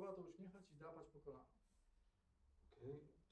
[0.00, 1.46] koła, to uśmiechać i drapać po kolanach.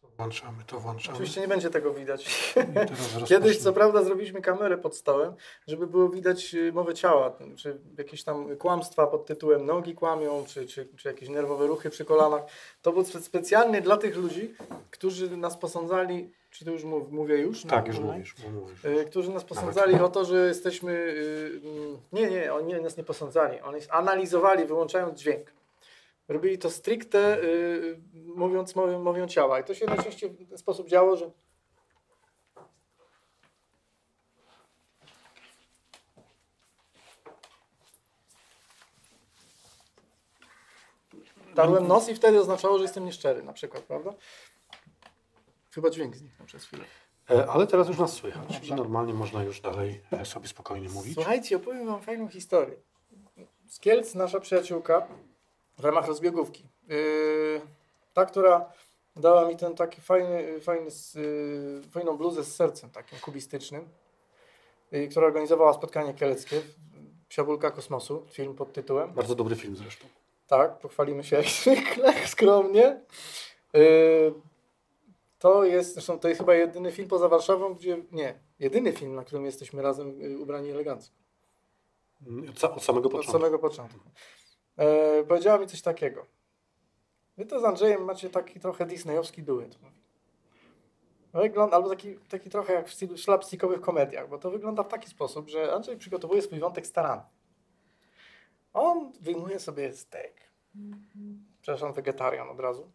[0.02, 1.14] To włączamy, to włączamy.
[1.16, 2.54] Oczywiście nie będzie tego widać.
[3.28, 5.34] Kiedyś, co prawda, zrobiliśmy kamerę pod stołem,
[5.66, 10.66] żeby było widać y, mowę ciała, czy jakieś tam kłamstwa pod tytułem nogi kłamią, czy,
[10.66, 12.42] czy, czy jakieś nerwowe ruchy przy kolanach.
[12.82, 14.54] To było spe- specjalnie dla tych ludzi,
[14.90, 17.62] którzy nas posądzali, czy to już mów, mówię już?
[17.62, 18.84] Tak, już No, mówisz, mówisz.
[18.84, 20.92] y, Którzy nas posądzali o to, że jesteśmy.
[20.92, 23.60] y, mm, Nie, nie, oni nas nie posądzali.
[23.60, 25.52] Oni analizowali, wyłączając dźwięk.
[26.28, 29.60] Robili to stricte y, mówiąc mowią, mowią ciała.
[29.60, 31.30] I to się najczęściej w ten sposób działo, że
[41.54, 44.10] Darłem nos i wtedy oznaczało, że jestem nieszczery na przykład, prawda?
[45.74, 46.84] Chyba dźwięk zniknął przez chwilę.
[47.30, 51.14] E, Ale teraz już nas słychać i normalnie można już dalej e, sobie spokojnie mówić.
[51.14, 52.76] Słuchajcie, opowiem wam fajną historię.
[53.68, 55.08] Z Kielc nasza przyjaciółka
[55.78, 56.68] w ramach rozbiegówki.
[56.88, 57.60] Yy,
[58.14, 58.72] ta, która
[59.16, 63.88] dała mi ten taki fajny, fajny, yy, fajną bluzę z sercem takim kubistycznym,
[64.92, 66.62] yy, która organizowała spotkanie kieleckie
[67.28, 69.12] Psiabulka Kosmosu, film pod tytułem.
[69.12, 70.06] Bardzo dobry film zresztą.
[70.46, 73.00] Tak, pochwalimy się jak zwykle, skromnie.
[75.38, 79.24] To jest, zresztą to jest chyba jedyny film poza Warszawą, gdzie, nie, jedyny film, na
[79.24, 81.14] którym jesteśmy razem ubrani elegancko.
[82.50, 83.32] Od, sa- od samego Od początku.
[83.32, 83.98] samego początku.
[84.76, 86.26] E, powiedziała mi coś takiego.
[87.36, 89.78] Wy to z Andrzejem macie taki trochę disneyowski duet.
[91.34, 95.10] Wygląda, albo taki, taki trochę jak w stylu slapstickowych komediach, bo to wygląda w taki
[95.10, 97.24] sposób, że Andrzej przygotowuje swój wątek starannie.
[98.72, 100.32] On wyjmuje sobie steak.
[101.62, 102.92] Przepraszam, wegetarian od razu.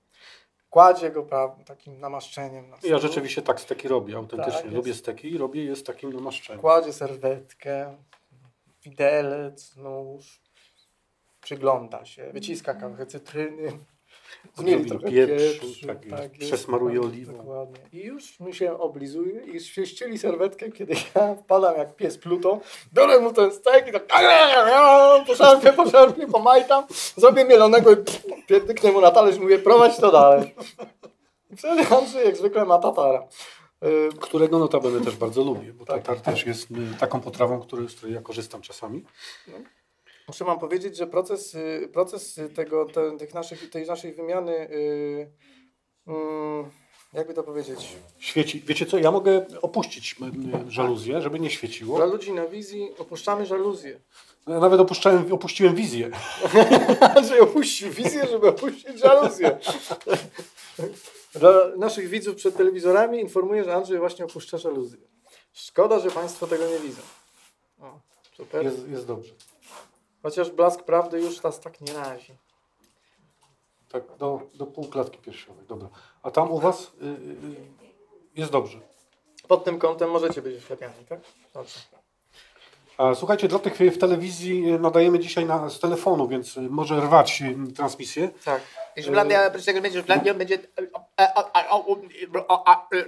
[0.69, 4.61] Kładzie go pra, takim namaszczeniem na Ja rzeczywiście tak steki robię, autentycznie.
[4.61, 4.71] Tak.
[4.71, 6.61] Lubię steki i robię je z takim namaszczeniem.
[6.61, 7.97] Kładzie serwetkę,
[8.83, 10.41] widelec, nóż,
[11.41, 13.79] przygląda się, wyciska kawałek cytryny,
[14.57, 17.37] zmieli trochę pieprzu, pieprzu, tak jest, Przesmaruje tak, oliwą.
[17.37, 17.79] Dokładnie.
[17.91, 22.59] I już mi się oblizuje i świeścieli serwetkę, kiedy ja wpadam jak pies Pluto,
[22.93, 24.07] biorę mu ten stek i tak
[25.27, 26.83] poszarpię, poszarpię, pomajtam,
[27.17, 27.95] zrobię mielonego i
[28.47, 30.55] pierdyknę mu na talerz i mówię, prowadź to dalej.
[31.51, 33.27] I wtedy Andrzej jak zwykle ma tatara.
[33.85, 35.95] Y, Którego notabene też bardzo lubię, bo Tak.
[36.03, 39.05] tatar też jest y, taką potrawą, który, z której ja korzystam czasami.
[40.29, 44.51] Muszę wam powiedzieć, że proces, y, proces y, tego, te, tych naszych, tej naszej wymiany,
[44.71, 45.31] y,
[46.07, 46.65] mm,
[47.13, 48.63] jakby to powiedzieć, Świeci.
[48.65, 50.15] Wiecie co, ja mogę opuścić
[50.67, 51.97] żaluzję, żeby nie świeciło.
[51.97, 53.99] dla ludzi na wizji opuszczamy żaluzję.
[54.47, 56.09] Ja nawet opuszczałem, opuściłem wizję.
[57.15, 59.59] Andrzej opuścił wizję, żeby opuścić żaluzję.
[61.33, 64.99] Dla naszych widzów przed telewizorami informuję, że Andrzej właśnie opuszcza żaluzję.
[65.53, 67.01] Szkoda, że Państwo tego nie widzą.
[67.81, 67.99] O,
[68.37, 68.65] super.
[68.65, 69.33] Jest, jest dobrze.
[70.23, 72.33] Chociaż blask prawdy już nas tak nie razi.
[73.89, 75.65] Tak, do, do półklatki piersiowej.
[75.67, 75.89] Dobra.
[76.23, 77.55] A tam u Was y, y, y,
[78.35, 78.79] jest dobrze.
[79.47, 81.19] Pod tym kątem możecie być oślepiani, tak?
[81.53, 81.79] Dobrze.
[83.15, 87.41] Słuchajcie, dla tych w telewizji y, nadajemy dzisiaj na, z telefonu, więc y, może rwać
[87.41, 88.29] y, transmisję.
[88.45, 88.61] Tak.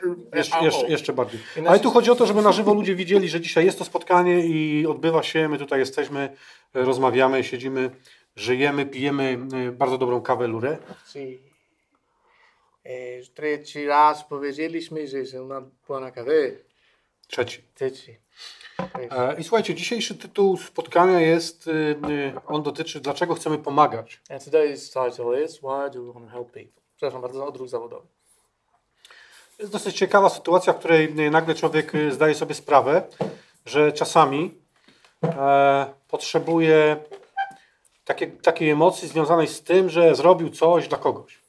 [0.08, 0.38] Będzie.
[0.38, 1.40] Jeszcze, jeszcze, jeszcze bardziej.
[1.68, 4.46] Ale tu chodzi o to, żeby na żywo ludzie widzieli, że dzisiaj jest to spotkanie
[4.46, 6.36] i odbywa się, my tutaj jesteśmy,
[6.74, 7.90] rozmawiamy, siedzimy,
[8.36, 9.38] żyjemy, pijemy
[9.72, 10.78] bardzo dobrą kawę lurę.
[12.84, 15.36] E, trzeci raz powiedzieliśmy, że jest
[15.88, 16.52] buona café.
[17.28, 17.62] Trzeci.
[17.76, 18.21] Trzeci.
[19.12, 24.22] E, I słuchajcie, dzisiejszy tytuł spotkania jest, y, y, on dotyczy dlaczego chcemy pomagać.
[24.30, 26.82] And today's title is Why do we want to help people?
[26.96, 28.08] Przepraszam bardzo, odruch zawodowy.
[29.60, 33.04] Jest dosyć ciekawa sytuacja, w której y, nagle człowiek zdaje sobie sprawę,
[33.66, 34.54] że czasami
[35.24, 36.98] e, potrzebuje
[38.06, 41.42] takie, takiej emocji związanej z tym, że zrobił coś dla kogoś.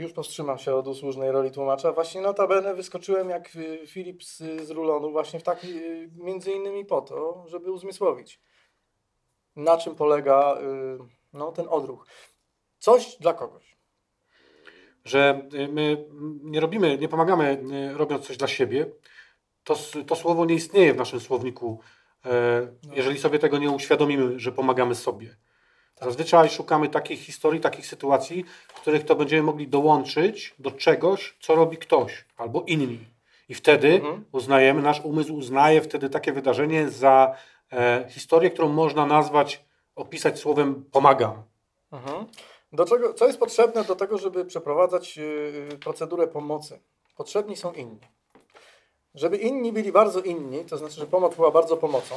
[0.00, 1.92] Już powstrzymam się od usłużnej roli tłumacza.
[1.92, 6.84] Właśnie notabene wyskoczyłem jak y, Filip z, z rulonu właśnie w taki, y, między innymi
[6.84, 8.40] po to, żeby uzmysłowić,
[9.56, 10.98] na czym polega y,
[11.32, 12.06] no, ten odruch.
[12.78, 13.76] Coś dla kogoś.
[15.04, 16.08] Że y, my
[16.42, 17.62] nie robimy, nie pomagamy
[17.92, 18.86] y, robiąc coś dla siebie.
[19.64, 19.76] To,
[20.06, 21.80] to słowo nie istnieje w naszym słowniku,
[22.26, 25.36] e, jeżeli sobie tego nie uświadomimy, że pomagamy sobie.
[26.00, 31.54] Zazwyczaj szukamy takich historii, takich sytuacji, w których to będziemy mogli dołączyć do czegoś, co
[31.54, 32.98] robi ktoś albo inni.
[33.48, 34.24] I wtedy Mhm.
[34.32, 37.34] uznajemy, nasz umysł uznaje wtedy takie wydarzenie za
[37.72, 39.64] e, historię, którą można nazwać,
[39.96, 41.42] opisać słowem pomagam.
[41.92, 42.26] Mhm.
[42.72, 46.80] Do czego, co jest potrzebne do tego, żeby przeprowadzać yy, procedurę pomocy?
[47.16, 48.00] Potrzebni są inni.
[49.14, 52.14] Żeby inni byli bardzo inni, to znaczy, że pomoc była bardzo pomocą,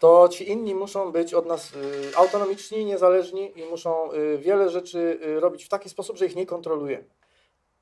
[0.00, 5.20] to ci inni muszą być od nas y, autonomiczni, niezależni i muszą y, wiele rzeczy
[5.26, 7.04] y, robić w taki sposób, że ich nie kontrolujemy.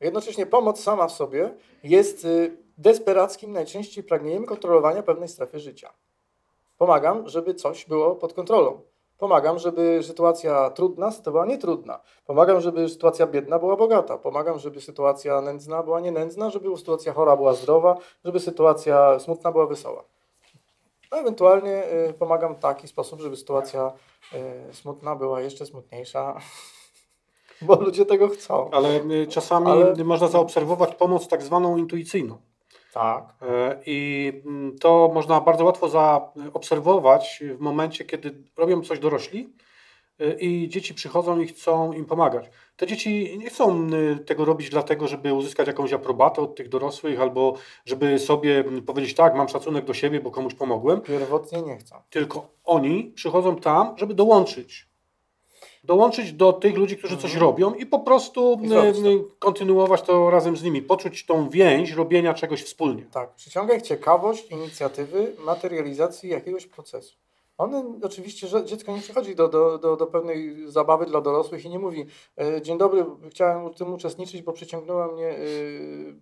[0.01, 2.27] Jednocześnie pomoc sama w sobie jest
[2.79, 5.93] desperackim najczęściej pragnieniem kontrolowania pewnej strefy życia.
[6.79, 8.81] Pomagam, żeby coś było pod kontrolą.
[9.19, 12.01] Pomagam, żeby sytuacja trudna była nietrudna.
[12.27, 14.19] Pomagam, żeby sytuacja biedna była bogata.
[14.19, 19.67] Pomagam, żeby sytuacja nędzna była nienędzna, żeby sytuacja chora była zdrowa, żeby sytuacja smutna była
[19.67, 20.05] wesoła.
[21.17, 23.93] A ewentualnie y, pomagam w taki sposób, żeby sytuacja
[24.71, 26.41] y, smutna była jeszcze smutniejsza,
[27.63, 28.71] bo ludzie tego chcą.
[28.71, 32.39] Ale y, czasami Ale- można zaobserwować pomoc tak zwaną intuicyjną.
[32.93, 33.35] Tak.
[33.87, 39.53] I mm, to można bardzo łatwo zaobserwować w momencie, kiedy robią coś dorośli
[40.41, 42.51] i dzieci przychodzą i chcą im pomagać.
[42.77, 47.21] Te dzieci nie chcą y, tego robić dlatego, żeby uzyskać jakąś aprobatę od tych dorosłych
[47.21, 47.55] albo
[47.85, 51.97] żeby sobie mm, powiedzieć tak, mam szacunek do siebie, bo komuś pomogłem, Pierwotnie nie chcą.
[52.11, 54.87] tylko oni przychodzą tam, żeby dołączyć.
[55.85, 58.65] Dołączyć do tych ludzi, którzy coś robią i po prostu Mhm.
[58.65, 59.09] I zrobić to.
[59.35, 63.03] y, kontynuować to razem z nimi, poczuć tą więź robienia czegoś wspólnie.
[63.13, 67.15] Tak, przyciąga ich ciekawość inicjatywy materializacji jakiegoś procesu.
[67.59, 71.69] One oczywiście, że dziecko nie przychodzi do, do, do, do pewnej zabawy dla dorosłych i
[71.69, 72.07] nie mówi
[72.41, 75.39] e, dzień dobry, chciałem w tym uczestniczyć, bo przyciągnął mnie e,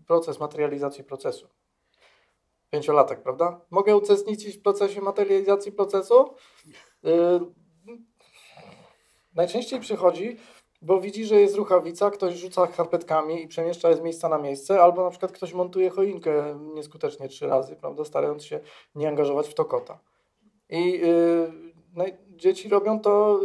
[0.07, 1.49] proces materializacji procesu.
[2.71, 3.61] Pięciolatek, prawda?
[3.71, 6.35] Mogę uczestniczyć w procesie materializacji procesu?
[7.05, 7.41] E,
[9.35, 10.37] najczęściej przychodzi,
[10.83, 14.83] bo widzi, że jest ruchawica, ktoś rzuca karpetkami i przemieszcza je z miejsca na miejsce,
[14.83, 18.61] albo na przykład ktoś montuje choinkę nieskutecznie trzy razy, prawda, starając się
[18.95, 19.99] nie angażować w to kota.
[20.71, 21.53] I yy,
[21.95, 22.05] no,
[22.37, 23.41] dzieci robią to,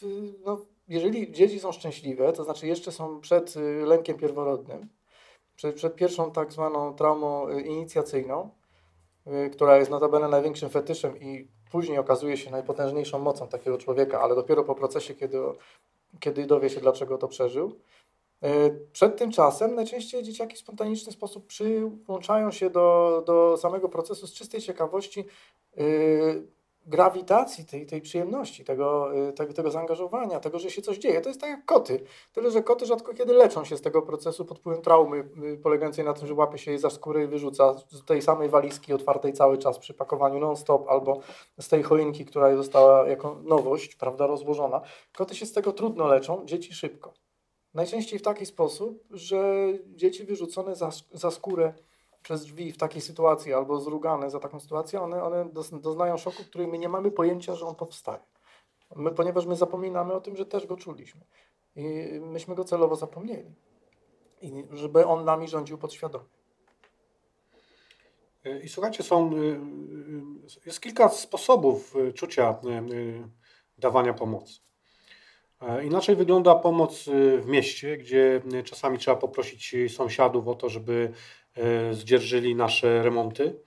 [0.00, 0.58] w, no,
[0.88, 4.88] jeżeli dzieci są szczęśliwe, to znaczy jeszcze są przed y, lękiem pierworodnym,
[5.56, 8.50] przed, przed pierwszą tak zwaną traumą y, inicjacyjną,
[9.26, 14.34] y, która jest notabene największym fetyszem i później okazuje się najpotężniejszą mocą takiego człowieka, ale
[14.34, 15.38] dopiero po procesie, kiedy,
[16.20, 17.80] kiedy dowie się, dlaczego to przeżył.
[18.46, 24.26] Y, Przed tym czasem najczęściej dzieciaki w spontaniczny sposób przyłączają się do, do samego procesu
[24.26, 25.24] z czystej ciekawości
[25.78, 26.46] y,
[26.86, 31.20] grawitacji tej, tej przyjemności, tego, y, tego, tego zaangażowania, tego, że się coś dzieje.
[31.20, 32.00] To jest tak jak koty.
[32.32, 36.04] Tyle, że koty rzadko kiedy leczą się z tego procesu pod wpływem traumy y, polegającej
[36.04, 39.32] na tym, że łapie się jej za skórę i wyrzuca z tej samej walizki otwartej
[39.32, 41.20] cały czas przy pakowaniu non-stop albo
[41.60, 44.80] z tej choinki, która została jako nowość, prawda, rozłożona.
[45.16, 47.25] Koty się z tego trudno leczą, dzieci szybko.
[47.76, 51.74] Najczęściej w taki sposób, że dzieci wyrzucone za, za skórę
[52.22, 56.66] przez drzwi w takiej sytuacji albo zrugane za taką sytuację, one, one doznają szoku, który
[56.66, 58.22] my nie mamy pojęcia, że on powstaje.
[58.96, 61.20] My, ponieważ my zapominamy o tym, że też go czuliśmy.
[61.76, 61.84] I
[62.20, 63.54] myśmy go celowo zapomnieli.
[64.42, 66.24] I żeby on nami rządził podświadomie.
[68.46, 72.58] Y, I słuchajcie, są, y, y, jest kilka sposobów czucia
[73.78, 74.65] dawania pomocy.
[75.60, 80.68] E, Inaczej wygląda pomoc y, w mieście, gdzie y, czasami trzeba poprosić sąsiadów o to,
[80.68, 81.12] żeby
[81.90, 83.60] y, zdzierżyli nasze remonty.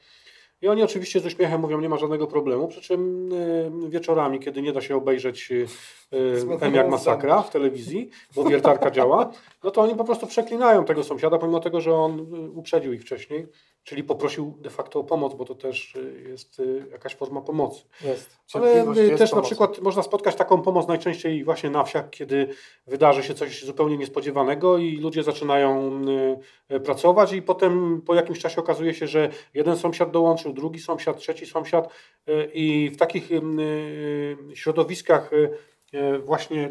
[0.61, 4.61] I oni oczywiście z uśmiechem mówią, nie ma żadnego problemu, przy czym y, wieczorami, kiedy
[4.61, 5.67] nie da się obejrzeć y,
[6.13, 9.31] y, M jak masakra w telewizji, bo wiertarka działa,
[9.63, 13.01] no to oni po prostu przeklinają tego sąsiada, pomimo tego, że on y, uprzedził ich
[13.01, 13.47] wcześniej,
[13.89, 17.83] czyli poprosił de facto o pomoc, bo to też y, jest y, jakaś forma pomocy.
[18.03, 18.37] Jest.
[18.53, 19.41] Ale y, jest też na pomocą.
[19.41, 22.47] przykład można spotkać taką pomoc najczęściej właśnie na wsiach, kiedy
[22.87, 26.01] wydarzy się coś zupełnie niespodziewanego i ludzie zaczynają
[26.85, 31.45] pracować i potem po jakimś czasie okazuje się, że jeden sąsiad dołączył, drugi sąsiad, trzeci
[31.45, 31.89] sąsiad
[32.53, 33.29] i w takich
[34.53, 35.31] środowiskach
[36.25, 36.69] właśnie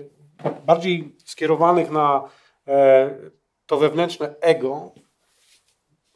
[0.66, 2.28] bardziej skierowanych na
[2.68, 3.10] e,
[3.66, 4.92] to wewnętrzne ego,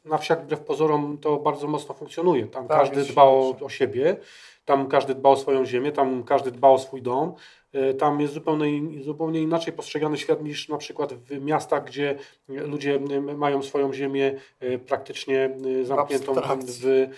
[0.04, 2.46] na wsiach wbrew pozorom to bardzo mocno funkcjonuje.
[2.46, 4.16] Tam Tak, każdy dba o, o siebie,
[4.64, 7.34] tam każdy dba o swoją ziemię, tam każdy dba o swój dom.
[7.72, 12.18] E, Tam jest zupełnie, zupełnie inaczej postrzegany świat niż na przykład w miastach, gdzie
[12.48, 17.08] ludzie m, mają swoją ziemię e, praktycznie e, zamkniętą w, e,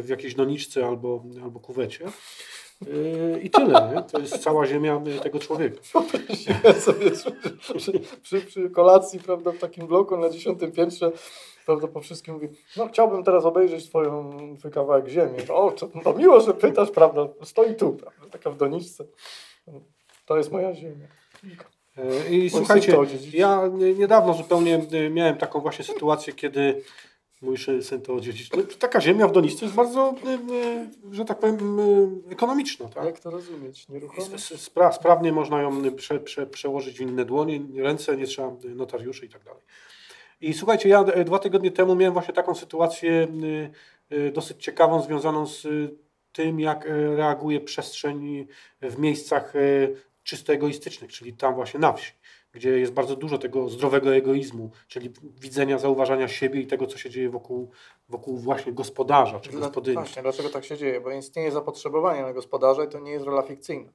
[0.00, 2.04] w jakiejś doniczce albo, albo kuwecie.
[3.34, 3.92] E, I tyle.
[3.94, 4.02] Nie?
[4.02, 5.80] To jest cała ziemia e, tego człowieka.
[6.64, 7.32] Ja sobie przy,
[7.78, 11.12] przy, przy, przy kolacji, prawda, w takim bloku na dziesiątym piętrze,
[11.66, 15.38] prawda, po wszystkim mówi, no chciałbym teraz obejrzeć twoją, twój kawałek ziemi.
[15.48, 19.04] O, to, to miło, że pytasz, prawda, stoi tu, prawda, taka w doniczce.
[20.26, 21.06] To jest moja ziemia.
[21.96, 22.96] E, I słuchajcie,
[23.32, 26.82] ja niedawno zupełnie e, miałem taką właśnie sytuację, kiedy
[27.42, 28.60] mój syn to odziedziczył.
[28.60, 30.14] No, Taka ziemia w doniczce jest bardzo,
[31.12, 31.78] e, że tak powiem,
[32.30, 32.88] ekonomiczna.
[32.88, 33.04] Tak?
[33.04, 33.86] Jak to rozumieć?
[34.56, 39.28] Spra sprawnie można ją prze prze przełożyć w inne dłonie, ręce, nie trzeba notariuszy i
[39.28, 39.62] tak dalej.
[40.40, 43.28] I słuchajcie, ja e, dwa tygodnie temu miałem właśnie taką sytuację
[44.10, 45.68] e, e, dosyć ciekawą, związaną z e,
[46.32, 48.46] tym, jak e, reaguje przestrzeń
[48.82, 49.58] w miejscach e,
[50.22, 52.12] czysto egoistycznych, czyli tam właśnie na wsi,
[52.52, 57.10] gdzie jest bardzo dużo tego zdrowego egoizmu, czyli widzenia, zauważania siebie i tego, co się
[57.10, 57.70] dzieje wokół,
[58.08, 59.96] wokół właśnie gospodarza czy Dla, gospodyni.
[59.96, 61.00] właśnie, dlaczego tak się dzieje?
[61.00, 63.92] Bo istnieje zapotrzebowanie na gospodarza i to nie jest rola fikcyjna.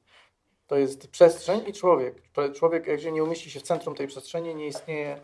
[0.67, 2.21] To jest przestrzeń i człowiek.
[2.55, 5.21] Człowiek, jak się nie umieści się w centrum tej przestrzeni, nie istnieje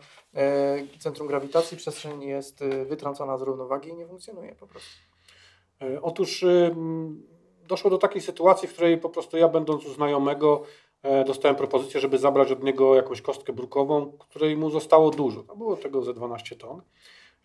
[0.98, 4.90] centrum grawitacji, przestrzeń jest e, wytrącona z równowagi i nie funkcjonuje po prostu.
[5.82, 7.22] E, Otóż y, m,
[7.66, 10.62] doszło do takiej sytuacji, w której po prostu ja będąc u znajomego
[11.02, 15.44] e, dostałem propozycję, żeby zabrać od niego jakąś kostkę brukową, której mu zostało dużo.
[15.48, 16.82] No było tego ze 12 ton.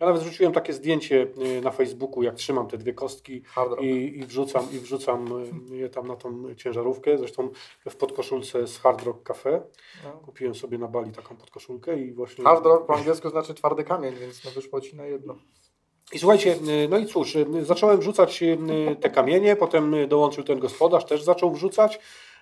[0.00, 1.26] Ja nawet wrzuciłem takie zdjęcie
[1.58, 3.42] y, na Facebooku, jak trzymam te dwie kostki
[3.80, 7.18] i, i wrzucam, i wrzucam y, je tam na tą ciężarówkę.
[7.18, 7.50] Zresztą
[7.90, 9.62] w podkoszulce z Hard Rock Cafe.
[10.04, 10.10] No.
[10.10, 12.44] Kupiłem sobie na Bali taką podkoszulkę i właśnie...
[12.44, 15.36] Hard rock po angielsku znaczy twardy kamień, więc no wyszło ci na jedno.
[16.12, 18.44] I słuchajcie, y, no i cóż, zacząłem wrzucać
[19.00, 22.00] te kamienie, potem dołączył ten gospodarz, też zaczął wrzucać.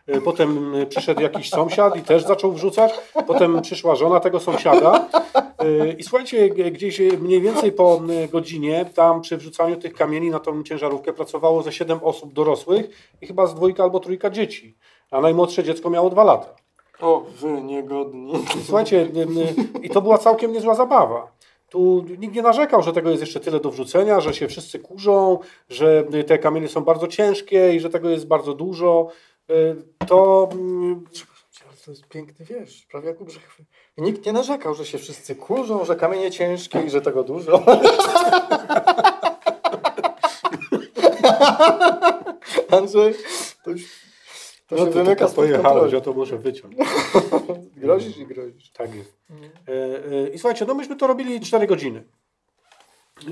[0.08, 2.92] Y, Potem y, przyszedł jakiś sąsiad i też zaczął wrzucać.
[3.26, 5.08] Potem przyszła żona tego sąsiada.
[5.62, 10.62] Y, I słuchajcie, gdzieś mniej więcej po godzinie tam przy wrzucaniu tych kamieni na tą
[10.62, 14.76] ciężarówkę pracowało ze 7 osób dorosłych i chyba z dwójka albo trójka dzieci.
[15.10, 16.54] A najmłodsze dziecko miało dwa lata.
[17.00, 18.32] O, wy niegodni.
[18.64, 19.08] Słuchajcie,
[19.82, 21.32] i to była całkiem niezła zabawa.
[21.68, 25.38] Tu nikt nie narzekał, że tego jest jeszcze tyle do wrzucenia, że się wszyscy kurzą,
[25.68, 29.08] że te kamienie są bardzo ciężkie i że tego jest bardzo dużo.
[29.50, 31.04] Y, To mm,
[31.84, 33.64] To jest piękny wiersz, prawie jak u Brzechwy.
[33.98, 37.62] Nikt nie narzekał, że się wszyscy kurzą, że kamienie ciężkie i że tego dużo.
[42.70, 43.14] Andrzej,
[43.64, 44.02] to już
[44.72, 46.76] to no się to wymyka pojechałeś, ja to muszę wyciąć.
[47.76, 48.70] Grozisz i grozisz.
[48.70, 49.16] Tak jest.
[49.68, 52.02] E, e, I słuchajcie, no myśmy to robili 4 godziny.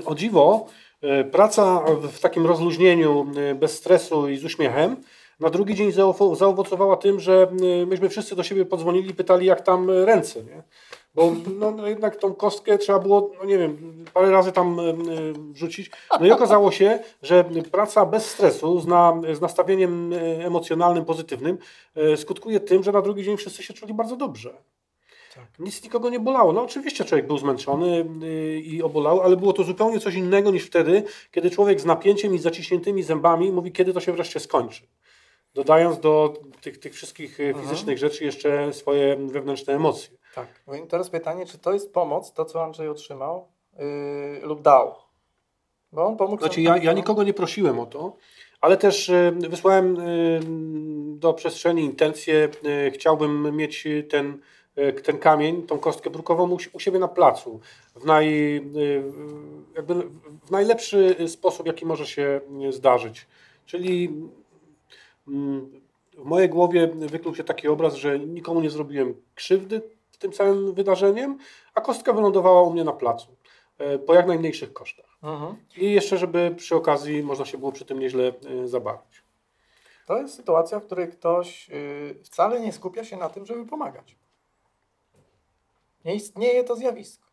[0.05, 0.65] O dziwo,
[1.01, 4.95] e, praca w takim rozluźnieniu, bez stresu i z uśmiechem,
[5.41, 7.47] na drugi dzień zaowo- zaowocowała tym, że
[7.81, 10.43] e, myśmy wszyscy do siebie podzwonili i pytali, jak tam e, ręce.
[10.43, 10.63] Nie?
[11.15, 14.83] Bo no, no jednak tą kostkę trzeba było, no nie wiem, parę razy tam e,
[15.53, 15.91] wrzucić.
[16.19, 21.57] No i okazało się, że praca bez stresu, z, na, z nastawieniem emocjonalnym, pozytywnym,
[22.15, 24.53] skutkuje tym, że na drugi dzień wszyscy się czuli bardzo dobrze.
[25.59, 26.53] Nic nikogo nie bolało.
[26.53, 28.05] No oczywiście człowiek był zmęczony
[28.63, 32.39] i obolały, ale było to zupełnie coś innego niż wtedy, kiedy człowiek z napięciem i
[32.39, 34.81] zaciśniętymi zębami mówi, kiedy to się wreszcie skończy.
[35.53, 40.17] Dodając do tych, tych wszystkich yy, fizycznych rzeczy jeszcze swoje wewnętrzne emocje.
[40.35, 40.47] Tak.
[40.67, 43.47] No i teraz pytanie, czy to jest pomoc, to co Andrzej otrzymał
[43.79, 44.95] yy, lub dał?
[45.91, 48.17] Bo on pomógł Znaczy ja, ja nikogo nie prosiłem o to,
[48.61, 50.39] ale też y, wysłałem y,
[51.19, 52.49] do przestrzeni intencję,
[52.87, 54.37] y, chciałbym mieć ten,
[55.03, 57.59] ten kamień, tą kostkę brukową u, u siebie na placu,
[57.95, 58.53] w, naj,
[59.75, 59.93] jakby
[60.45, 63.27] w najlepszy sposób, jaki może się zdarzyć.
[63.65, 64.09] Czyli
[66.17, 69.81] w mojej głowie wykluł się taki obraz, że nikomu nie zrobiłem krzywdy
[70.21, 71.37] tym całym wydarzeniem,
[71.73, 73.35] a kostka wylądowała u mnie na placu
[73.95, 75.17] y, po jak najmniejszych kosztach.
[75.23, 75.55] Mhm.
[75.77, 78.33] I jeszcze, żeby przy okazji można się było przy tym nieźle
[78.63, 79.23] y, zabawić.
[80.05, 84.17] To jest sytuacja, w której ktoś yy, wcale nie skupia się na tym, żeby pomagać.
[86.05, 87.27] Nie istnieje to zjawisko.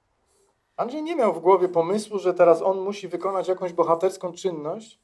[0.76, 5.00] Andrzej nie miał w głowie pomysłu, że teraz on musi wykonać jakąś bohaterską czynność,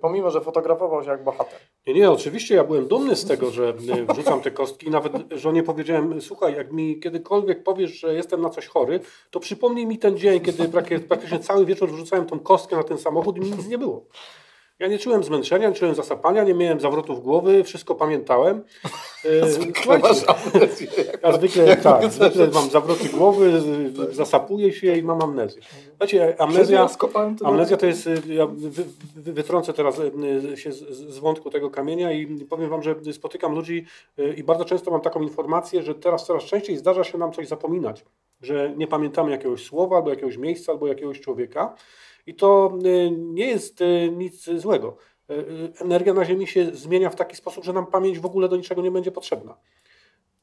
[0.00, 1.60] pomimo, że fotografował się jak bohater.
[1.86, 4.90] Nie, nie, oczywiście ja byłem dumny z tego, że y, wrzucam te kostki.
[4.90, 9.00] Nawet żonie powiedziałem, słuchaj, jak mi kiedykolwiek powiesz, że jestem na coś chory,
[9.30, 10.68] to przypomnij mi ten dzień, kiedy
[11.08, 14.06] praktycznie cały wieczór wrzucałem tą kostkę na ten samochód i mi nic nie było.
[14.78, 18.62] Ja nie czułem zmęczenia, nie czułem zasapania, nie miałem zawrotów głowy, wszystko pamiętałem.
[19.82, 20.88] Słuchajcie, Masz amnezję.
[21.22, 23.62] Ja zwykle, tak, zwykle mam zawroty głowy,
[24.10, 25.62] y, zasapuję się i mam amnezję.
[25.88, 26.88] Słuchajcie, amnezja,
[27.44, 28.70] amnezja to jest, y, ja wy,
[29.16, 33.54] wy, wytrącę teraz y, się z, z wątku tego kamienia i powiem Wam, że spotykam
[33.54, 33.86] ludzi
[34.36, 38.04] i bardzo często mam taką informację, że teraz coraz częściej zdarza się nam coś zapominać,
[38.42, 41.74] że nie pamiętamy jakiegoś słowa, albo jakiegoś miejsca, albo jakiegoś człowieka
[42.26, 44.96] i to y, nie jest y, nic złego.
[45.30, 48.56] Y, Energia na Ziemi się zmienia w taki sposób, że nam pamięć w ogóle do
[48.56, 49.56] niczego nie będzie potrzebna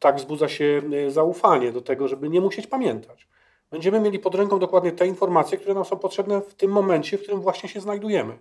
[0.03, 3.27] tak wzbudza się zaufanie do tego, żeby nie musieć pamiętać.
[3.71, 7.21] Będziemy mieli pod ręką dokładnie te informacje, które nam są potrzebne w tym momencie, w
[7.21, 8.39] którym właśnie się znajdujemy.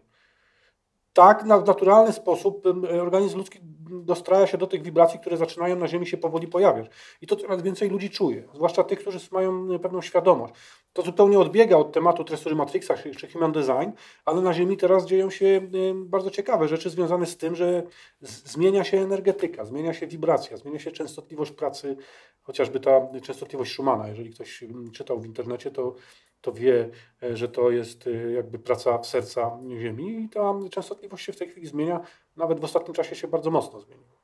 [1.12, 2.64] Tak, na w naturalny sposób
[3.00, 3.58] organizm ludzki
[3.90, 6.86] dostraja się do tych wibracji, które zaczynają na Ziemi się powoli pojawiać.
[7.20, 10.54] I to coraz więcej ludzi czuje, zwłaszcza tych, którzy mają y, pewną świadomość.
[10.92, 13.90] To zupełnie odbiega od tematu tresury Matrixa czy Human Design,
[14.24, 15.60] ale na Ziemi teraz dzieją się
[15.94, 17.82] bardzo ciekawe rzeczy związane z tym, że
[18.20, 21.96] zmienia się energetyka, zmienia się wibracja, zmienia się częstotliwość pracy,
[22.42, 24.08] chociażby ta częstotliwość Schumana.
[24.08, 25.94] Jeżeli ktoś czytał w internecie, to
[26.42, 26.90] to wie,
[27.22, 31.48] e, że to jest e, jakby praca serca Ziemi i ta częstotliwość się w tej
[31.48, 32.00] chwili zmienia.
[32.36, 34.16] Nawet w ostatnim czasie się bardzo mocno zmieniła.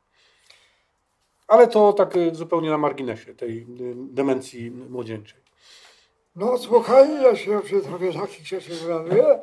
[1.49, 5.41] Ale to tak e, zupełnie na marginesie tej demencji młodzieńczej.
[6.37, 9.39] No słuchaj, ja się przy tobie takich rzeczy wygaduję.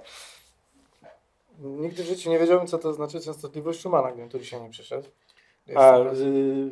[1.59, 5.07] Nigdy w życiu nie wiedziałem, co to znaczy częstotliwość Schumana, gdybym tu dzisiaj nie przyszedł.
[5.67, 6.71] Jest A, y,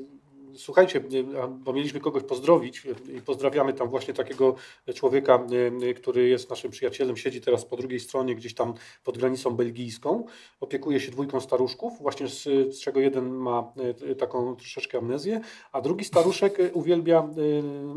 [0.57, 1.03] słuchajcie,
[1.49, 4.55] bo mieliśmy kogoś pozdrowić y, i pozdrawiamy tam właśnie takiego
[4.95, 5.47] człowieka,
[5.81, 9.51] y, y, który jest naszym przyjacielem, siedzi teraz po drugiej stronie, gdzieś tam pod granicą
[9.51, 10.25] belgijską,
[10.59, 13.73] opiekuje się dwójką staruszków, właśnie z, z czego jeden ma
[14.17, 15.41] taką troszeczkę amnezję,
[15.71, 17.29] a drugi staruszek uwielbia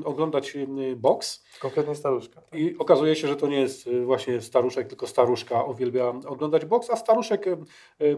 [0.05, 0.57] oglądać
[0.97, 1.45] boks.
[1.61, 2.43] Konkretnie staruszka.
[2.53, 6.97] I okazuje się, że to nie jest właśnie staruszek, tylko staruszka uwielbia oglądać boks, a
[6.97, 7.47] staruszek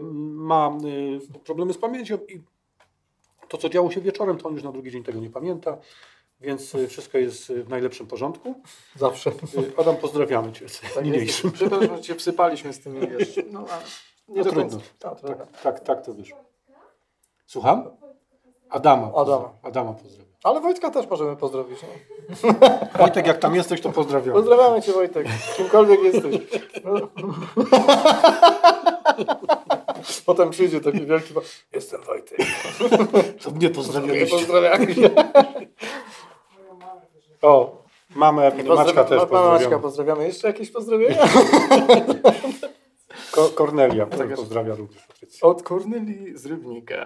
[0.01, 0.77] ma
[1.43, 2.41] problemy z pamięcią i
[3.49, 5.77] to, co działo się wieczorem, to on już na drugi dzień tego nie pamięta,
[6.41, 8.55] więc y, wszystko jest y, w najlepszym porządku.
[8.95, 9.29] Zawsze.
[9.29, 10.65] Y, Adam, pozdrawiamy Cię
[10.95, 11.51] Tak niniejszym.
[11.51, 13.39] Przepraszam, że cię wsypaliśmy z tymi wiesz.
[13.51, 13.83] No, ale
[14.27, 14.69] nie No do trudno.
[14.69, 14.85] końca.
[15.03, 15.35] No, trudno.
[15.45, 16.37] Tak, tak, tak to wyszło.
[17.45, 17.89] Słucham?
[18.69, 19.11] Adama.
[19.15, 19.53] Adama.
[19.63, 20.28] Adama pozdrawiam.
[20.43, 21.79] Ale Wojtka też możemy pozdrowić.
[21.83, 21.89] Nie?
[22.99, 24.33] Wojtek, jak tam jesteś, to pozdrawiam.
[24.35, 25.27] Pozdrawiamy cię Wojtek,
[25.57, 26.35] kimkolwiek jesteś.
[26.85, 26.93] No.
[30.25, 31.33] Potem przyjdzie taki wielki...
[31.73, 32.37] Jestem Wojtek.
[33.43, 34.37] To mnie Nie pozdrawialiście.
[34.37, 34.85] pozdrawiamy.
[37.41, 37.83] O,
[38.15, 39.81] mamę Maćka też Mama Maćka pozdrawiam.
[39.81, 40.25] pozdrawiamy.
[40.27, 41.17] Jeszcze jakieś pozdrowienia?
[43.31, 45.03] Ko Kornelia Tak pozdrawia również.
[45.41, 47.05] Od Korneli z Rybnika.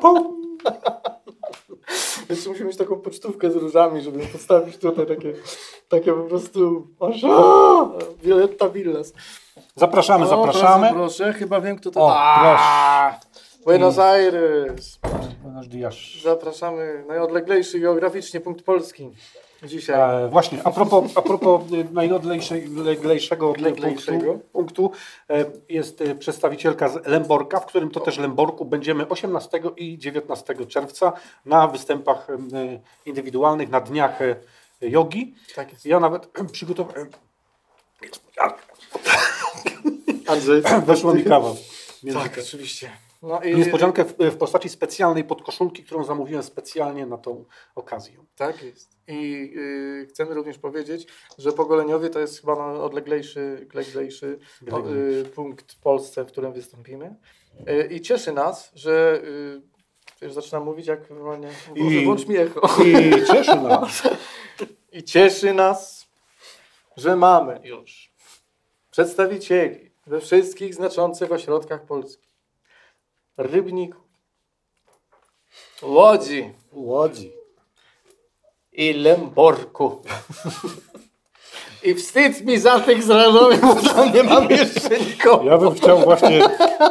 [2.30, 5.32] Jeszcze musimy mieć taką pocztówkę z różami, żeby postawić tutaj takie,
[5.88, 6.86] takie po prostu...
[8.22, 9.12] Violetta Villas.
[9.76, 10.90] Zapraszamy, zapraszamy.
[10.92, 12.00] Proszę, chyba wiem kto to...
[12.00, 13.20] O, A,
[13.64, 14.98] Buenos Aires.
[15.54, 16.22] Nasz diasz.
[16.22, 19.10] Zapraszamy najodleglejszy geograficznie punkt Polski.
[19.64, 20.24] Dzisiaj.
[20.24, 24.32] E, właśnie, a propos, a propos e, najodleglejszego Odleglejszego.
[24.32, 24.92] punktu, punktu
[25.30, 30.66] e, jest e, przedstawicielka z Lęborka, w którym to też Lęborku będziemy 18 i 19
[30.66, 31.12] czerwca
[31.46, 32.36] na występach e,
[33.06, 34.36] indywidualnych, na dniach e,
[34.80, 35.34] jogi.
[35.54, 35.86] Tak jest.
[35.86, 37.10] Ja nawet przygotowałem,
[40.26, 40.62] Andrzej.
[40.86, 41.54] weszła mi kawa.
[42.12, 42.90] Tak, oczywiście.
[43.22, 48.24] No i Niespodziankę w, w postaci specjalnej podkoszulki, którą zamówiłem specjalnie na tą okazję.
[48.36, 48.96] Tak jest.
[49.08, 51.06] I y, chcemy również powiedzieć,
[51.38, 54.38] że Pogoleniowie to jest chyba najodleglejszy odleglejszy,
[54.72, 57.16] o, y, punkt w Polsce, w którym wystąpimy.
[57.68, 59.22] Y, I cieszy nas, że
[60.20, 61.48] y, już zaczynam mówić jak normalnie.
[61.74, 62.60] I- włącz mi echo.
[62.84, 64.02] I cieszy nas.
[64.92, 66.08] I cieszy nas,
[66.96, 68.12] że mamy już
[68.90, 72.29] przedstawicieli we wszystkich znaczących ośrodkach Polski.
[73.40, 73.98] Rybniku,
[75.82, 77.32] Łodzi Łodzi.
[78.72, 80.02] i Lęborku.
[81.82, 85.44] I wstyd mi za tych z Radomia, bo tam nie mam jeszcze nikogo.
[85.44, 86.48] Ja bym chciał właśnie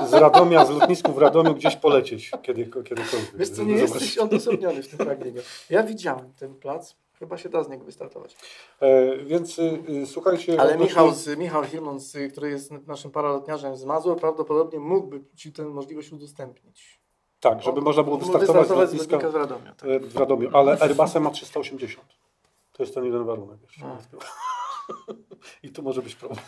[0.09, 3.37] z Radomia, z lotnisku w Radomiu gdzieś polecieć kiedy, kiedykolwiek.
[3.37, 4.01] Wiesz co, nie zobaczyć.
[4.01, 5.41] jesteś odosobniony w tym pragnieniu.
[5.69, 8.37] Ja widziałem ten plac, chyba się da z niego wystartować.
[8.79, 10.61] E, więc y, y, słuchajcie...
[10.61, 15.21] Ale odnośnie- Michał, z, Michał Hilmon, z, który jest naszym paralotniarzem z Mazur, prawdopodobnie mógłby
[15.35, 16.99] Ci tę możliwość udostępnić.
[17.39, 19.73] Tak, żeby można było wystartować z wystartować z lotniska z Radomia.
[19.75, 19.89] Tak.
[19.89, 22.07] e, w Radomiu, ale Airbusem ma 380.
[22.73, 23.97] To jest ten jeden warunek jeszcze.
[25.63, 26.39] I tu może być problem.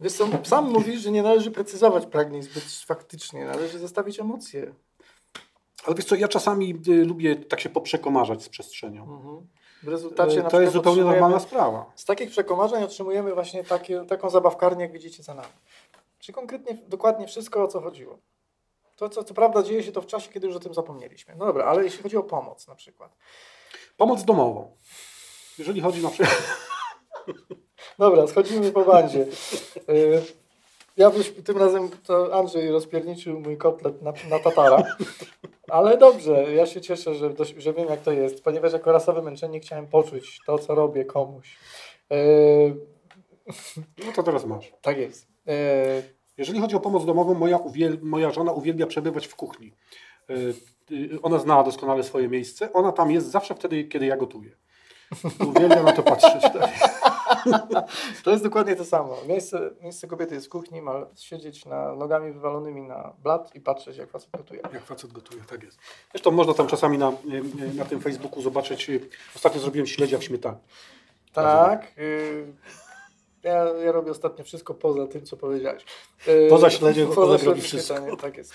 [0.00, 0.12] Wiesz
[0.44, 4.74] sam mówisz, że nie należy precyzować pragnień zbyt faktycznie, należy zostawić emocje.
[5.84, 9.02] Ale wiesz co, ja czasami y, lubię tak się poprzekomarzać z przestrzenią.
[9.02, 9.46] Mhm.
[9.84, 11.92] W rezultacie E, na to jest zupełnie normalna sprawa.
[11.94, 15.48] Z takich przekomarzeń otrzymujemy właśnie takie, taką zabawkarnię, jak widzicie za nami.
[16.18, 18.18] Czy konkretnie, dokładnie wszystko, o co chodziło.
[18.96, 21.34] To, co, co prawda dzieje się to w czasie, kiedy już o tym zapomnieliśmy.
[21.36, 23.16] No dobra, ale jeśli chodzi o pomoc na przykład.
[23.96, 24.76] Pomoc domową.
[25.58, 26.42] Jeżeli chodzi na przykład...
[27.98, 29.26] Dobra, schodzimy po bandzie.
[30.96, 34.82] Ja byś, tym razem to Andrzej rozpierniczył mój kotlet na, na tatara.
[35.68, 39.62] Ale dobrze, ja się cieszę, że, że wiem jak to jest, ponieważ jako rasowy męczennik
[39.64, 41.56] chciałem poczuć to, co robię komuś.
[42.12, 42.76] Y,
[44.06, 44.72] No to teraz masz.
[44.82, 45.26] tak jest.
[45.48, 47.98] Y, Jeżeli chodzi o pomoc domową, moja, uwiel...
[48.02, 49.72] moja żona uwielbia przebywać w kuchni.
[50.30, 50.54] Y,
[50.92, 52.72] y, Ona zna doskonale swoje miejsce.
[52.72, 54.50] Ona tam jest zawsze wtedy, kiedy ja gotuję.
[55.48, 56.42] Uwielbia na to patrzeć.
[56.42, 56.70] Tak.
[58.24, 59.16] To jest dokładnie to samo.
[59.28, 63.96] Miejsce, miejsce kobiety jest w kuchni, ma siedzieć na nogami wywalonymi na blat i patrzeć,
[63.96, 64.60] jak facet gotuje.
[64.72, 65.78] Jak facet gotuje, tak jest.
[66.10, 68.90] Zresztą można tam czasami na, y, na tym Facebooku zobaczyć.
[68.90, 70.56] y, Ostatnio zrobiłem śledzia w śmietanie.
[71.32, 71.92] Tak.
[71.98, 72.46] y,
[73.42, 75.84] ja, ja robię ostatnio wszystko poza tym, co powiedziałeś.
[76.28, 77.94] Y, Poza śledziem poza śledziem wszystko.
[77.96, 78.52] śmietanie, Tak jest.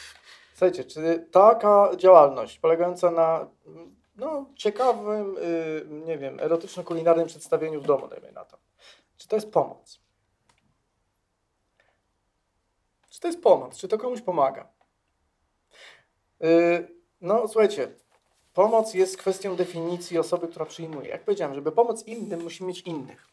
[0.51, 3.47] Słuchajcie, czy taka działalność polegająca na
[4.15, 8.57] no, ciekawym, y, nie wiem, erotyczno-kulinarnym przedstawieniu w domu, dajmy na to.
[9.19, 9.99] Czy to jest pomoc?
[13.09, 13.77] Czy to jest pomoc?
[13.77, 14.67] Czy to komuś pomaga?
[16.43, 17.91] Y, no, słuchajcie,
[18.53, 21.09] pomoc jest kwestią definicji osoby, która przyjmuje.
[21.09, 23.27] Jak powiedziałem, żeby pomóc innym, musimy mieć innych.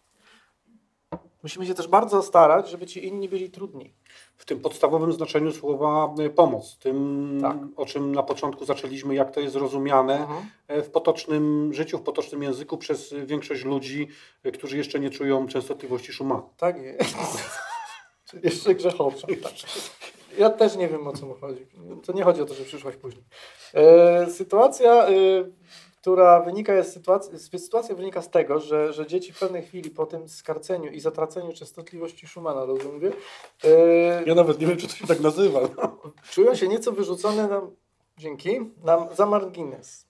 [1.47, 3.95] Musimy się też bardzo starać, żeby ci inni byli trudni.
[4.37, 7.57] W tym podstawowym znaczeniu słowa y, pomoc, tym Tak.
[7.77, 10.27] o czym na początku zaczęliśmy, jak to jest rozumiane
[10.69, 14.09] e, w potocznym życiu, w potocznym języku przez większość ludzi,
[14.47, 16.43] y, którzy jeszcze nie czują częstotliwości Schumana.
[16.57, 17.17] Tak jest.
[18.43, 19.37] Jeszcze grzechowcem.
[19.43, 19.53] Tak.
[20.39, 21.67] Ja też nie wiem o co mu chodzi.
[22.07, 23.25] To nie chodzi o to, że przyszłaś później.
[23.75, 25.13] E, sytuacja, e,
[26.07, 30.07] która wynika jest sytuacja, sytuacja wynika z tego, że, że dzieci w pewnej chwili po
[30.07, 33.13] tym skarceniu i zatraceniu częstotliwości Schumana, dobrze mówię,
[33.65, 35.61] e, Ja nawet nie wiem, czy to się tak nazywa.
[36.31, 37.71] czują się nieco wyrzucone nam,
[38.19, 40.07] dzięki, nam za margines.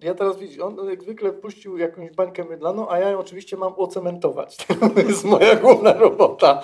[0.00, 3.72] Ja teraz widzisz, on jak zwykle puścił jakąś bańkę mydlaną, a ja ją oczywiście mam
[3.76, 4.56] ocementować.
[4.94, 6.62] To jest moja główna robota.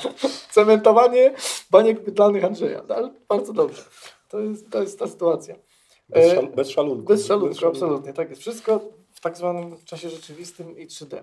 [0.50, 1.34] Cementowanie
[1.70, 2.82] baniek mydlanych Andrzeja.
[2.88, 3.82] No, ale bardzo dobrze.
[4.28, 5.54] To jest, to jest ta sytuacja.
[6.08, 7.04] Bez, E, szal, bez szalunku.
[7.04, 8.12] Bez szalunku, absolutnie.
[8.12, 8.40] Tak jest.
[8.40, 8.80] Wszystko
[9.12, 11.22] w tak zwanym czasie rzeczywistym i 3D.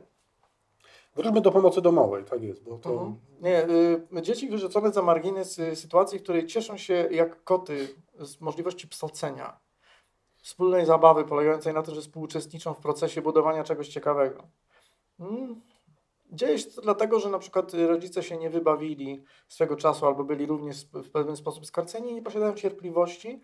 [1.15, 2.91] Wróćmy do pomocy domowej, tak jest, bo to...
[2.91, 3.15] Mhm.
[3.41, 3.67] Nie,
[4.17, 7.87] y, dzieci wyrzucone za margines y, sytuacji, w której cieszą się jak koty
[8.19, 9.59] z możliwości psocenia,
[10.41, 14.47] wspólnej zabawy polegającej na tym, że współuczestniczą w procesie budowania czegoś ciekawego.
[15.19, 15.61] Mm.
[16.31, 20.45] Dzieje się to dlatego, że na przykład rodzice się nie wybawili swego czasu albo byli
[20.45, 23.41] również w pewien sposób skarceni i nie posiadają cierpliwości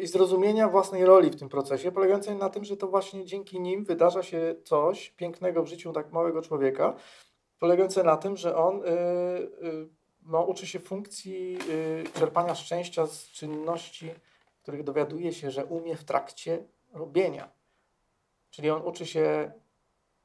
[0.00, 3.84] i zrozumienia własnej roli w tym procesie, polegającej na tym, że to właśnie dzięki nim
[3.84, 6.96] wydarza się coś pięknego w życiu tak małego człowieka,
[7.58, 9.88] polegające na tym, że on y, y,
[10.22, 14.10] no, uczy się funkcji y, czerpania szczęścia z czynności,
[14.62, 17.52] których dowiaduje się, że umie w trakcie robienia.
[18.50, 19.52] Czyli on uczy się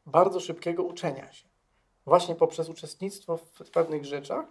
[0.06, 1.48] bardzo szybkiego uczenia się.
[2.06, 4.46] Właśnie poprzez uczestnictwo w pewnych rzeczach,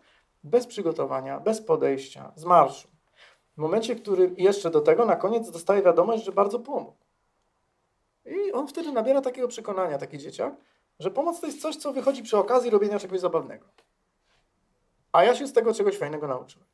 [0.45, 2.96] bez przygotowania, bez podejścia, z marszu.
[3.57, 6.97] W momencie, w którym jeszcze do tego na koniec dostaje wiadomość, że bardzo pomógł.
[8.27, 10.55] I on wtedy nabiera takiego przekonania, taki dzieciak,
[10.99, 13.67] że pomoc to jest coś, co wychodzi przy okazji robienia czegoś zabawnego.
[15.13, 16.67] A ja się z tego czegoś fajnego nauczyłem.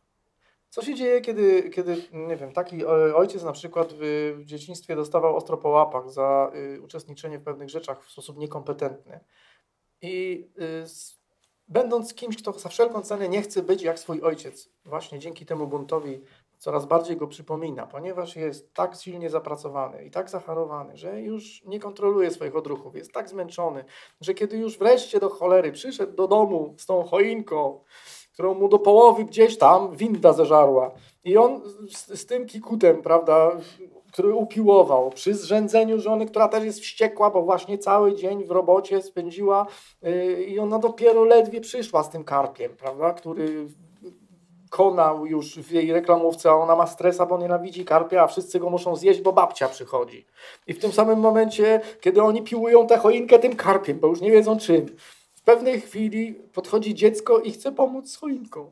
[0.71, 4.97] Co się dzieje, kiedy, kiedy nie wiem, taki e, ojciec na przykład w, w dzieciństwie
[4.97, 9.21] dostawał ostro po łapach za y, uczestniczenie w pewnych rzeczach w sposób niekompetentny
[10.03, 11.19] i y, s,
[11.69, 15.67] będąc kimś, kto za wszelką cenę nie chce być jak swój ojciec, właśnie dzięki temu
[15.67, 16.21] buntowi
[16.63, 21.81] coraz bardziej go przypomina, ponieważ jest tak silnie zapracowany i tak zacharowany, że już nie
[21.81, 23.85] kontroluje swoich odruchów, jest tak zmęczony,
[24.21, 27.81] że kiedy już wreszcie do cholery przyszedł do domu z tą choinką,
[28.33, 30.91] którą mu do połowy gdzieś tam winda zeżarła
[31.25, 33.51] i on z, z tym kikutem, prawda,
[34.13, 39.03] który upiłował przy zrzędzeniu żony, która też jest wściekła, bo właśnie cały dzień w robocie
[39.03, 39.67] spędziła
[40.03, 43.67] yy, i ona dopiero ledwie przyszła z tym karpiem, prawda, który
[44.73, 48.71] konał już w jej reklamówce, a ona ma stresa, bo nienawidzi karpia, a wszyscy go
[48.71, 50.27] muszą zjeść, bo babcia przychodzi.
[50.67, 54.31] I w tym samym momencie, kiedy oni piłują tę choinkę tym karpiem, bo już nie
[54.31, 54.87] wiedzą czym,
[55.35, 58.71] w pewnej chwili podchodzi dziecko i chce pomóc z choinką,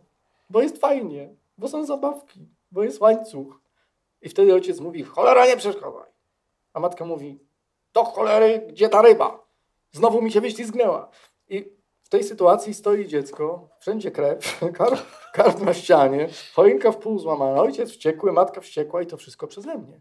[0.51, 3.61] bo jest fajnie, bo są zabawki, bo jest łańcuch.
[4.23, 6.11] I wtedy ojciec mówi, cholera nie przeszkadzaj.
[6.73, 7.39] A matka mówi,
[7.93, 9.47] do cholery, gdzie ta ryba?
[9.93, 11.09] Znowu mi się wyślizgnęła.
[11.49, 11.65] I
[12.11, 15.01] tej sytuacji stoi dziecko, wszędzie krew, karp,
[15.33, 19.79] karp na ścianie, choinka w pół złamana, ojciec wściekły, matka wściekła i to wszystko przeze
[19.79, 20.01] mnie.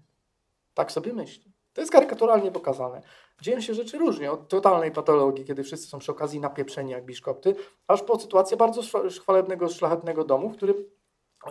[0.73, 1.53] Tak sobie myśli.
[1.73, 3.01] To jest karykaturalnie pokazane.
[3.41, 7.55] Dzieją się rzeczy różnie, od totalnej patologii, kiedy wszyscy są przy okazji napieprzeni jak biszkopty,
[7.87, 8.81] aż po sytuację bardzo
[9.21, 10.85] chwalebnego, szlachetnego domu, w którym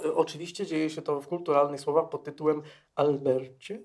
[0.04, 2.62] e, oczywiście dzieje się to w kulturalnych słowach pod tytułem
[2.94, 3.82] Albercie,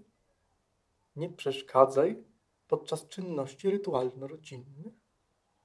[1.16, 2.24] nie przeszkadzaj
[2.68, 4.94] podczas czynności rytualno-rodzinnych.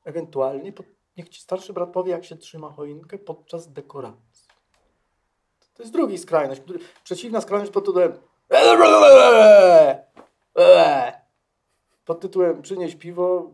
[0.05, 0.87] Ewentualnie pod,
[1.19, 4.49] niech ci starszy brat powie, jak się trzyma choinkę podczas dekoracji.
[5.75, 8.13] To jest drugi skrajność, który, przeciwna skrajność pod tytułem
[12.05, 13.51] pod tytułem przynieś piwo,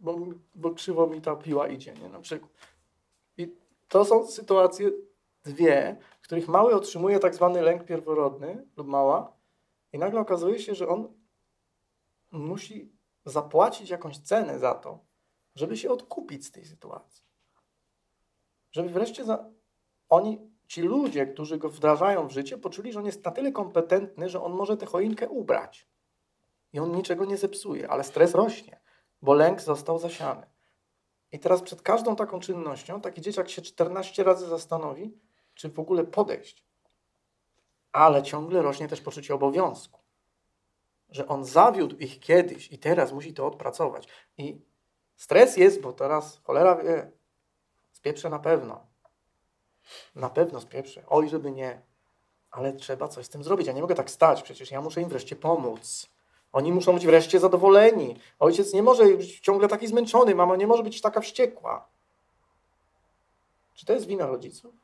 [0.00, 0.18] bo,
[0.54, 2.08] bo krzywo mi ta piła idzie, nie?
[2.08, 2.50] Na przykład.
[3.36, 3.54] I
[3.88, 4.90] to są sytuacje
[5.44, 9.32] dwie, w których mały otrzymuje tak zwany lęk pierworodny lub mała
[9.92, 11.12] i nagle okazuje się, że on
[12.30, 12.92] musi
[13.24, 14.98] zapłacić jakąś cenę za to,
[15.54, 17.24] żeby się odkupić z tej sytuacji.
[18.72, 19.50] Żeby wreszcie za...
[20.08, 24.28] oni, ci ludzie, którzy go wdrażają w życie, poczuli, że on jest na tyle kompetentny,
[24.28, 25.88] że on może tę choinkę ubrać.
[26.72, 28.80] I on niczego nie zepsuje, ale stres rośnie,
[29.22, 30.46] bo lęk został zasiany.
[31.32, 35.18] I teraz przed każdą taką czynnością taki dzieciak się 14 razy zastanowi,
[35.54, 36.64] czy w ogóle podejść.
[37.92, 40.00] Ale ciągle rośnie też poczucie obowiązku.
[41.10, 44.08] że on zawiódł ich kiedyś i teraz musi to odpracować.
[44.38, 44.60] I
[45.20, 47.10] stres jest, bo teraz cholera wie,
[47.92, 48.86] spieprze na pewno.
[50.14, 51.02] Na pewno spieprze.
[51.08, 51.82] Oj, żeby nie.
[52.50, 53.66] Ale trzeba coś z tym zrobić.
[53.66, 56.06] Ja nie mogę tak stać, przecież ja muszę im wreszcie pomóc.
[56.52, 58.20] Oni muszą być wreszcie zadowoleni.
[58.38, 61.88] Ojciec nie może być ciągle taki zmęczony, mama nie może być taka wściekła.
[63.74, 64.74] Czy to jest wina rodziców?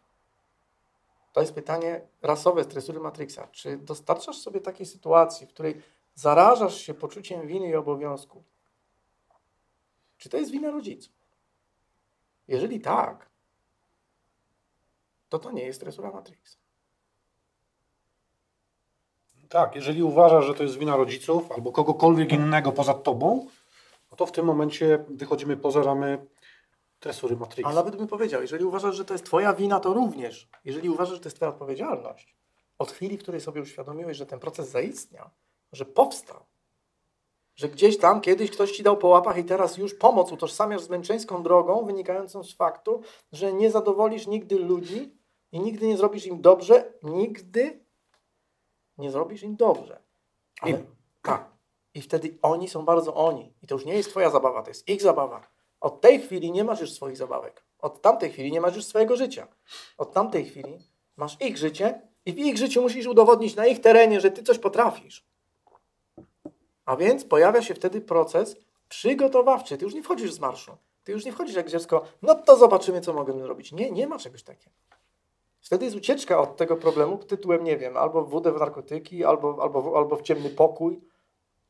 [1.32, 3.48] To jest pytanie rasowe stresury Matrixa.
[3.52, 5.82] Czy dostarczasz sobie takiej sytuacji, w której
[6.14, 8.42] zarażasz się poczuciem winy i obowiązku?
[10.18, 11.14] Czy to jest wina rodziców?
[12.48, 13.30] Jeżeli tak,
[15.28, 16.58] to to nie jest stresura Matrixa.
[19.48, 23.46] Tak, jeżeli uważasz, że to jest wina rodziców albo kogokolwiek innego poza tobą,
[24.10, 26.26] no to w tym momencie wychodzimy poza ramy
[27.00, 27.70] tresury Matrixa.
[27.70, 30.48] A nawet bym powiedział, jeżeli uważasz, że to jest Twoja wina, to również.
[30.64, 32.36] Jeżeli uważasz, że to jest Twoja odpowiedzialność,
[32.78, 35.30] od chwili, w której sobie uświadomiłeś, że ten proces zaistniał,
[35.72, 36.44] że powstał,
[37.56, 40.88] że gdzieś tam kiedyś ktoś Ci dał po łapach i teraz już pomoc utożsamiasz z
[40.88, 45.14] męczeńską drogą wynikającą z faktu, że nie zadowolisz nigdy ludzi
[45.52, 47.80] i nigdy nie zrobisz im dobrze, nigdy
[48.98, 50.02] nie zrobisz im dobrze.
[50.66, 50.82] I- Ale,
[51.22, 51.50] tak.
[51.94, 53.54] I wtedy oni są bardzo oni.
[53.62, 55.48] I to już nie jest Twoja zabawa, to jest ich zabawa.
[55.80, 57.64] Od tej chwili nie masz już swoich zabawek.
[57.78, 59.48] Od tamtej chwili nie masz już swojego życia.
[59.98, 60.78] Od tamtej chwili
[61.16, 64.58] masz ich życie i w ich życiu musisz udowodnić na ich terenie, że ty coś
[64.58, 65.26] potrafisz.
[66.86, 68.56] A więc pojawia się wtedy proces
[68.88, 69.78] przygotowawczy.
[69.78, 70.76] Ty już nie wchodzisz z marszu.
[71.04, 73.72] Ty już nie wchodzisz jak dziecko, no to zobaczymy, co mogę zrobić.
[73.72, 74.76] Nie, nie ma czegoś takiego.
[75.60, 79.96] Wtedy jest ucieczka od tego problemu tytułem, nie wiem, albo wódę w narkotyki, albo, albo,
[79.96, 81.00] albo w ciemny pokój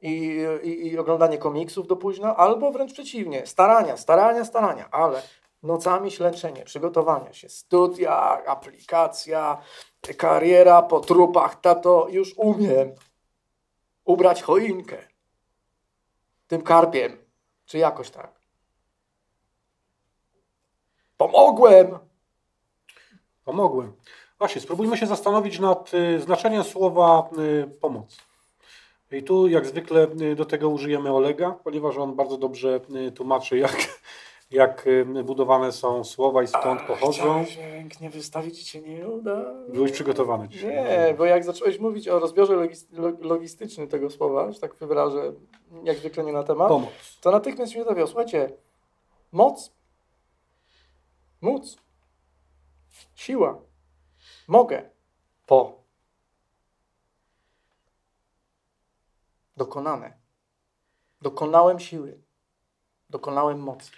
[0.00, 5.22] i, i, i oglądanie komiksów do późna, albo wręcz przeciwnie, starania, starania, starania, ale
[5.62, 9.59] nocami śledzenie, przygotowania się, studia, aplikacja,
[10.16, 12.92] kariera po trupach, tato, już umiem
[14.07, 14.99] ubrać choinkę
[16.49, 17.16] tym karpiem,
[17.66, 18.40] czy jakoś tak.
[21.16, 21.99] Pomogłem!
[23.45, 23.92] Pomogłem.
[24.38, 28.16] Właśnie, spróbujmy się zastanowić nad y, znaczeniem słowa y, pomoc.
[29.12, 33.59] I tu jak zwykle y, do tego użyjemy Olega, ponieważ on bardzo dobrze y, tłumaczy,
[33.59, 33.77] jak,
[34.50, 37.12] jak y, budowane są słowa i skąd pochodzą.
[37.12, 39.54] Chciałeś mnie pięknie wystawić cię nie uda.
[39.68, 40.70] Byłeś przygotowany dzisiaj.
[40.74, 45.32] Nie, bo jak zacząłeś mówić o rozbiorze logis- log- logistycznym tego słowa, że tak wyrażę,
[45.85, 46.90] jak zwykle nie na temat, Pomoc.
[47.20, 48.06] to natychmiast mnie zawiał.
[48.06, 48.52] Słuchajcie,
[49.32, 49.72] moc,
[51.40, 51.76] móc,
[53.14, 53.61] siła,
[54.48, 54.90] mogę,
[55.46, 55.87] po.
[59.56, 60.16] Dokonane.
[61.22, 62.20] Dokonałem siły.
[63.11, 63.90] Dokonałem mocy.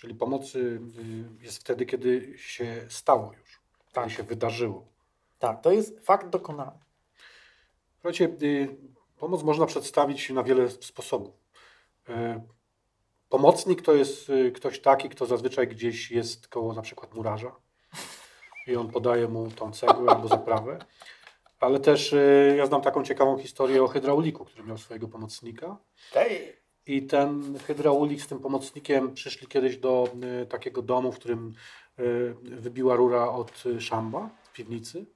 [0.00, 0.80] Czyli pomocy
[1.40, 3.60] jest wtedy, kiedy się stało już.
[3.92, 4.04] Tak.
[4.04, 4.86] Kiedy się wydarzyło.
[5.38, 6.78] Tak, to jest fakt dokonany.
[7.94, 8.76] Słuchajcie, y,
[9.18, 11.34] pomoc można przedstawić na wiele sposobów.
[12.08, 12.40] Y,
[13.30, 17.56] Pomocnik to jest y, ktoś taki, kto zazwyczaj gdzieś jest koło na przykład murarza
[18.66, 20.78] i on podaje mu tą cegłę albo zaprawę.
[21.60, 25.76] Ale też y, ja znam taką ciekawą historię o hydrauliku, który miał swojego pomocnika.
[26.12, 26.59] Tej.
[26.86, 30.12] I ten hydraulik z tym pomocnikiem przyszli kiedyś do
[30.42, 31.54] y, takiego domu, w którym
[31.98, 35.06] y, wybiła rura od y, szamba w piwnicy.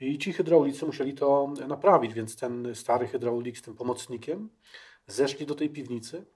[0.00, 4.50] I ci hydraulicy musieli to naprawić, więc ten stary hydraulik z tym pomocnikiem
[5.06, 6.26] zeszli do tej piwnicy,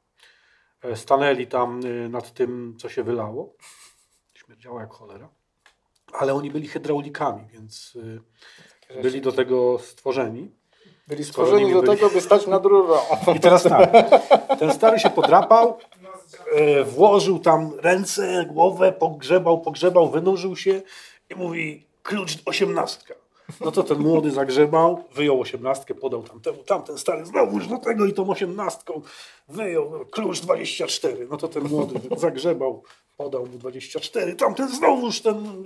[0.83, 3.57] e, stanęli tam nad tym, co się wylało.
[4.35, 5.29] Śmierdziało jak cholera.
[6.13, 7.99] Ale oni byli hydraulikami, więc
[9.03, 10.60] byli do tego stworzeni.
[11.11, 12.99] Byli stworzeni do byli- tego, by stać nad rurą.
[13.37, 13.91] I teraz tak,
[14.59, 15.79] ten stary się podrapał,
[16.55, 20.83] e, włożył tam ręce, głowę, pogrzebał, pogrzebał, wynurzył się
[21.31, 23.15] i mówi klucz osiemnastka.
[23.61, 28.13] No to ten młody zagrzebał, wyjął osiemnastkę, podał tamtemu, tamten stary znowuż do tego i
[28.13, 29.01] tą osiemnastką
[29.49, 31.27] wyjął no, klucz 24.
[31.31, 32.83] No to ten młody zagrzebał,
[33.17, 35.65] podał mu 24, tamten znowuż ten...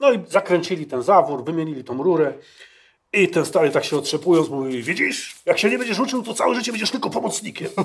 [0.00, 2.34] No i zakręcili ten zawór, wymienili tą rurę.
[3.12, 6.54] I ten stary tak się otrzepując mówi, widzisz, jak się nie będziesz uczył, to całe
[6.54, 7.68] życie będziesz tylko pomocnikiem.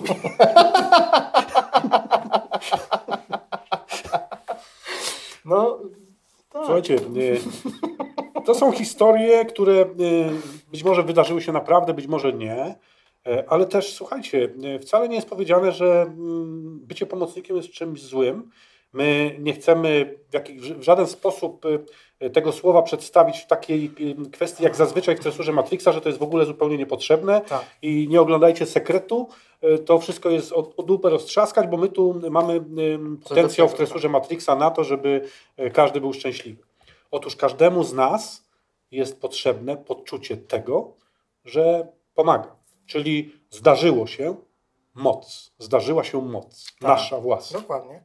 [5.46, 5.80] No,
[6.50, 6.62] tak.
[6.66, 7.36] Słuchajcie, nie,
[8.46, 9.86] to są historie, które e,
[10.72, 12.76] być może wydarzyły się naprawdę, być może nie,
[13.28, 14.50] e, ale też słuchajcie,
[14.82, 18.52] wcale nie jest powiedziane, że mm, bycie pomocnikiem jest czymś złym.
[18.94, 21.66] My nie chcemy w, w żaden sposób
[22.30, 23.92] tego słowa przedstawić w takiej
[24.26, 27.66] e, kwestii, jak zazwyczaj w tresurze Matrixa, że to jest w ogóle zupełnie niepotrzebne Tak.
[27.82, 29.28] i nie oglądajcie sekretu.
[29.62, 32.64] E, To wszystko jest od, od dupy roztrzaskać, bo my tu mamy
[33.30, 35.30] potencjał w tresurze Matrixa na to, żeby
[35.74, 36.64] każdy był szczęśliwy.
[37.12, 38.46] Otóż każdemu z nas
[38.92, 40.92] jest potrzebne poczucie tego,
[41.46, 42.56] że pomaga,
[42.88, 44.36] Czyli zdarzyło się
[44.96, 45.52] moc.
[45.60, 46.66] Zdarzyła się moc.
[46.80, 46.82] Tak.
[46.82, 47.60] Nasza własna.
[47.60, 48.04] Dokładnie.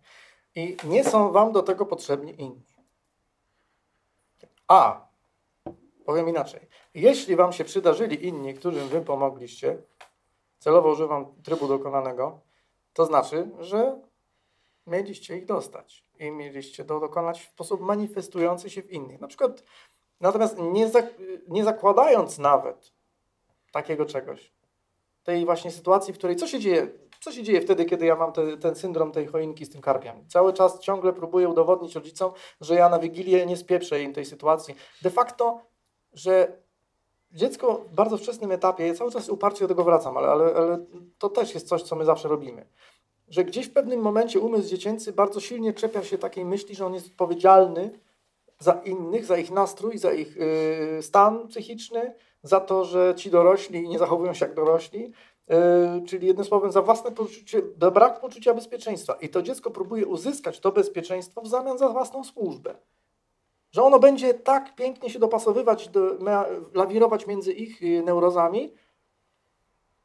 [0.54, 2.62] I nie są wam do tego potrzebni inni.
[4.70, 5.08] A,
[6.04, 6.60] powiem inaczej.
[6.94, 9.82] Jeśli wam się przydarzyli inni, którym wy pomogliście,
[10.58, 12.40] celowo używam trybu dokonanego,
[12.92, 14.00] to znaczy, że
[14.86, 19.20] mieliście ich dostać i mieliście to dokonać w sposób manifestujący się w innych.
[19.20, 19.64] Na przykład,
[20.20, 22.92] natomiast nie, zak- nie zakładając nawet
[23.72, 24.52] takiego czegoś,
[25.22, 26.88] tej właśnie sytuacji, w której co się dzieje,
[27.20, 30.24] co się dzieje wtedy, kiedy ja mam te, ten syndrom tej choinki z tym karpiem.
[30.28, 34.74] Cały czas ciągle próbuję udowodnić rodzicom, że ja na Wigilię nie spieprzę im tej sytuacji.
[35.02, 35.60] De facto,
[36.12, 36.52] że
[37.32, 40.78] dziecko w bardzo wczesnym etapie, ja cały czas uparcie do tego wracam, ale, ale, ale
[41.18, 42.66] to też jest coś, co my zawsze robimy.
[43.28, 46.94] Że gdzieś w pewnym momencie umysł dziecięcy bardzo silnie czepia się takiej myśli, że on
[46.94, 47.90] jest odpowiedzialny
[48.58, 53.88] za innych, za ich nastrój, za ich y, stan psychiczny, za to, że ci dorośli
[53.88, 55.12] nie zachowują się jak dorośli,
[56.06, 59.12] czyli jednym słowem za własne poczucie, brak poczucia bezpieczeństwa.
[59.12, 62.74] I to dziecko próbuje uzyskać to bezpieczeństwo w zamian za własną służbę.
[63.70, 66.00] Że ono będzie tak pięknie się dopasowywać, do,
[66.74, 68.74] lawirować między ich y, neurozami,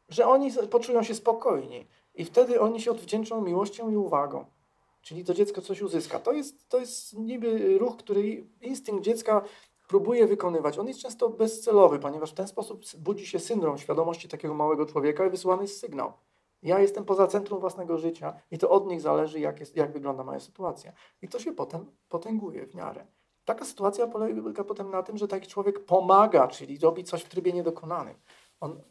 [0.10, 1.88] że oni poczują się spokojni.
[2.16, 4.46] I wtedy oni się odwdzięczą miłością i uwagą.
[5.02, 6.20] Czyli to dziecko coś uzyska.
[6.20, 9.42] To jest, to jest niby ruch, który instynkt dziecka
[9.88, 10.80] próbuje wykonywać.
[10.80, 15.26] On jest często bezcelowy, ponieważ w ten sposób budzi się syndrom świadomości takiego małego człowieka
[15.26, 16.14] i wysyłany jest sygnał.
[16.64, 20.24] Ja jestem poza centrum własnego życia i to od nich zależy, jak, jest, jak wygląda
[20.24, 20.94] moja sytuacja.
[21.22, 23.06] I to się potem potęguje w miarę.
[23.46, 27.54] Taka sytuacja polega potem na tym, że taki człowiek pomaga, czyli robi coś w trybie
[27.54, 28.16] niedokonanym.
[28.60, 28.82] On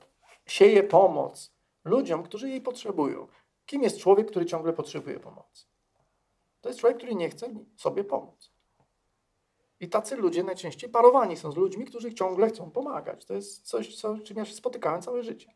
[0.47, 1.55] sieje pomoc
[1.85, 3.27] ludziom, którzy jej potrzebują.
[3.67, 5.67] Kim jest człowiek, który ciągle potrzebuje pomocy?
[6.61, 8.54] To jest człowiek, który nie chce sobie pomóc.
[9.81, 13.25] I tacy ludzie najczęściej parowani są z ludźmi, którzy ciągle chcą pomagać.
[13.25, 15.55] To jest coś, co, czym ja się spotykałem całe życie.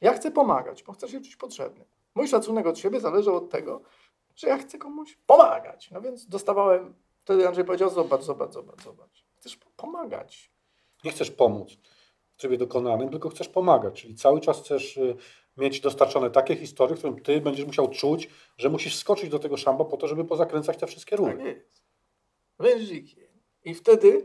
[0.00, 1.84] Ja chcę pomagać, bo chcę się czuć potrzebny.
[2.14, 3.82] Mój szacunek od siebie zależał od tego,
[4.36, 5.90] że ja chcę komuś pomagać.
[5.90, 9.24] No więc dostawałem, wtedy Andrzej powiedział, zobacz, zobacz, zobacz, zobacz.
[9.36, 10.50] Chcesz pomagać.
[11.04, 11.78] Nie chcesz pomóc
[12.36, 14.02] w trybie dokonanym, tylko chcesz pomagać.
[14.02, 15.16] Czyli cały czas chcesz y,
[15.56, 19.56] mieć dostarczone takie historie, w którym ty będziesz musiał czuć, że musisz skoczyć do tego
[19.56, 21.32] szamba po to, żeby pozakręcać te wszystkie rury.
[21.32, 21.81] Tak jest.
[22.62, 23.16] Wężyki.
[23.64, 24.22] I wtedy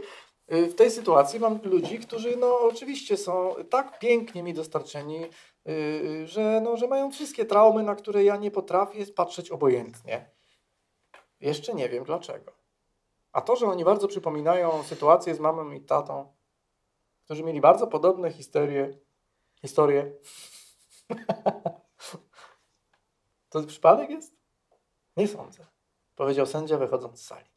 [0.53, 5.71] y, w tej sytuacji mam ludzi, którzy no oczywiście są tak pięknie mi dostarczeni, y,
[5.71, 10.29] y, że, no, że mają wszystkie traumy, na które ja nie potrafię patrzeć obojętnie.
[11.39, 12.51] Jeszcze nie wiem dlaczego.
[13.31, 16.33] A to, że oni bardzo przypominają sytuację z mamą i tatą,
[17.25, 18.97] którzy mieli bardzo podobne historie,
[19.61, 20.11] historie.
[23.49, 24.35] to przypadek jest?
[25.17, 25.65] Nie sądzę.
[26.15, 27.56] Powiedział sędzia wychodząc z sali.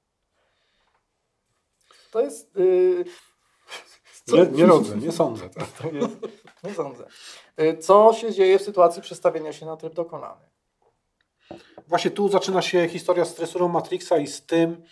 [2.11, 2.51] To jest.
[2.57, 3.05] Yy,
[4.29, 5.49] Nie, nie rodzę, nie sądzę.
[5.49, 5.68] Tak.
[5.68, 6.16] to jest
[6.64, 7.05] nie sądzę.
[7.57, 10.40] Yy, co się dzieje w sytuacji przestawienia się na tryb dokonany?
[11.88, 14.83] Właśnie tu zaczyna się historia z stresurą Matrixa i z tym,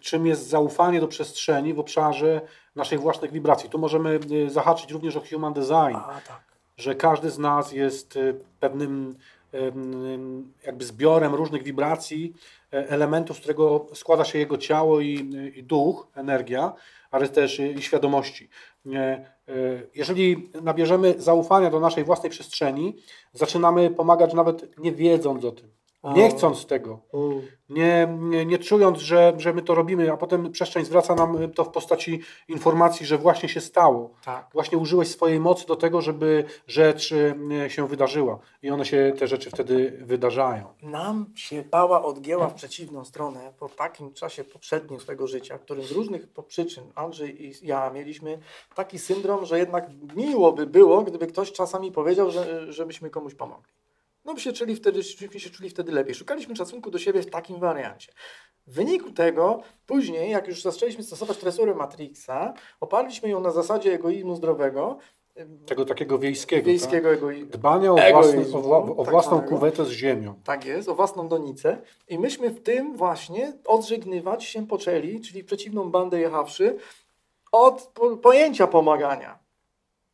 [0.00, 2.40] czym jest zaufanie do przestrzeni w obszarze
[2.76, 3.70] naszych własnych wibracji.
[3.70, 6.42] Tu możemy y, zahaczyć również o human design, A tak.
[6.76, 9.18] że każdy z nas jest y, pewnym
[9.54, 12.34] ym, jakby zbiorem różnych wibracji,
[12.72, 16.72] e, elementów, z którego składa się jego ciało i, i duch, energia,
[17.10, 18.48] ale też i świadomości.
[18.86, 19.24] E, e,
[19.94, 22.96] Jeżeli nabierzemy zaufania do naszej własnej przestrzeni,
[23.32, 27.00] zaczynamy pomagać nawet nie wiedząc o tym, nie chcąc tego,
[27.68, 31.64] nie, nie, nie czując, że, że my to robimy, a potem przestrzeń zwraca nam to
[31.64, 34.14] w postaci informacji, że właśnie się stało.
[34.24, 34.50] Tak.
[34.52, 37.14] Właśnie użyłeś swojej mocy do tego, żeby rzecz
[37.64, 38.38] e, się wydarzyła.
[38.62, 40.64] I one się, te rzeczy wtedy wydarzają.
[40.82, 45.90] Nam się pała odgięła w przeciwną stronę po takim czasie poprzednim swojego życia, którym z
[45.90, 48.38] różnych przyczyn Andrzej i ja mieliśmy
[48.74, 53.77] taki syndrom, że jednak miło by było, gdyby ktoś czasami powiedział, że, żebyśmy komuś pomogli.
[54.28, 56.14] No by się czuli wtedy, byśmy się czuli wtedy lepiej.
[56.14, 58.12] Szukaliśmy szacunku do siebie w takim wariancie.
[58.66, 64.36] W wyniku tego, później, jak już zaczęliśmy stosować tresurę Matrixa, oparliśmy ją na zasadzie egoizmu
[64.36, 64.98] zdrowego,
[65.66, 66.66] Tego takiego wiejskiego.
[66.66, 67.50] wiejskiego egoizmu.
[67.50, 67.60] Tak?
[67.60, 69.54] Dbania o, Egoizmu, własny, o, wła- o tak własną zwanego.
[69.56, 70.34] kuwetę z ziemią.
[70.44, 71.78] Tak jest, o własną donicę.
[72.08, 76.76] I myśmy w tym właśnie odżegnywać się poczęli, czyli przeciwną bandę jechawszy,
[77.52, 79.38] od po, pojęcia pomagania.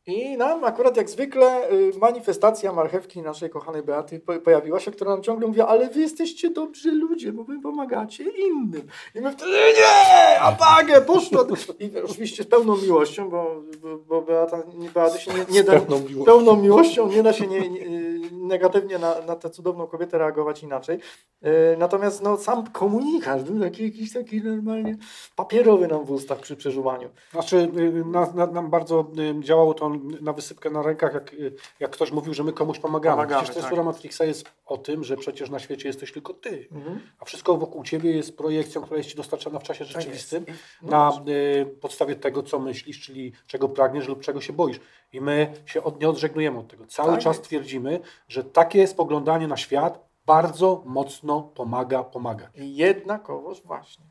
[0.07, 5.11] I nam akurat jak zwykle y, manifestacja marchewki naszej kochanej Beaty po, pojawiła się, która
[5.11, 8.87] nam ciągle mówiła, ale wy jesteście dobrzy ludzie, bo wy pomagacie innym.
[9.15, 11.45] I my wtedy nie, apagę, poszło.
[11.79, 15.71] I oczywiście z pełną miłością, bo, bo, bo Beata, nie- Beaty się nie, nie da,
[15.71, 16.25] pełną miłością.
[16.25, 17.85] pełną miłością nie da się nie, nie,
[18.31, 20.99] negatywnie na, na tę cudowną kobietę reagować inaczej.
[21.45, 24.97] E, Natomiast no, sam komunikat był taki, jakiś taki normalnie
[25.35, 27.09] papierowy nam w ustach przy przeżuwaniu.
[27.31, 29.07] Znaczy, y, na, na, nam bardzo
[29.39, 29.91] y, działało to
[30.21, 33.15] na wysypkę na rękach, jak, y, jak ktoś mówił, że my komuś pomagamy.
[33.15, 33.63] Pomagamy, Przecież tak.
[33.63, 36.67] cenzura Matrixa jest o tym, że przecież na świecie jesteś tylko ty.
[36.71, 36.99] Mhm.
[37.19, 40.45] A wszystko wokół ciebie jest projekcją, która jest ci dostarczana w czasie Tak rzeczywistym.
[40.81, 44.79] No na y, podstawie tego, co myślisz, czyli czego pragniesz lub czego się boisz.
[45.13, 46.87] I my się od, nie odżegnujemy od tego.
[46.87, 47.47] Cały Tak czas jest.
[47.47, 52.49] twierdzimy, że takie spoglądanie na świat bardzo mocno pomaga pomagać.
[52.55, 54.05] Jednakowoż właśnie.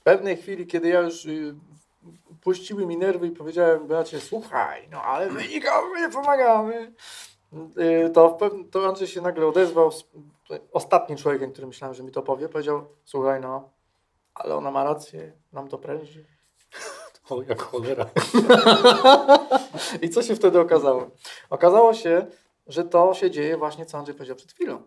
[0.00, 1.54] W pewnej chwili, kiedy ja już y,
[2.40, 6.92] puściły mi nerwy i powiedziałem Beacie, słuchaj, no ale my nikomu nie pomagamy,
[8.06, 9.90] y, to, w pewnym, to Andrzej się nagle odezwał,
[10.72, 13.70] ostatnim człowiekiem, który myślałem, że mi to powie, powiedział, słuchaj no,
[14.34, 16.24] ale ona ma rację, nam to pręży.
[17.30, 18.06] O, jak cholera.
[20.02, 21.10] I co się wtedy okazało?
[21.50, 22.26] Okazało się,
[22.66, 24.82] że to się dzieje właśnie, co Andrzej powiedział przed chwilą.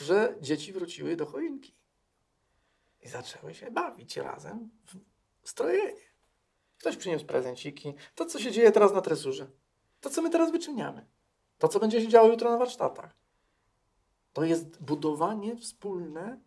[0.00, 1.74] Że dzieci wróciły do choinki.
[3.02, 4.70] I zaczęły się bawić razem
[5.42, 6.00] w strojenie.
[6.78, 7.94] Ktoś przyniósł prezenciki.
[8.14, 9.50] To, co się dzieje teraz na tresurze.
[10.00, 11.06] To, co my teraz wyczyniamy.
[11.58, 13.16] To, co będzie się działo jutro na warsztatach.
[14.32, 16.40] To jest budowanie wspólne,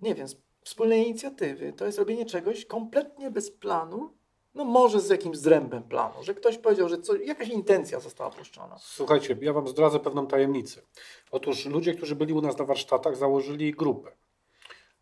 [0.00, 0.26] nie wiem,
[0.64, 1.72] wspólnej inicjatywy.
[1.72, 4.15] To jest robienie czegoś kompletnie bez planu,
[4.56, 8.76] no może z jakimś zrębem planu, że ktoś powiedział, że co, jakaś intencja została puszczona.
[8.78, 10.82] Słuchajcie, ja Wam zdradzę pewną tajemnicę.
[11.30, 14.12] Otóż ludzie, którzy byli u nas na warsztatach, założyli grupę.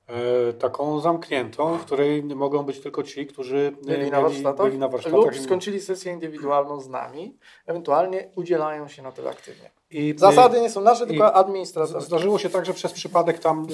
[0.07, 4.79] E, taką zamkniętą, w której mogą być tylko ci, którzy e, Byli na warsztatach, byli
[4.79, 7.37] na warsztatach lub skończyli sesję indywidualną z nami,
[7.67, 9.71] ewentualnie udzielają się na tyle aktywnie.
[9.91, 12.01] i, Zasady nie są nasze, tylko administratora.
[12.01, 13.67] Zdarzyło się tak, że przez przypadek tam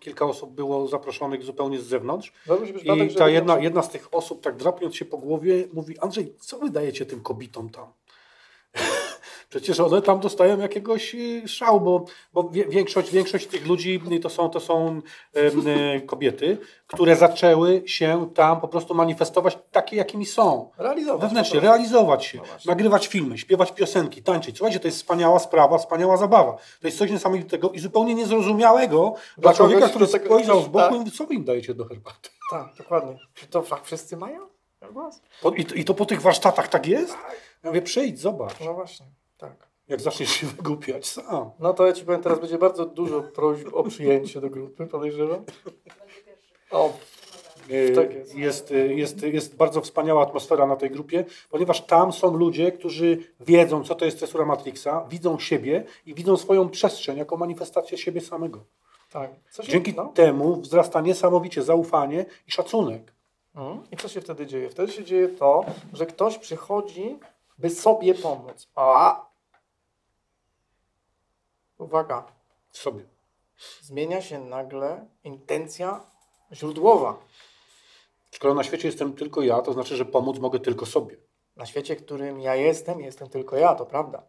[0.00, 2.32] kilka osób było zaproszonych zupełnie z zewnątrz
[2.82, 6.58] i ta jedna, jedna z tych osób tak drapiąc się po głowie mówi Andrzej, co
[6.58, 7.86] wy dajecie tym kobietom tam?
[9.52, 14.30] Przecież one tam dostają jakiegoś y, szału, bo, bo większość, większość tych ludzi y, to
[14.30, 15.02] są, to są
[15.96, 20.70] y, kobiety, które zaczęły się tam po prostu manifestować takie, jakimi są.
[20.78, 21.20] realizować.
[21.20, 21.66] Wewnętrznie, prostu.
[21.76, 24.56] realizować się, No nagrywać filmy, śpiewać piosenki, tańczyć.
[24.58, 26.52] Słuchajcie, to jest wspaniała sprawa, wspaniała zabawa.
[26.80, 30.92] To jest coś niesamowitego i zupełnie niezrozumiałego dla Dla człowieka, który spojrzał z boku tak.
[30.92, 32.28] i mówi, co wy im dajecie do herbaty?
[32.50, 33.18] Tak, dokładnie.
[33.34, 34.38] Czy to tak wszyscy mają?
[35.56, 37.12] I, to- I to po tych warsztatach tak jest?
[37.64, 39.06] Ja mówię, przyjdź, zobacz, No właśnie,
[39.42, 39.68] tak.
[39.88, 41.50] jak zaczniesz się wygłupiać sam.
[41.58, 45.44] No to ja Ci powiem, teraz będzie bardzo dużo prośb o przyjęcie do grupy, podejrzewam.
[46.70, 46.92] O,
[47.68, 48.34] Yy, Tak jest.
[48.34, 53.18] Jest, yy, jest, jest bardzo wspaniała atmosfera na tej grupie, ponieważ tam są ludzie, którzy
[53.40, 58.20] wiedzą, co to jest cesura Matrixa, widzą siebie i widzą swoją przestrzeń jako manifestację siebie
[58.20, 58.64] samego.
[59.12, 59.30] tak.
[59.68, 60.04] Dzięki no.
[60.14, 63.12] temu wzrasta niesamowicie zaufanie i szacunek.
[63.54, 63.80] Mhm.
[63.92, 64.70] I co się wtedy dzieje?
[64.70, 67.18] Wtedy się dzieje to, że ktoś przychodzi,
[67.58, 68.68] by sobie pomóc.
[68.74, 69.31] A!
[71.82, 72.24] Uwaga,
[72.70, 73.04] sobie.
[73.80, 76.06] zmienia się nagle intencja
[76.52, 77.18] źródłowa.
[78.30, 81.16] Skoro na świecie jestem tylko ja, to znaczy, że pomóc mogę tylko sobie.
[81.56, 84.22] Na świecie, którym ja jestem, jestem tylko ja, to prawda.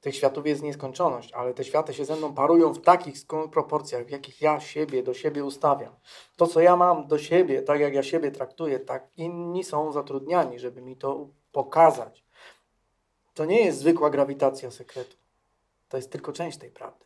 [0.00, 3.16] Tych światów jest nieskończoność, ale te światy się ze mną parują w takich
[3.52, 5.94] proporcjach, w jakich ja siebie do siebie ustawiam.
[6.36, 10.58] To, co ja mam do siebie, tak jak ja siebie traktuję, tak inni są zatrudniani,
[10.58, 12.24] żeby mi to pokazać.
[13.34, 15.19] To nie jest zwykła grawitacja sekretu.
[15.90, 17.04] To jest tylko część tej prawdy.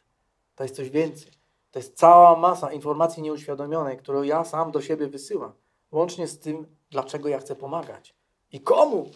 [0.54, 1.32] To jest coś więcej.
[1.70, 5.52] To jest cała masa informacji nieuświadomionej, którą ja sam do siebie wysyłam.
[5.92, 8.14] Łącznie z tym, dlaczego ja chcę pomagać.
[8.52, 9.10] I komu?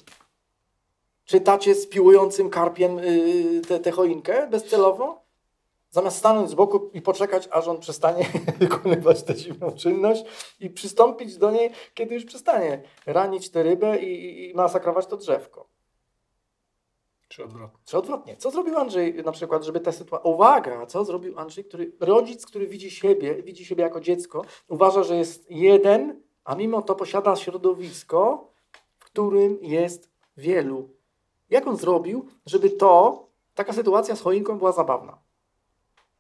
[1.25, 5.23] Czytacie z piłującym karpiem yy, tę choinkę bezcelowo?
[5.91, 8.27] Zamiast stanąć z boku i poczekać, aż on przestanie
[8.61, 10.25] wykonywać tę dziwną czynność
[10.61, 15.78] i przystąpić do niej, kiedy już przestanie ranić tę rybę i, i masakrować to drzewko.
[17.29, 17.81] Czy odwrotnie.
[17.85, 18.37] Czy odwrotnie?
[18.37, 20.31] Co zrobił Andrzej na przykład, żeby ta sytuacja...
[20.31, 20.87] Uwaga!
[20.87, 21.93] Co zrobił Andrzej, który...
[22.01, 26.95] Rodzic, który widzi siebie, widzi siebie jako dziecko, uważa, że jest jeden, a mimo to
[26.95, 28.51] posiada środowisko,
[28.99, 30.91] w którym jest wielu.
[31.51, 35.19] Jak on zrobił, żeby to, taka sytuacja z choinką była zabawna?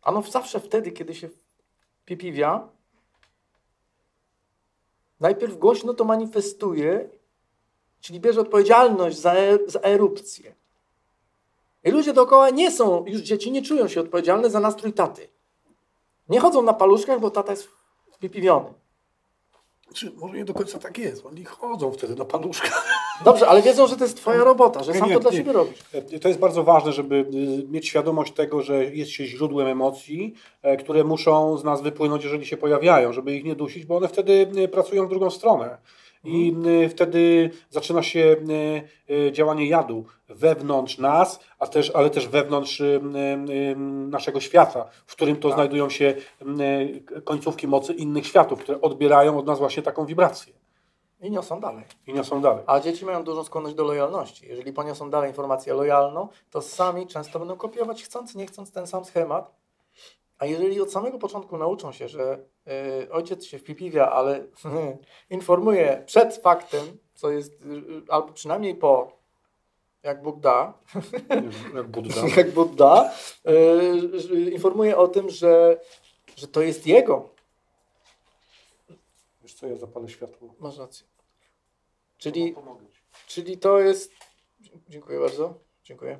[0.02, 1.28] Ano zawsze wtedy, kiedy się
[2.04, 2.68] pipiwia,
[5.20, 7.08] najpierw głośno to manifestuje,
[8.00, 10.54] czyli bierze odpowiedzialność za, e, za erupcję.
[11.84, 15.28] I ludzie dookoła nie są, już dzieci nie czują się odpowiedzialne za nastrój taty.
[16.28, 17.68] Nie chodzą na paluszkach, bo tata jest
[18.20, 18.68] wypiwiony.
[19.94, 21.26] Czy może nie do końca tak jest?
[21.26, 22.82] Oni chodzą wtedy na paluszka.
[23.24, 25.36] Dobrze, ale wiedzą, że to jest twoja robota, że Nie, sam nie, to dla nie.
[25.36, 25.78] siebie robisz.
[26.22, 30.76] To jest bardzo ważne, żeby y, mieć świadomość tego, że jest się źródłem emocji, e,
[30.76, 34.50] które muszą z nas wypłynąć, jeżeli się pojawiają, żeby ich nie dusić, bo one wtedy
[34.56, 35.78] y, pracują w drugą stronę.
[36.24, 38.36] I y, wtedy zaczyna się
[39.10, 42.82] y, y, działanie jadu wewnątrz nas, a też, ale też wewnątrz
[44.10, 45.56] naszego świata, w którym to Tak.
[45.56, 46.14] znajdują się
[47.24, 50.52] końcówki mocy innych światów, które odbierają od nas właśnie taką wibrację
[51.20, 51.84] I niosą dalej.
[52.06, 52.64] i niosą dalej.
[52.66, 54.46] A dzieci mają dużą skłonność do lojalności.
[54.48, 59.04] Jeżeli poniosą dalej informację lojalną, to sami często będą kopiować, chcąc, nie chcąc, ten sam
[59.04, 59.54] schemat.
[60.38, 62.44] A jeżeli od samego początku nauczą się, że
[63.02, 64.46] y, ojciec się wpipiwia, ale
[65.30, 69.18] informuje przed faktem, co jest, y, albo przynajmniej po,
[70.02, 70.78] jak Bóg da,
[71.76, 72.14] Jak Budda.
[72.36, 72.48] jak
[74.30, 75.80] y, informuje o tym, że,
[76.36, 77.28] że to jest jego.
[79.42, 80.54] Wiesz co, ja zapalę światło.
[80.58, 81.06] Masz rację.
[82.18, 82.54] Czyli.
[83.26, 84.12] Czyli to jest.
[84.88, 85.54] Dziękuję bardzo.
[85.84, 86.18] Dziękuję.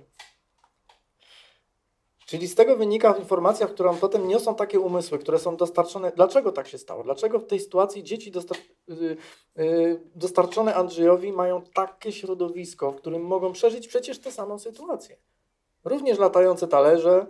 [2.28, 6.12] Czyli z tego wynika informacja, którą potem niosą takie umysły, które są dostarczone.
[6.16, 7.02] Dlaczego tak się stało?
[7.02, 8.58] Dlaczego w tej sytuacji dzieci dostar...
[8.88, 9.16] y,
[9.58, 15.16] y, dostarczone Andrzejowi mają takie środowisko, w którym mogą przeżyć przecież tę samą sytuację?
[15.84, 17.26] Również latające talerze,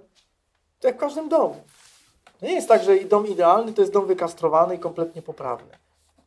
[0.81, 1.57] to jak w każdym domu.
[2.43, 5.71] Nie jest tak, że dom idealny to jest dom wykastrowany i kompletnie poprawny.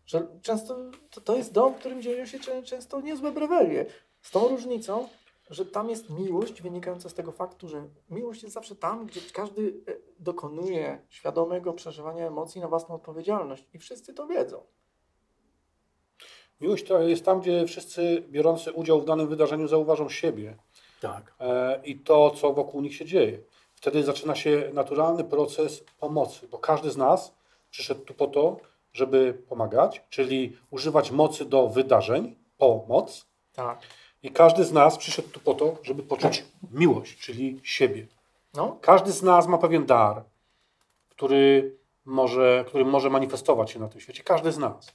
[0.06, 0.76] Że często
[1.10, 3.86] to, to jest dom, w którym dzieją się czę- często niezłe brewelie.
[4.22, 5.08] Z tą różnicą,
[5.52, 9.74] że tam jest miłość wynikająca z tego faktu, że miłość jest zawsze tam, gdzie każdy
[9.88, 13.64] e, dokonuje świadomego przeżywania emocji na własną odpowiedzialność.
[13.74, 14.64] I wszyscy to wiedzą.
[16.62, 20.58] Miłość to jest tam, gdzie wszyscy biorący udział w danym wydarzeniu zauważą siebie
[21.02, 21.34] Tak.
[21.40, 23.40] e, i to, co wokół nich się dzieje.
[23.76, 27.34] Wtedy zaczyna się naturalny proces pomocy, bo każdy z nas
[27.70, 28.58] przyszedł tu po to,
[28.94, 33.80] żeby pomagać, czyli używać mocy do wydarzeń, pomoc, Tak.
[34.24, 38.08] I każdy z nas przyszedł tu po to, żeby poczuć miłość, czyli siebie.
[38.54, 40.24] No, Każdy z nas ma pewien dar,
[41.10, 44.24] który może, który może manifestować się na tym świecie.
[44.24, 44.94] Każdy z nas.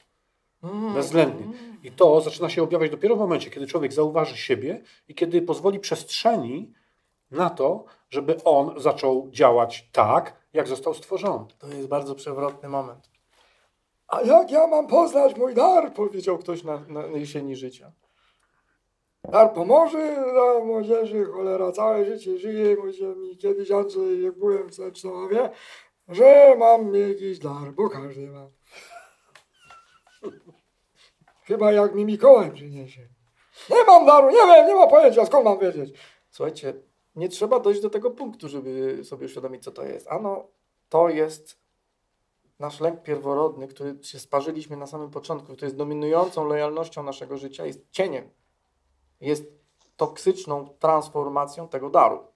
[0.62, 0.94] Mm.
[0.94, 1.46] Bezwzględnie.
[1.82, 5.78] I to zaczyna się objawiać dopiero w momencie, kiedy człowiek zauważy siebie i kiedy pozwoli
[5.78, 6.72] przestrzeni
[7.30, 11.44] na to, żeby on zaczął działać tak, jak został stworzony.
[11.58, 13.10] To jest bardzo przewrotny moment.
[14.08, 15.92] A jak ja mam poznać mój dar?
[15.92, 17.92] Powiedział ktoś na, na jesieni życia.
[19.32, 24.74] Dar pomoże dla młodzieży, cholera, całe życie żyje, mówię mi kiedyś Andrzej, jak byłem w
[24.74, 25.50] Secznowie,
[26.08, 28.48] że mam jakiś dar, bo każdy ma.
[31.42, 33.08] Chyba jak mi Mikołaj przyniesie.
[33.70, 35.98] Nie mam daru, nie wiem, nie mam pojęcia, skąd mam wiedzieć?
[36.30, 36.74] Słuchajcie,
[37.16, 40.08] nie trzeba dojść do tego punktu, żeby sobie uświadomić, co to jest.
[40.08, 40.48] Ano,
[40.88, 41.58] to jest
[42.58, 47.66] nasz lęk pierworodny, który się sparzyliśmy na samym początku, który jest dominującą lojalnością naszego życia,
[47.66, 48.30] jest cieniem.
[49.20, 49.44] Jest
[49.96, 52.26] toksyczną transformacją tego daru.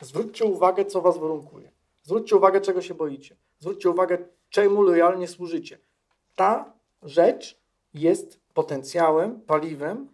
[0.00, 1.72] Zwróćcie uwagę, co was warunkuje.
[2.02, 3.36] Zwróćcie uwagę, czego się boicie.
[3.58, 4.18] Zwróćcie uwagę,
[4.50, 5.78] czemu lojalnie służycie.
[6.36, 6.72] Ta
[7.02, 7.60] rzecz
[7.94, 10.08] jest potencjałem, paliwem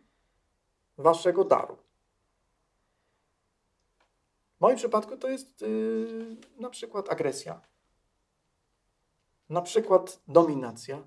[0.99, 1.77] waszego daru.
[4.57, 7.61] W moim przypadku to jest yy, na przykład agresja,
[9.49, 11.03] na przykład dominacja.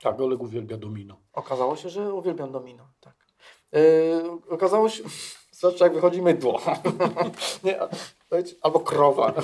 [0.00, 1.16] Tak, Oleg uwielbia domino.
[1.32, 2.88] Okazało się, że uwielbiam domino.
[3.00, 3.14] Tak.
[3.72, 3.80] Yy,
[4.48, 5.04] okazało się,
[5.52, 6.60] zwłaszcza jak wychodzi mydło.
[7.64, 7.78] Nie,
[8.62, 9.34] albo krowa.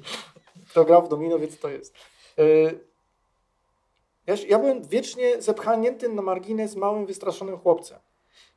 [0.70, 1.94] Kto grał w domino, wie co to jest.
[2.36, 2.80] Yy,
[4.26, 7.98] ja, ja byłem wiecznie zepchnięty na margines małym, wystraszonym chłopcem.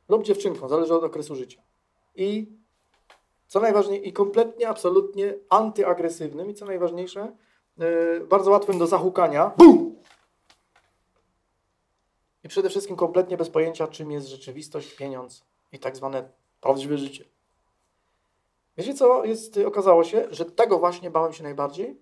[0.08, 1.62] Lub dziewczynką, zależy od okresu życia.
[2.14, 2.56] I
[3.46, 7.36] co najważniejsze, i kompletnie, absolutnie antyagresywnym i co najważniejsze,
[7.78, 9.52] yy, bardzo łatwym do zahukania.
[9.58, 9.85] Bum!
[12.46, 16.28] I przede wszystkim kompletnie bez pojęcia, czym jest rzeczywistość, pieniądz i tak zwane
[16.60, 17.24] prawdziwe życie.
[18.76, 19.24] Wiecie co?
[19.24, 22.00] Jest, okazało się, że tego właśnie bałem się najbardziej.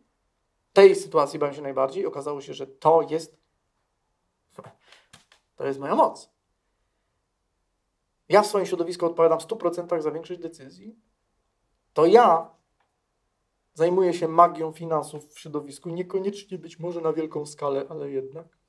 [0.72, 2.07] Tej sytuacji bałem się najbardziej.
[2.07, 3.36] Okazało się, że to jest
[5.57, 6.30] to jest moja moc.
[8.28, 10.97] Ja w swoim środowisku odpowiadam w 100% za większość decyzji.
[11.92, 12.51] To ja
[13.74, 15.90] zajmuję się magią finansów w środowisku.
[15.90, 18.64] Niekoniecznie być może na wielką skalę, ale jednak.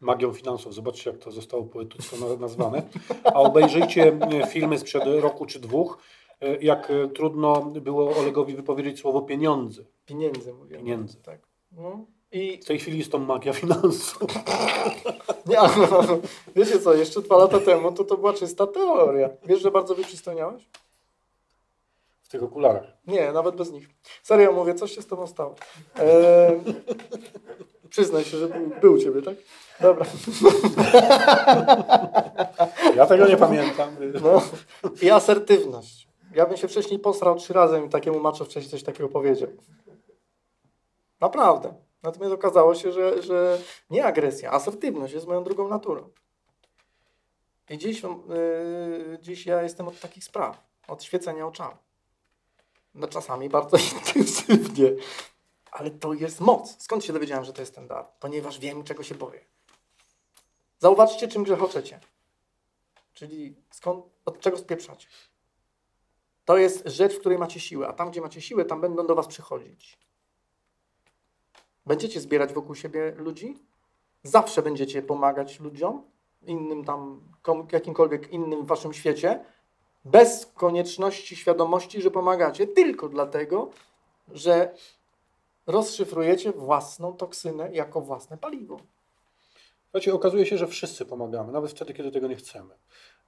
[0.00, 0.74] Magią finansów.
[0.74, 2.82] Zobaczcie, jak to zostało poetycko na- nazwane.
[3.24, 5.98] A obejrzyjcie e, filmy sprzed roku czy dwóch,
[6.40, 9.82] e, jak e, trudno było Olegowi wypowiedzieć słowo pieniądze.
[10.06, 10.76] Pieniędzy mówię.
[10.76, 11.16] Pieniędzy.
[11.22, 11.40] Tak.
[11.72, 12.04] No.
[12.32, 14.30] I W tej chwili jest to magia finansów.
[15.46, 15.72] nie, ale
[16.56, 19.30] wiecie co, jeszcze dwa lata temu to to była czysta teoria.
[19.44, 20.68] Wiesz, że bardzo wyprzystojniałeś?
[22.22, 22.84] W tych okularach.
[23.06, 23.88] Nie, nawet bez nich.
[24.22, 25.54] Serio mówię, coś się z tobą stało.
[25.96, 26.60] Eee,
[27.90, 29.34] przyznaj się, że był, był u ciebie, tak?
[29.80, 30.06] Dobra.
[32.96, 33.96] Ja tego nie pamiętam.
[34.22, 34.42] No.
[35.02, 36.08] I asertywność.
[36.34, 39.48] Ja bym się wcześniej posrał trzy razy i takiemu maczo wcześniej coś takiego powiedział.
[41.20, 41.74] Naprawdę.
[42.02, 43.58] Natomiast okazało się, że, że
[43.90, 46.10] nie agresja, asertywność jest moją drugą naturą.
[47.70, 51.76] I dziś, yy, dziś ja jestem od takich spraw, od świecenia oczami.
[52.94, 54.90] No czasami bardzo intensywnie,
[55.72, 56.82] ale to jest moc.
[56.82, 58.06] Skąd się dowiedziałem, że to jest ten dar?
[58.20, 59.53] Ponieważ wiem, czego się boję.
[60.78, 62.00] Zauważcie, czym grzechoczecie.
[63.14, 65.08] Czyli skąd, od czego spieprzacie.
[66.44, 69.14] To jest rzecz, w której macie siłę, a tam, gdzie macie siłę, tam będą do
[69.14, 69.98] was przychodzić.
[71.86, 73.58] Będziecie zbierać wokół siebie ludzi?
[74.22, 76.02] Zawsze będziecie pomagać ludziom,
[76.42, 77.20] innym tam,
[77.72, 79.44] jakimkolwiek innym w waszym świecie,
[80.04, 83.70] bez konieczności świadomości, że pomagacie, tylko dlatego,
[84.28, 84.74] że
[85.66, 88.80] rozszyfrujecie własną toksynę jako własne paliwo.
[89.94, 92.74] Słuchajcie, okazuje się, że wszyscy pomagamy, nawet wtedy, kiedy tego nie chcemy.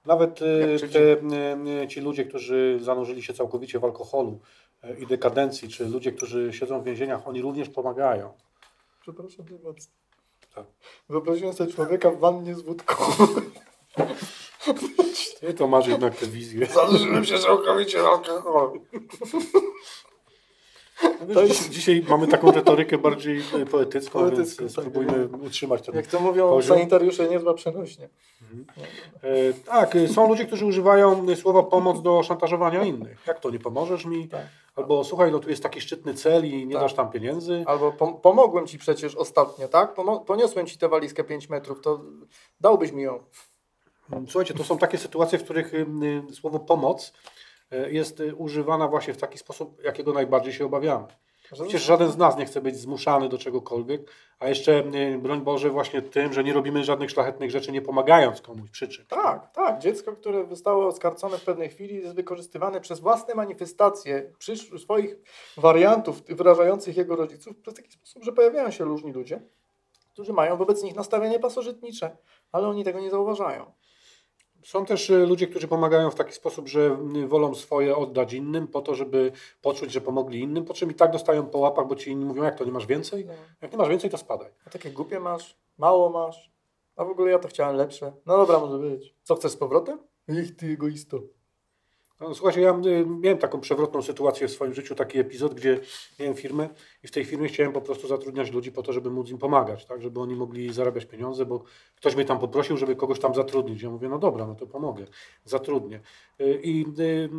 [0.05, 1.57] Nawet e, te, przeciwnie.
[1.83, 4.39] e, ci ludzie, którzy zanurzyli się całkowicie w alkoholu
[4.83, 8.33] e, i dekadencji, czy ludzie, którzy siedzą w więzieniach, oni również pomagają.
[9.01, 9.87] Przepraszam bardzo.
[10.55, 10.65] Tak.
[11.09, 12.95] Wyobraziłem sobie człowieka w wannie z wódką.
[15.39, 16.65] Ty to masz jednak tę wizję.
[16.65, 18.85] Zanurzyłem się całkowicie w alkoholu.
[21.27, 23.41] No wiesz, dzisiaj, mamy taką retorykę bardziej
[23.71, 24.85] poetycką, Poetycką, więc tak.
[24.85, 26.77] spróbujmy utrzymać ten Jak to mówią Poziom?
[26.77, 28.09] sanitariusze, niezła przenośnie.
[29.23, 33.23] E, Tak, e, są ludzie, którzy używają e, słowa pomoc do szantażowania innych.
[33.27, 34.27] Jak to, nie pomożesz mi?
[34.27, 34.41] Tak.
[34.75, 36.83] Albo słuchaj, no tu jest taki szczytny cel i nie Tak.
[36.83, 37.63] dasz tam pieniędzy.
[37.67, 39.95] Albo pom- pomogłem ci przecież ostatnio, tak?
[39.95, 42.01] Pomo- poniosłem ci tę walizkę 5 metrów, to
[42.61, 43.19] dałbyś mi ją.
[44.29, 45.85] Słuchajcie, to są takie sytuacje, w których y,
[46.33, 47.13] słowo pomoc
[47.71, 51.07] jest y, używana właśnie w taki sposób, jakiego najbardziej się obawiamy.
[51.51, 55.69] Przecież żaden z nas nie chce być zmuszany do czegokolwiek, a jeszcze, y, broń Boże,
[55.69, 59.07] właśnie tym, że nie robimy żadnych szlachetnych rzeczy, nie pomagając komuś przy czymś.
[59.07, 59.79] Tak, tak.
[59.79, 65.15] Dziecko, które zostało oskarcone w pewnej chwili, jest wykorzystywane przez własne manifestacje przysz- swoich
[65.57, 69.41] wariantów wyrażających jego rodziców w taki sposób, że pojawiają się różni ludzie,
[70.13, 72.17] którzy mają wobec nich nastawienie pasożytnicze,
[72.51, 73.71] ale oni tego nie zauważają.
[74.67, 76.97] Są też y, ludzie, którzy pomagają w taki sposób, że
[77.27, 81.11] wolą swoje oddać innym po to, żeby poczuć, że pomogli innym, po czym i tak
[81.11, 83.25] dostają po łapach, bo ci inni mówią, jak to, nie masz więcej?
[83.25, 83.33] No.
[83.61, 84.51] Jak nie masz więcej, to spadaj.
[84.65, 86.51] A takie głupie masz, mało masz,
[86.95, 88.13] a w ogóle ja to chciałem lepsze.
[88.25, 89.15] No dobra, może być.
[89.23, 89.99] Co chcesz z powrotem?
[90.27, 91.19] Ich ty egoisto.
[92.19, 95.79] No, słuchajcie, ja y, miałem taką przewrotną sytuację w swoim życiu, taki epizod, gdzie
[96.19, 96.69] miałem firmę
[97.03, 99.85] i w tej firmie chciałem po prostu zatrudniać ludzi po to, żeby móc im pomagać,
[99.85, 101.63] tak, żeby oni mogli zarabiać pieniądze, bo
[101.95, 103.81] ktoś mnie tam poprosił, żeby kogoś tam zatrudnić.
[103.81, 105.05] Ja mówię, no dobra, no to pomogę,
[105.45, 106.01] zatrudnię.
[106.41, 107.29] Y, I y,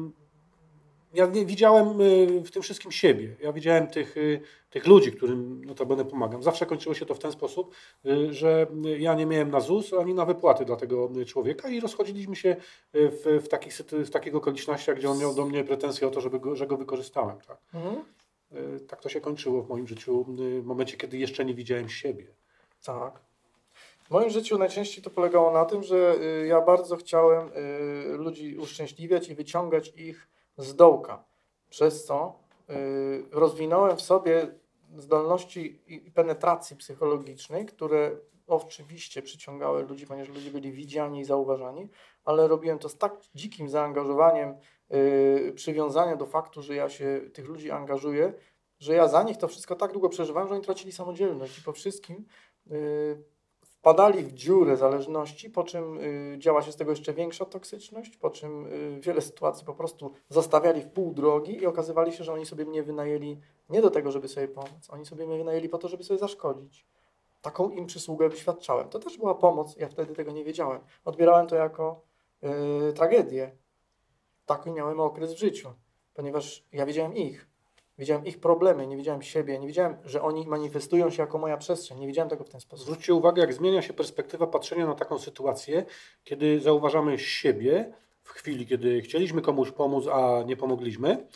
[1.15, 3.37] ja nie widziałem y, w tym wszystkim siebie.
[3.43, 4.41] Ja widziałem tych, y,
[4.71, 6.43] tych ludzi, którym notabene pomagam.
[6.43, 7.75] Zawsze kończyło się to w ten sposób,
[8.07, 8.67] y, że
[8.99, 12.57] ja nie miałem na ZUS ani na wypłaty dla tego człowieka i rozchodziliśmy się
[12.93, 16.41] w, w, takich, w takich okolicznościach, gdzie on miał do mnie pretensje o to, żeby
[16.41, 17.39] go, że go wykorzystałem.
[17.41, 17.59] Tak?
[17.75, 18.05] Mhm.
[18.89, 20.25] Tak to się kończyło w moim życiu
[20.63, 22.27] w momencie, kiedy jeszcze nie widziałem siebie.
[22.85, 23.21] Tak.
[24.05, 27.51] W moim życiu najczęściej to polegało na tym, że ja bardzo chciałem
[28.09, 30.29] ludzi uszczęśliwiać i wyciągać ich
[30.59, 31.25] z dołka.
[31.69, 32.39] Przez co
[32.71, 34.47] y, rozwinąłem w sobie
[34.97, 41.89] zdolności i penetracji psychologicznej, które oczywiście przyciągały ludzi, ponieważ ludzie byli widziani i zauważani,
[42.25, 44.55] ale robiłem to z tak dzikim zaangażowaniem,
[44.95, 48.33] y, przywiązania do faktu, że ja się tych ludzi angażuję,
[48.79, 51.73] że ja za nich to wszystko tak długo przeżywałem, że oni tracili samodzielność i po
[51.73, 52.27] wszystkim
[52.71, 53.25] y,
[53.79, 58.31] wpadali w dziurę zależności, po czym y, działa się z tego jeszcze większa toksyczność, po
[58.31, 62.47] czym y, wiele sytuacji po prostu zostawiali w pół drogi i okazywali się, że oni
[62.47, 65.89] sobie mnie wynajęli nie do tego, żeby sobie pomóc, oni sobie mnie wynajęli po to,
[65.89, 66.87] żeby sobie zaszkodzić.
[67.43, 68.89] Taką im przysługę wyświadczałem.
[68.89, 70.81] To też była pomoc, ja wtedy tego nie wiedziałem.
[71.05, 72.01] Odbierałem to jako
[72.89, 73.57] y, tragedię.
[74.47, 75.69] Taki miałem okres w życiu,
[76.15, 77.49] ponieważ ja wiedziałem ich.
[77.99, 81.99] Widziałem ich problemy, nie widziałem siebie, nie widziałem, że oni manifestują się jako moja przestrzeń.
[81.99, 82.87] Nie widziałem tego w ten sposób.
[82.87, 85.85] Zwróćcie uwagę, jak zmienia się perspektywa patrzenia na taką sytuację,
[86.25, 87.93] kiedy zauważamy siebie
[88.23, 91.27] w chwili, kiedy chcieliśmy komuś pomóc, a nie pomogliśmy.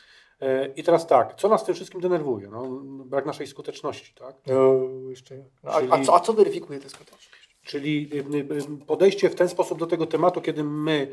[0.41, 2.49] E, I teraz tak, co nas tym wszystkim denerwuje?
[2.49, 2.63] No,
[3.05, 4.37] brak naszej skuteczności, tak?
[4.47, 4.75] No,
[5.11, 5.37] jeszcze.
[5.63, 7.59] No, a, a, Czyli- co, a co weryfikuje tę skuteczność?
[7.63, 11.13] Czyli y, y, podejście w ten sposób do tego tematu, kiedy my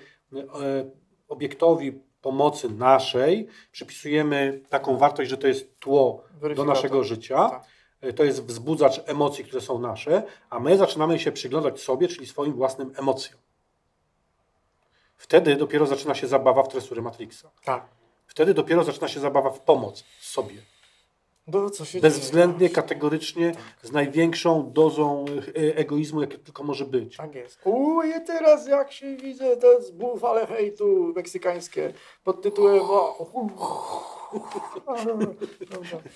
[1.27, 6.23] obiektowi pomocy naszej przypisujemy taką wartość, że to jest tło
[6.55, 7.63] do naszego życia, Tak.
[8.03, 12.27] y, to jest wzbudzacz emocji, które są nasze, a my zaczynamy się przyglądać sobie, czyli
[12.27, 13.39] swoim własnym emocjom.
[15.17, 17.51] Wtedy dopiero zaczyna się zabawa w tresury Matrixa.
[17.63, 17.85] Tak.
[18.27, 20.55] Wtedy dopiero zaczyna się zabawa w pomoc sobie.
[21.53, 22.75] No, co się Bezwzględnie, dzieje?
[22.75, 23.51] kategorycznie,
[23.83, 25.25] z największą dozą
[25.57, 27.17] y, egoizmu, jakie tylko może być.
[27.17, 27.59] Tak jest.
[27.65, 31.93] Uj, teraz jak się widzę, to jest bufale hejtu meksykańskie
[32.23, 33.31] pod tytułem o...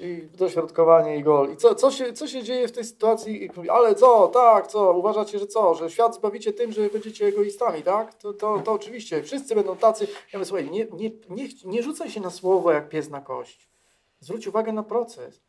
[0.00, 1.52] I dośrodkowanie i gol.
[1.52, 3.50] I co, co, się, co się dzieje w tej sytuacji?
[3.70, 8.14] Ale co, tak, co, uważacie, że co, że świat zbawicie tym, że będziecie egoistami, tak?
[8.14, 10.06] To, to, to oczywiście, wszyscy będą tacy.
[10.32, 13.68] Ja mówię, słuchaj, nie, nie, nie, nie rzucaj się na słowo jak pies na kość.
[14.26, 15.40] Zwróć uwagę na proces.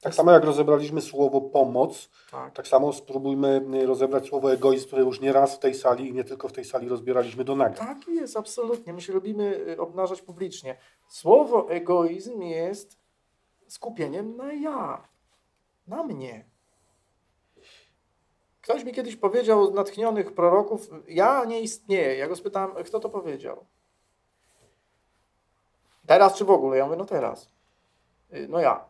[0.00, 2.54] Tak samo jak rozebraliśmy słowo pomoc, Tak.
[2.54, 6.12] tak samo spróbujmy y, rozebrać słowo egoizm, które już nie raz w tej sali i
[6.12, 7.76] nie tylko w tej sali rozbieraliśmy do naga.
[7.86, 8.92] Tak jest, absolutnie.
[8.92, 10.76] My się lubimy y, obnażać publicznie.
[11.08, 12.98] Słowo egoizm jest
[13.68, 15.08] skupieniem na ja,
[15.86, 16.44] na mnie.
[18.62, 22.16] Ktoś mi kiedyś powiedział z natchnionych proroków, ja nie istnieję.
[22.16, 23.64] Ja go spytałem, kto to powiedział?
[26.06, 26.76] Teraz czy w ogóle?
[26.76, 27.57] Ja mówię, no teraz.
[28.34, 28.84] Y, No ja.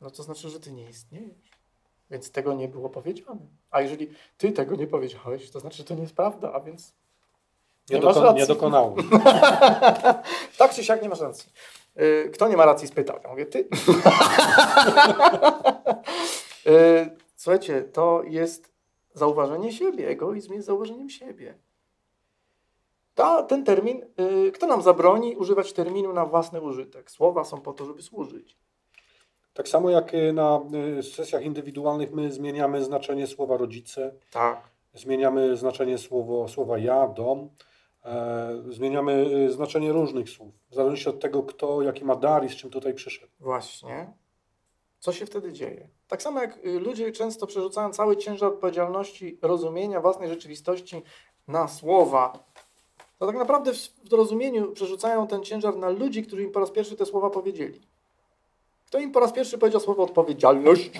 [0.00, 1.50] No to znaczy, że ty nie istniejesz.
[2.10, 3.40] Więc tego nie było powiedziane.
[3.70, 6.94] A jeżeli ty tego nie powiedziałeś, to znaczy, że to nie jest prawda, a więc
[7.90, 8.40] Nie, Nie masz dokon- racji.
[8.40, 8.96] nie dokonało.
[10.58, 11.52] tak czy siak nie masz racji.
[12.00, 13.18] Y, Kto nie ma racji, spytał.
[13.24, 13.68] Ja mówię, ty.
[16.66, 18.72] Y, Słuchajcie, to jest
[19.14, 20.08] zauważenie siebie.
[20.08, 21.54] Egoizm jest zauważeniem siebie.
[23.14, 24.02] Ta, ten termin,
[24.46, 27.10] y, kto nam zabroni używać terminu na własny użytek?
[27.10, 28.58] Słowa są po to, żeby służyć.
[29.54, 30.60] Tak samo jak y, na
[30.98, 34.70] y, sesjach indywidualnych my zmieniamy znaczenie słowa rodzice, Tak.
[34.94, 37.50] zmieniamy znaczenie słowo, słowa ja, dom,
[38.04, 39.12] e, zmieniamy
[39.46, 42.70] y, znaczenie różnych słów, w zależności od tego, kto jaki ma dar i z czym
[42.70, 43.32] tutaj przyszedł.
[43.40, 44.12] Właśnie.
[44.98, 45.88] Co się wtedy dzieje?
[46.08, 51.02] Tak samo jak ludzie często przerzucają cały ciężar odpowiedzialności rozumienia własnej rzeczywistości
[51.48, 52.44] na słowa,
[53.18, 56.96] to tak naprawdę w, rozumieniu przerzucają ten ciężar na ludzi, którzy im po raz pierwszy
[56.96, 57.80] te słowa powiedzieli.
[58.86, 60.90] Kto im po raz pierwszy powiedział słowo odpowiedzialność?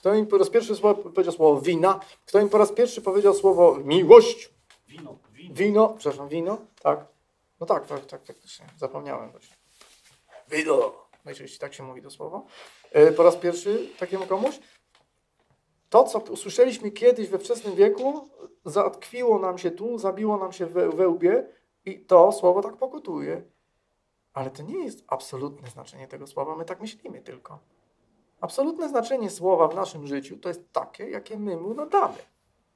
[0.00, 0.76] Kto im po raz pierwszy
[1.14, 2.00] powiedział słowo wina?
[2.26, 4.50] Kto im po raz pierwszy powiedział słowo miłość?
[4.88, 5.54] Wino, wino.
[5.54, 7.06] Wino, przepraszam, wino, tak.
[7.60, 9.56] No tak, tak, tak, faktycznie, zapomniałem właśnie.
[10.50, 11.06] Wino.
[11.24, 12.46] Najczęściej tak się mówi to słowo.
[12.92, 14.58] E, Po raz pierwszy takiemu komuś.
[15.96, 18.28] To, co usłyszeliśmy kiedyś we wczesnym wieku,
[18.64, 21.48] zatkwiło nam się tu, zabiło nam się we, we łbie
[21.84, 23.42] i to słowo tak pokutuje.
[24.32, 27.58] Ale to nie jest absolutne znaczenie tego słowa, my tak myślimy tylko.
[28.40, 32.18] Absolutne znaczenie słowa w naszym życiu to jest takie, jakie my mu nadamy.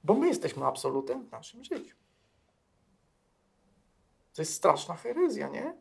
[0.04, 1.96] Bo my jesteśmy absolutem w naszym życiu.
[4.34, 5.76] To jest straszna herezja, nie?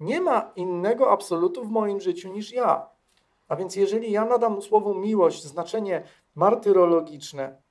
[0.00, 2.99] Nie ma innego absolutu w moim życiu niż ja.
[3.50, 6.02] A więc jeżeli ja nadam słowu miłość znaczenie
[6.34, 7.62] martyrologiczne,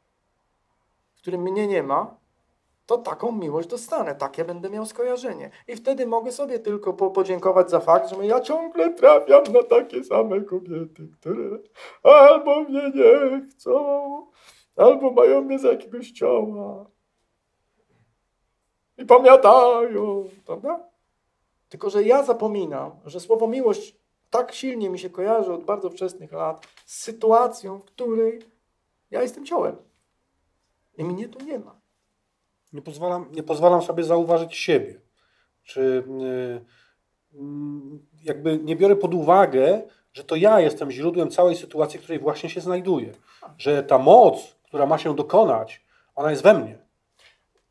[1.15, 2.17] w którym mnie nie ma,
[2.85, 5.51] to taką miłość dostanę, takie będę miał skojarzenie.
[5.67, 10.03] I wtedy mogę sobie tylko po, podziękować za fakt, że ja ciągle trafiam na takie
[10.03, 11.59] same kobiety, które
[12.03, 14.27] albo mnie nie chcą,
[14.75, 16.85] albo mają mnie za jakiegoś cioła
[18.97, 20.89] i pamiętają, prawda?
[21.69, 23.98] Tylko, że ja zapominam, że słowo miłość
[24.29, 28.39] tak silnie mi się kojarzy od bardzo wczesnych lat z sytuacją, w której
[29.11, 29.75] ja jestem ciałem.
[30.97, 31.79] I mnie tu nie ma.
[32.73, 35.01] Nie pozwalam, nie pozwalam sobie zauważyć siebie.
[35.63, 36.65] Czy y,
[37.33, 39.81] mm, jakby nie biorę pod uwagę,
[40.13, 43.13] że to ja jestem źródłem całej sytuacji, w której właśnie się znajduję.
[43.57, 46.77] Że ta moc, która ma się dokonać, ona jest we mnie.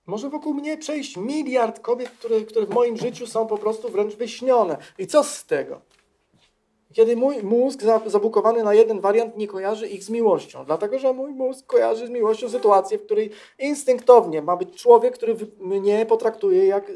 [0.07, 4.15] Może wokół mnie przejść miliard kobiet, które, które w moim życiu są po prostu wręcz
[4.15, 4.77] wyśnione.
[4.99, 5.81] I co z tego?
[6.99, 11.13] Kiedy mój mózg za- zabukowany na jeden wariant nie kojarzy ich z miłością, dlatego że
[11.13, 16.67] mój mózg kojarzy z miłością sytuację, w której instynktownie ma być człowiek, który mnie potraktuje
[16.67, 16.93] jak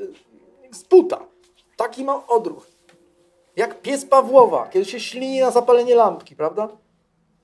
[0.72, 1.26] z buta.
[1.76, 2.66] Taki ma odruch.
[3.57, 6.68] Jak pies Pawłowa, kiedy się ślini na zapalenie lampki, prawda?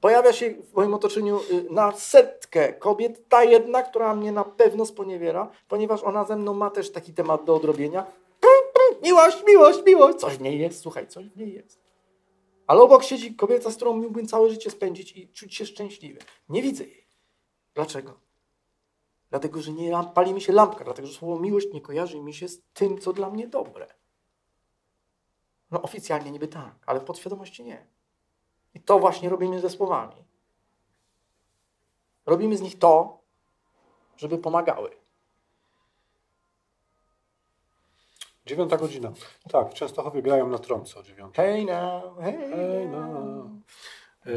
[0.01, 4.87] Pojawia się w moim otoczeniu y, na setkę kobiet ta jedna, która mnie na pewno
[4.87, 8.07] sponiewiera, ponieważ ona ze mną ma też taki temat do odrobienia.
[9.03, 10.19] Miłość, miłość, miłość.
[10.19, 11.88] Coś w niej jest, słuchaj, coś w niej jest.
[12.69, 16.21] Ale obok siedzi kobieta, z którą mógłbym całe życie spędzić i czuć się szczęśliwy.
[16.49, 17.07] Nie widzę jej.
[17.75, 18.21] Dlaczego?
[19.31, 22.49] Dlatego, że nie pali mi się lampka, dlatego, że słowo miłość nie kojarzy mi się
[22.49, 23.95] z tym, co dla mnie dobre.
[25.71, 27.87] No oficjalnie niby tak, ale w podświadomości nie.
[28.75, 30.25] I to właśnie robimy ze słowami.
[32.27, 33.19] Robimy z nich to,
[34.17, 34.91] żeby pomagały.
[38.49, 39.13] Dziewiąta godzina.
[39.51, 41.45] Tak, w Częstochowie grają na trąbce o dziewiątej.
[41.45, 43.13] Hey now, hey, Hey now.
[43.13, 43.47] now.
[44.27, 44.31] E,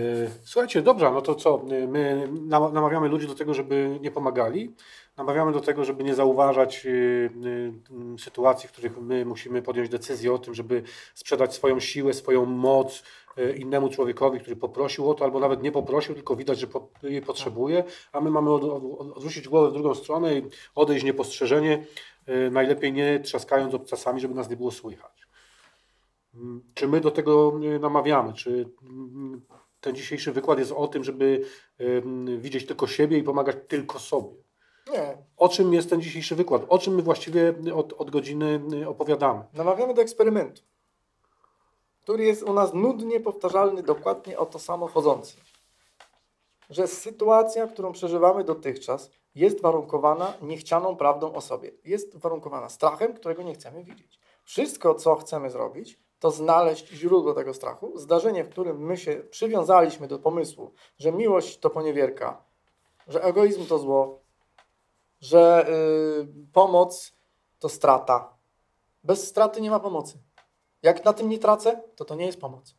[0.43, 1.63] Słuchajcie, dobrze, no to co?
[1.87, 4.75] My nam- namawiamy ludzi do tego, żeby nie pomagali.
[5.17, 10.33] Namawiamy do tego, żeby nie zauważać e, e, sytuacji, w których my musimy podjąć decyzję
[10.33, 10.83] o tym, żeby
[11.15, 13.03] sprzedać swoją siłę, swoją moc
[13.37, 16.67] e, innemu człowiekowi, który poprosił o to, albo nawet nie poprosił, tylko widać, że
[17.03, 18.83] jej potrzebuje, a my mamy od, od,
[19.17, 20.43] odwrócić głowę w drugą stronę i
[20.75, 21.85] odejść niepostrzeżenie,
[22.51, 25.27] najlepiej nie trzaskając obcasami, żeby nas nie było słychać.
[26.35, 28.33] Mm, Czy my do tego y, namawiamy?
[28.33, 29.41] Czy mm,
[29.81, 31.45] ten dzisiejszy wykład jest o tym, żeby
[31.81, 34.43] ym, widzieć tylko siebie i pomagać tylko sobie?
[34.91, 35.17] Nie.
[35.37, 36.65] O czym jest ten dzisiejszy wykład?
[36.69, 39.43] O czym my właściwie od, od godziny y, opowiadamy?
[39.53, 40.61] Namawiamy do eksperymentu,
[42.01, 45.37] który jest u nas nudnie powtarzalny, dokładnie o to samo chodzący.
[46.69, 51.71] Że sytuacja, którą przeżywamy dotychczas, jest warunkowana niechcianą prawdą o sobie.
[51.85, 54.19] Jest warunkowana strachem, którego nie chcemy widzieć.
[54.43, 60.07] Wszystko, co chcemy zrobić, to znaleźć źródło tego strachu, zdarzenie, w którym my się przywiązaliśmy
[60.07, 62.43] do pomysłu, że miłość to poniewierka,
[63.07, 64.19] że egoizm to zło,
[65.21, 67.13] że y, pomoc
[67.59, 68.33] to strata.
[69.03, 70.17] Bez straty nie ma pomocy.
[70.83, 72.75] Jak na tym nie tracę, to to nie jest pomoc.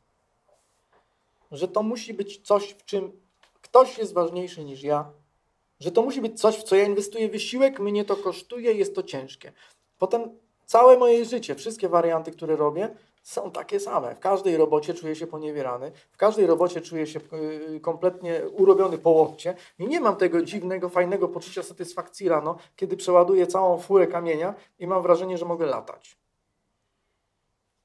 [1.52, 3.20] Że to musi być coś, w czym
[3.62, 5.12] ktoś jest ważniejszy niż ja.
[5.82, 9.02] Że to musi być coś, w co ja inwestuję wysiłek, mnie to kosztuje, jest to
[9.02, 9.52] ciężkie.
[9.98, 12.88] Potem całe moje życie, wszystkie warianty, które robię,
[13.22, 14.14] są takie same.
[14.14, 19.10] W każdej robocie czuję się poniewierany, w każdej robocie czuję się yy, kompletnie urobiony po
[19.10, 24.54] łokcie i nie mam tego dziwnego, fajnego poczucia satysfakcji rano, kiedy przeładuję całą furę kamienia
[24.78, 26.16] i mam wrażenie, że mogę latać.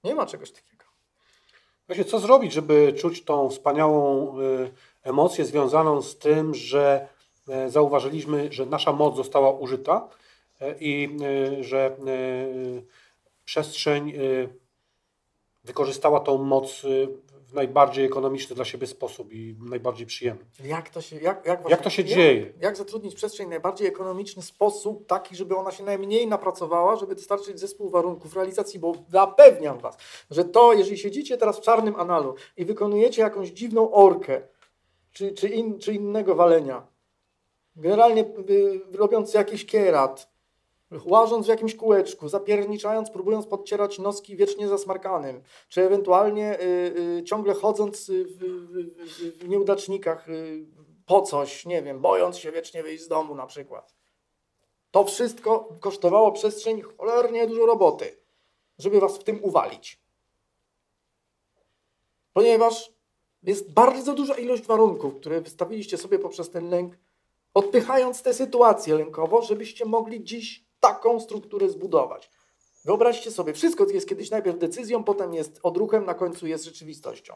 [0.03, 0.85] Nie ma czegoś takiego.
[1.87, 4.71] Właśnie, co zrobić, żeby czuć tą wspaniałą y,
[5.03, 7.16] emocję związaną z tym, że
[7.67, 10.09] zauważyliśmy, że nasza moc została użyta
[10.61, 11.09] y, i
[11.59, 11.97] y, że
[13.45, 14.13] przestrzeń
[15.63, 16.85] wykorzystała tą moc
[17.47, 20.45] w najbardziej ekonomiczny dla siebie sposób i najbardziej przyjemny.
[20.63, 22.53] Jak to się, jak, jak, Jak to się dzieje?
[22.61, 27.59] Jak zatrudnić przestrzeń w najbardziej ekonomiczny sposób, taki, żeby ona się najmniej napracowała, żeby dostarczyć
[27.59, 29.97] zespół warunków realizacji, bo zapewniam Was,
[30.31, 34.41] że to, jeżeli siedzicie teraz w czarnym analu i wykonujecie jakąś dziwną orkę,
[35.11, 36.87] czy, czy, in, czy innego walenia,
[37.77, 38.25] generalnie
[38.93, 40.37] robiąc jakiś kierat,
[41.05, 46.63] łażąc w jakimś kółeczku, zapierniczając, próbując podcierać noski wiecznie zasmarkanym, czy ewentualnie y,
[47.19, 48.11] y, ciągle chodząc
[49.39, 50.65] w nieudacznikach y,
[51.05, 53.95] po coś, nie wiem, bojąc się wiecznie wyjść z domu na przykład.
[54.91, 58.17] To wszystko kosztowało przestrzeń cholernie dużo roboty,
[58.79, 59.99] żeby was w tym uwalić.
[62.33, 62.93] Ponieważ
[63.43, 66.97] jest bardzo duża ilość warunków, które wystawiliście sobie poprzez ten lęk,
[67.57, 72.29] odpychając tę sytuację lękową, żebyście mogli dziś taką strukturę zbudować.
[72.85, 77.35] Wyobraźcie sobie, wszystko jest kiedyś najpierw decyzją, potem jest odruchem, na końcu jest rzeczywistością.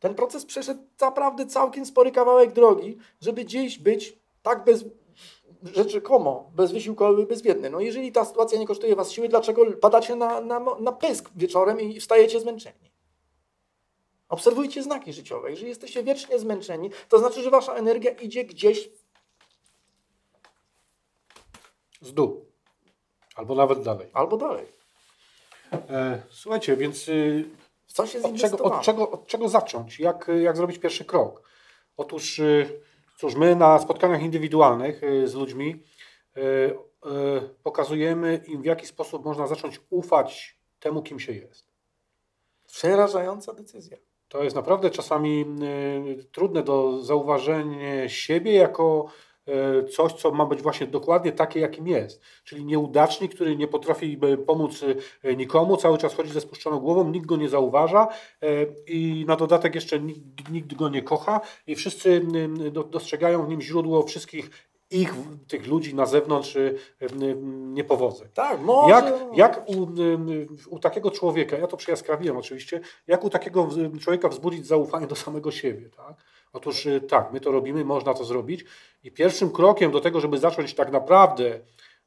[0.00, 4.84] Ten proces przeszedł naprawdę całkiem spory kawałek drogi, żeby dziś być tak bez,
[5.86, 7.70] rzekomo bezwysiłkowy, bezwiedny.
[7.70, 11.80] No jeżeli ta sytuacja nie kosztuje was siły, dlaczego padacie na, na, na pysk wieczorem
[11.80, 12.91] i wstajecie zmęczeni?
[14.32, 15.50] Obserwujcie znaki życiowe.
[15.50, 18.90] Jeżeli jesteście wiecznie zmęczeni, to znaczy, że wasza energia idzie gdzieś
[22.00, 22.46] Z dół.
[23.34, 24.10] Albo nawet dalej.
[24.12, 24.66] albo dalej.
[25.72, 27.44] E, słuchajcie, więc y,
[27.86, 30.00] coś jest od czego, od, czego, od czego zacząć?
[30.00, 31.42] Jak, jak zrobić pierwszy krok?
[31.96, 32.80] Otóż, y,
[33.18, 35.82] cóż, my na spotkaniach indywidualnych y, z ludźmi
[36.36, 36.74] y, y,
[37.62, 41.66] pokazujemy im, w jaki sposób można zacząć ufać temu, kim się jest.
[42.66, 44.11] Przerażająca decyzja.
[44.32, 45.44] To jest naprawdę czasami
[46.20, 49.06] y, trudne do zauważenia siebie jako
[49.48, 52.22] y, coś, co ma być właśnie dokładnie takie, jakim jest.
[52.44, 54.84] Czyli nieudacznik, który nie potrafi y, pomóc
[55.36, 58.08] nikomu, cały czas chodzi ze spuszczoną głową, nikt go nie zauważa
[58.86, 62.22] i na dodatek jeszcze nikt, nikt go nie kocha i wszyscy
[62.72, 65.14] do- dostrzegają w nim źródło wszystkich ich,
[65.48, 67.36] tych ludzi na zewnątrz y, y,
[67.72, 68.28] niepowodzeń.
[68.34, 68.90] Tak, może.
[68.90, 73.68] Jak, jak u, y, u takiego człowieka, ja to przejaskrawiłem oczywiście, jak u takiego
[74.00, 76.16] człowieka wzbudzić zaufanie do samego siebie, tak?
[76.52, 78.64] Otóż y, tak, my to robimy, można to zrobić
[79.02, 81.60] i pierwszym krokiem do tego, żeby zacząć tak naprawdę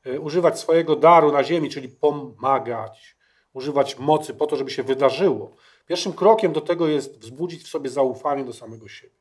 [0.08, 3.16] y, używać swojego daru na ziemi, czyli pomagać,
[3.54, 5.52] używać mocy po to, żeby się wydarzyło,
[5.86, 9.16] pierwszym krokiem do tego jest wzbudzić w sobie zaufanie do samego siebie.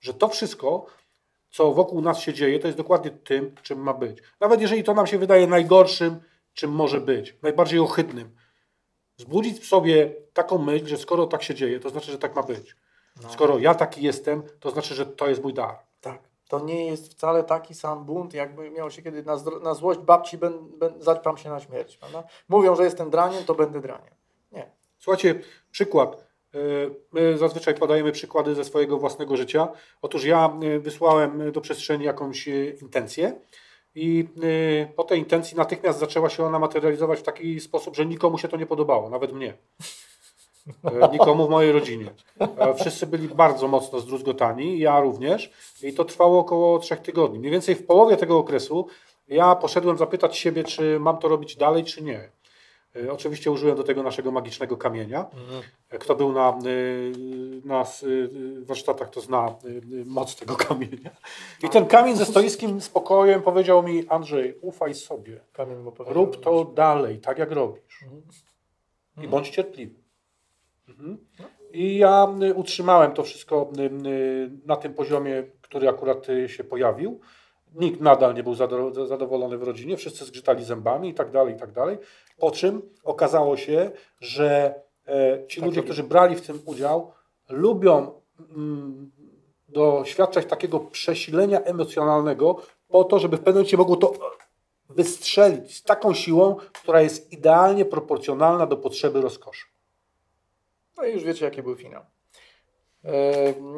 [0.00, 0.86] Że to wszystko,
[1.50, 4.18] co wokół nas się dzieje, to jest dokładnie tym, czym ma być.
[4.40, 6.20] Nawet jeżeli to nam się wydaje najgorszym,
[6.54, 8.36] czym może być, najbardziej ohydnym.
[9.18, 12.42] Wzbudzić w sobie taką myśl, że skoro tak się dzieje, to znaczy, że tak ma
[12.42, 12.76] być.
[13.22, 13.30] No.
[13.30, 15.78] Skoro ja taki jestem, to znaczy, że to jest mój dar.
[16.00, 16.18] Tak.
[16.48, 20.38] To nie jest wcale taki sam bunt, jakby miało się kiedy na, na złość babci
[20.38, 21.96] ben, ben, zaćpam się na śmierć.
[21.96, 22.24] Prawda?
[22.48, 24.14] Mówią, że jestem draniem, to będę draniem.
[24.52, 24.70] Nie.
[24.98, 25.40] Słuchajcie,
[25.70, 26.25] przykład.
[27.12, 29.68] My zazwyczaj podajemy przykłady ze swojego własnego życia.
[30.02, 33.32] Otóż ja e, wysłałem do przestrzeni jakąś e, intencję
[33.94, 34.28] i
[34.82, 38.48] e, po tej intencji natychmiast zaczęła się ona materializować w taki sposób, że nikomu się
[38.48, 39.54] to nie podobało, nawet mnie.
[40.84, 42.10] E, Nikomu w mojej rodzinie.
[42.58, 45.50] E, Wszyscy byli bardzo mocno zdruzgotani, ja również.
[45.82, 47.38] I to trwało około trzech tygodni.
[47.38, 48.86] Mniej więcej w połowie tego okresu
[49.28, 52.28] ja poszedłem zapytać siebie, czy mam to robić dalej, czy nie.
[53.04, 55.26] E, Oczywiście użyłem do tego naszego magicznego kamienia.
[55.90, 57.12] E, Kto był na, y,
[57.64, 57.84] na
[58.62, 59.56] warsztatach, to zna
[60.06, 61.10] moc tego kamienia.
[61.64, 65.40] I ten kamień ze stoickim spokojem powiedział mi, Andrzej, ufaj sobie,
[65.98, 68.02] rób to dalej, tak jak robisz.
[68.02, 68.22] Mhm.
[69.24, 69.94] I bądź cierpliwy.
[70.88, 71.18] Mhm.
[71.72, 73.70] I ja utrzymałem to wszystko
[74.66, 77.20] na tym poziomie, który akurat się pojawił.
[77.74, 81.58] Nikt nadal nie był zado- zadowolony w rodzinie, wszyscy zgrzytali zębami i tak dalej, i
[81.58, 81.98] tak dalej.
[82.38, 84.74] Po czym okazało się, że
[85.06, 87.12] e, ci Tak ludzie, którzy brali w tym udział,
[87.48, 88.20] lubią
[88.56, 89.10] mm,
[89.68, 92.56] doświadczać takiego przesilenia emocjonalnego
[92.88, 94.12] po to, żeby w pewnym momencie mogło to
[94.88, 99.66] wystrzelić z taką siłą, która jest idealnie proporcjonalna do potrzeby rozkoszy.
[100.96, 102.02] No i już wiecie, jaki był finał.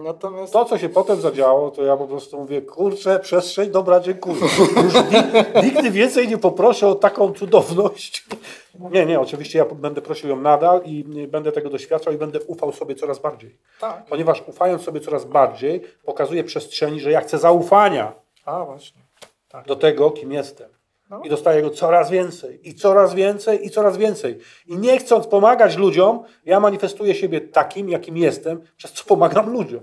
[0.04, 4.36] Natomiast To, co się potem zadziało, to ja po prostu mówię, kurczę, przestrzeń, dobra, dziękuję.
[4.84, 8.24] Już ni- nigdy więcej nie poproszę o taką cudowność.
[8.92, 12.72] Nie, nie, oczywiście ja będę prosił ją nadal i będę tego doświadczał i będę ufał
[12.72, 13.56] sobie coraz bardziej.
[13.80, 14.04] tak.
[14.06, 18.12] Ponieważ ufając sobie coraz bardziej, pokazuję przestrzeni, że ja chcę zaufania
[18.44, 19.02] A właśnie.
[19.66, 20.68] do tego, kim jestem.
[21.10, 21.20] No.
[21.24, 24.38] I dostaję go coraz więcej, i coraz więcej, i coraz więcej.
[24.66, 29.80] I nie chcąc pomagać ludziom, ja manifestuję siebie takim, jakim jestem, przez co pomagam ludziom.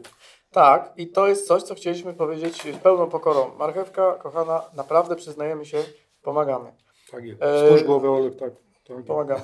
[0.51, 3.51] Tak, i to jest coś, co chcieliśmy powiedzieć z pełną pokorą.
[3.59, 5.78] Marchewka, kochana, naprawdę przyznajemy się,
[6.21, 6.71] pomagamy.
[7.11, 7.41] Tak jest.
[7.43, 8.51] E, Spójrz głowę, Olek, tak.
[8.88, 9.03] tak.
[9.05, 9.41] Pomagamy.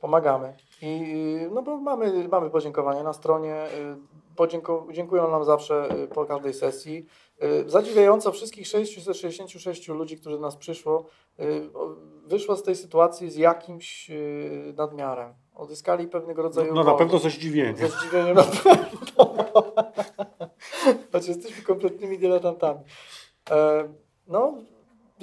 [0.00, 0.56] Pomagamy.
[0.82, 1.02] I
[1.50, 3.64] no bo mamy, mamy podziękowania na stronie.
[3.64, 7.06] y, Podzięko, dziękują nam zawsze y, po każdej sesji.
[7.42, 11.06] Y, Zadziwiająco wszystkich 666 ludzi, którzy do nas przyszło,
[11.40, 11.70] y,
[12.26, 15.34] wyszło z tej sytuacji z jakimś y, nadmiarem.
[15.54, 16.74] Odzyskali pewnego rodzaju.
[16.74, 16.98] No na wolność.
[16.98, 17.76] pewno ze zdziwieniem.
[17.76, 19.34] Ze zdziwieniem na pewno.
[21.12, 22.80] Choć jesteśmy kompletnymi dyletantami.
[23.50, 23.88] E,
[24.26, 24.54] no,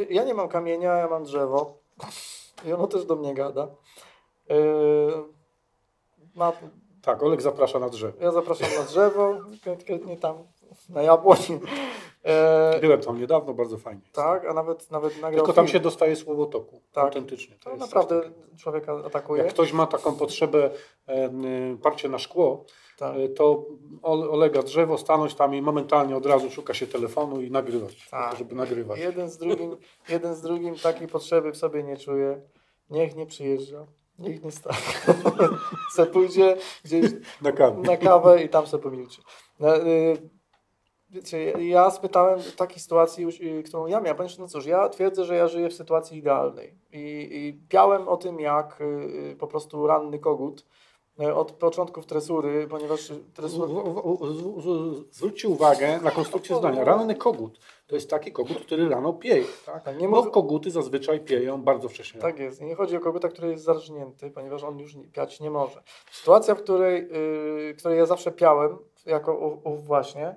[0.09, 1.77] ja nie mam kamienia, ja mam drzewo.
[2.65, 3.67] I ono też do mnie gada.
[4.49, 4.55] E,
[6.35, 6.53] ma,
[7.05, 8.17] Tak, Olek zaprasza na drzewo.
[8.21, 9.33] ja zapraszam na drzewo,
[9.65, 10.35] konkretnie tam
[10.89, 11.37] na jabłoń.
[12.23, 14.01] E, Byłem tam niedawno, bardzo fajnie.
[14.13, 15.73] tak, a nawet, nawet nagrał Tylko tam film.
[15.73, 16.81] się dostaje słowotoku.
[16.91, 17.03] Tak.
[17.03, 17.55] Autentycznie.
[17.63, 18.57] To jest naprawdę coś takiego.
[18.57, 19.43] człowieka atakuje.
[19.43, 20.69] Jak ktoś ma taką potrzebę
[21.07, 22.65] e, n- parcie na szkło,
[22.97, 23.15] Tak.
[23.17, 23.65] e, to
[24.01, 28.31] Ole- Olega drzewo, stanąć tam i momentalnie od razu szuka się telefonu i nagrywać, Tak.
[28.31, 28.99] to, żeby nagrywać.
[28.99, 29.77] Jeden z drugim,
[30.09, 32.41] jeden z drugim takiej potrzeby w sobie nie czuje.
[32.89, 33.85] Niech nie przyjeżdża.
[34.19, 34.77] Niech nie stanie.
[35.95, 37.11] se pójdzie gdzieś
[37.41, 37.81] Na kawie.
[37.81, 39.21] na kawę i tam sobie pomilczy.
[39.59, 40.29] No, y,
[41.09, 45.25] Wiecie, ja spytałem w takiej sytuacji, y, którą ja miałem, ponieważ no cóż, ja twierdzę,
[45.25, 49.47] że ja żyję w sytuacji idealnej i, i piałem o tym jak y, y, po
[49.47, 50.65] prostu ranny kogut
[51.35, 56.83] od początków tresury, ponieważ z- Zwróćcie uwagę na konstrukcję zdania.
[56.83, 59.43] Ranny kogut to jest taki kogut, który rano pieje.
[59.65, 59.83] Tak?
[59.83, 62.21] Tak, nie może- koguty zazwyczaj pieją bardzo wcześnie.
[62.21, 62.61] Tak jest.
[62.61, 65.83] I nie chodzi o koguta, który jest zarżnięty, ponieważ on już piać nie może.
[66.11, 67.09] Sytuacja, w której,
[67.67, 70.35] yy, której ja zawsze piałem, jako ów, właśnie,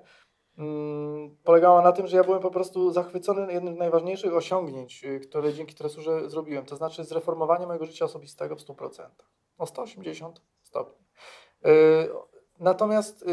[0.58, 5.20] mm, polegała na tym, że ja byłem po prostu zachwycony jednym z najważniejszych osiągnięć, yy,
[5.20, 6.64] które dzięki tresurze zrobiłem.
[6.64, 9.24] To znaczy zreformowanie mojego życia osobistego w 100%.
[9.58, 11.06] O 180 stopni.
[11.64, 11.70] Yy,
[12.58, 13.24] natomiast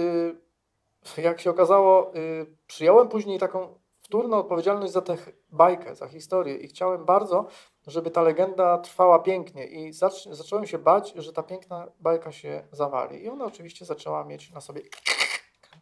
[1.17, 5.17] yy, jak się okazało, yy, przyjąłem później taką wtórną odpowiedzialność za tę
[5.49, 7.47] bajkę, za historię i chciałem bardzo,
[7.88, 12.67] żeby ta legenda trwała pięknie i zac- zacząłem się bać, że ta piękna bajka się
[12.71, 13.23] zawali.
[13.23, 14.81] I ona oczywiście zaczęła mieć na sobie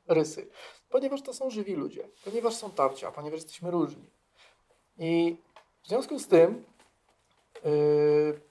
[0.08, 0.50] rysy,
[0.90, 4.10] ponieważ to są żywi ludzie, ponieważ są tarcia, ponieważ jesteśmy różni.
[4.98, 5.38] I
[5.84, 6.64] w związku z tym
[7.64, 8.42] yy,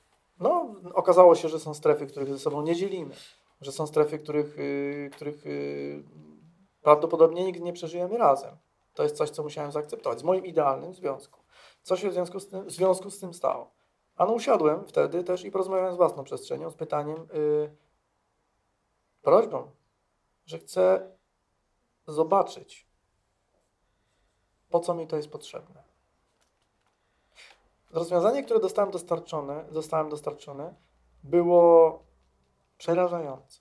[0.43, 3.15] no, okazało się, że są strefy, których ze sobą nie dzielimy,
[3.61, 6.05] że są strefy, których, yy, których yy,
[6.83, 8.57] prawdopodobnie nigdy nie przeżyjemy razem.
[8.95, 11.41] To jest coś, co musiałem zaakceptować z moim idealnym związku.
[11.83, 13.71] Co się w związku z tym, związku z tym stało?
[14.17, 17.77] Ano usiadłem wtedy też i porozmawiałem z własną przestrzenią z pytaniem, yy,
[19.23, 19.71] prośbą,
[20.47, 21.11] że chcę
[22.07, 22.87] zobaczyć,
[24.71, 25.92] po co mi to jest potrzebne.
[27.93, 30.75] Rozwiązanie, które dostałem dostarczone, zostałem dostarczone,
[31.23, 32.03] było
[32.79, 33.61] przerażające.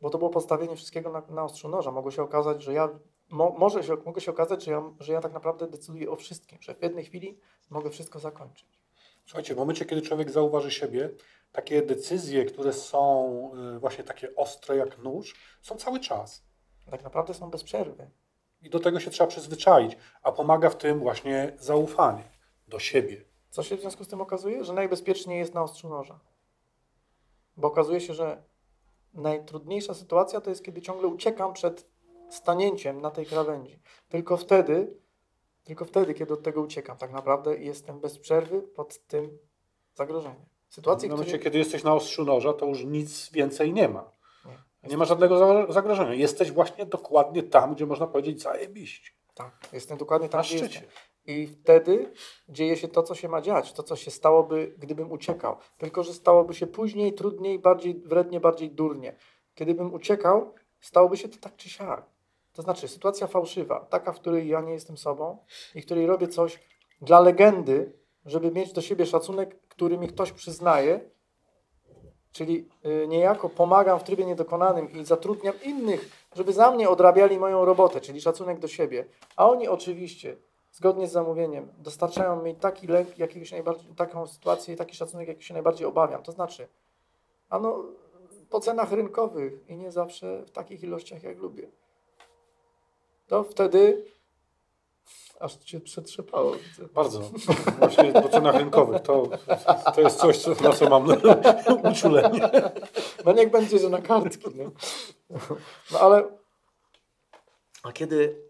[0.00, 1.90] Bo to było postawienie wszystkiego na, na ostrzu noża.
[1.90, 2.88] Mogło się okazać, że ja
[3.30, 6.58] mo, może się, mogło się okazać, że ja, że ja tak naprawdę decyduję o wszystkim,
[6.62, 7.40] że w jednej chwili
[7.70, 8.78] mogę wszystko zakończyć.
[9.26, 11.10] Słuchajcie, w momencie, kiedy człowiek zauważy siebie,
[11.52, 16.44] takie decyzje, które są y, właśnie takie ostre jak nóż, są cały czas.
[16.90, 18.10] Tak naprawdę są bez przerwy.
[18.62, 22.37] I do tego się trzeba przyzwyczaić, a pomaga w tym właśnie zaufanie
[22.68, 23.24] do siebie.
[23.50, 24.64] Co się w związku z tym okazuje?
[24.64, 26.18] Że najbezpieczniej jest na ostrzu noża.
[27.56, 28.42] Bo okazuje się, że
[29.14, 31.86] najtrudniejsza sytuacja to jest, kiedy ciągle uciekam przed
[32.30, 33.78] stanięciem na tej krawędzi.
[34.08, 34.96] Tylko wtedy,
[35.64, 39.38] tylko wtedy, kiedy od tego uciekam, tak naprawdę jestem bez przerwy pod tym
[39.94, 40.46] zagrożeniem.
[40.68, 41.44] Sytuacji, W w momencie, której...
[41.44, 44.10] kiedy jesteś na ostrzu noża, to już nic więcej nie ma.
[44.44, 44.88] Nie.
[44.90, 46.14] Nie ma żadnego za- zagrożenia.
[46.14, 49.10] Jesteś właśnie dokładnie tam, gdzie można powiedzieć zajebiście.
[49.34, 50.62] Tak, jestem dokładnie tam, Na szczycie.
[50.64, 50.82] jestem.
[51.28, 52.12] I wtedy
[52.48, 55.56] dzieje się to, co się ma dziać, to, co się stałoby, gdybym uciekał.
[55.78, 59.16] Tylko, że stałoby się później, trudniej, bardziej wrednie, bardziej durnie.
[59.54, 62.06] Kiedybym uciekał, stałoby się to tak czy siak.
[62.52, 65.38] To znaczy, sytuacja fałszywa, taka, w której ja nie jestem sobą
[65.74, 66.60] i w której robię coś
[67.00, 67.92] dla legendy,
[68.26, 71.10] żeby mieć do siebie szacunek, który mi ktoś przyznaje,
[72.32, 77.64] czyli y, niejako pomagam w trybie niedokonanym i zatrudniam innych, żeby za mnie odrabiali moją
[77.64, 79.04] robotę, czyli szacunek do siebie.
[79.36, 80.36] A oni oczywiście,
[80.72, 85.54] zgodnie z zamówieniem, dostarczają mi taki jakiegoś najbardziej, taką sytuację i taki szacunek, jaki się
[85.54, 86.22] najbardziej obawiam.
[86.22, 86.68] To znaczy,
[87.48, 87.84] ano,
[88.50, 91.68] po cenach rynkowych i nie zawsze w takich ilościach, jak lubię.
[93.26, 94.04] To wtedy
[95.40, 96.52] aż cię przetrzepało.
[96.94, 97.20] Bardzo.
[97.78, 99.02] Właśnie po cenach rynkowych.
[99.02, 99.28] To,
[99.94, 101.06] to jest coś, co, na co mam
[101.92, 102.50] uczulenie.
[103.24, 104.50] No niech będzie, że na kartki.
[104.54, 104.70] No,
[105.92, 106.24] no ale
[107.82, 108.42] a kiedy,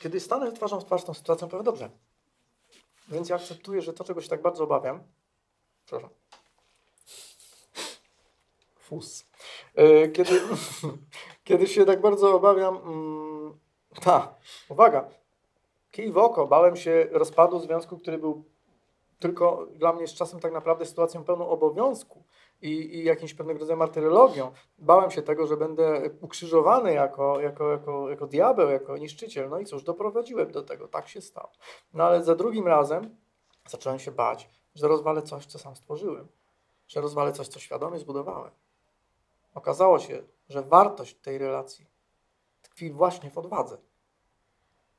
[0.00, 1.90] kiedy stanę twarzą w twarz tą sytuacją, powiem dobrze.
[3.08, 5.02] Więc ja akceptuję, że to, czego się tak bardzo obawiam,
[5.84, 6.10] przepraszam,
[8.78, 9.26] fus.
[9.74, 10.40] E, Kiedy,
[11.44, 13.58] kiedy się tak bardzo obawiam, mm,
[14.02, 14.34] ta,
[14.68, 15.08] uwaga,
[15.90, 18.44] kij w oko, bałem się rozpadu związku, który był
[19.18, 22.24] tylko dla mnie z czasem tak naprawdę sytuacją pełną obowiązku
[22.62, 24.52] i, i jakimś pewnego rodzaju martyrologią.
[24.78, 29.50] Bałem się tego, że będę ukrzyżowany jako, jako, jako, jako diabeł, jako niszczyciel.
[29.50, 31.50] No i cóż, doprowadziłem do tego, tak się stało.
[31.94, 33.16] No ale za drugim razem
[33.68, 36.28] zacząłem się bać, że rozwalę coś, co sam stworzyłem,
[36.88, 38.50] że rozwalę coś, co świadomie zbudowałem.
[39.54, 41.86] Okazało się, że wartość tej relacji
[42.62, 43.78] tkwi właśnie w odwadze.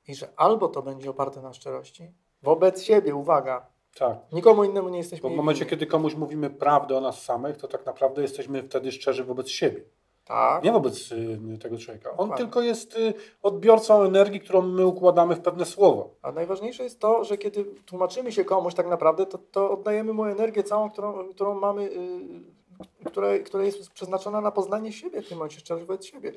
[0.08, 3.66] I że albo to będzie oparte na szczerości, wobec siebie, uwaga,
[3.96, 4.18] Tak.
[4.32, 7.68] nikomu innemu nie jesteśmy Bo w momencie, kiedy komuś mówimy prawdę o nas samych, to
[7.68, 9.82] tak naprawdę jesteśmy wtedy szczerzy wobec siebie.
[10.26, 12.10] Tak, Nie wobec y, tego człowieka.
[12.10, 12.38] On Dokładnie.
[12.38, 16.10] tylko jest y, odbiorcą energii, którą my układamy w pewne słowo.
[16.22, 20.26] a najważniejsze jest to, że kiedy tłumaczymy się komuś tak naprawdę, to, to oddajemy mu
[20.26, 25.38] energię całą, którą, którą mamy, yy, która, która jest przeznaczona na poznanie siebie w tym
[25.38, 26.34] momencie, szczerość wobec siebie.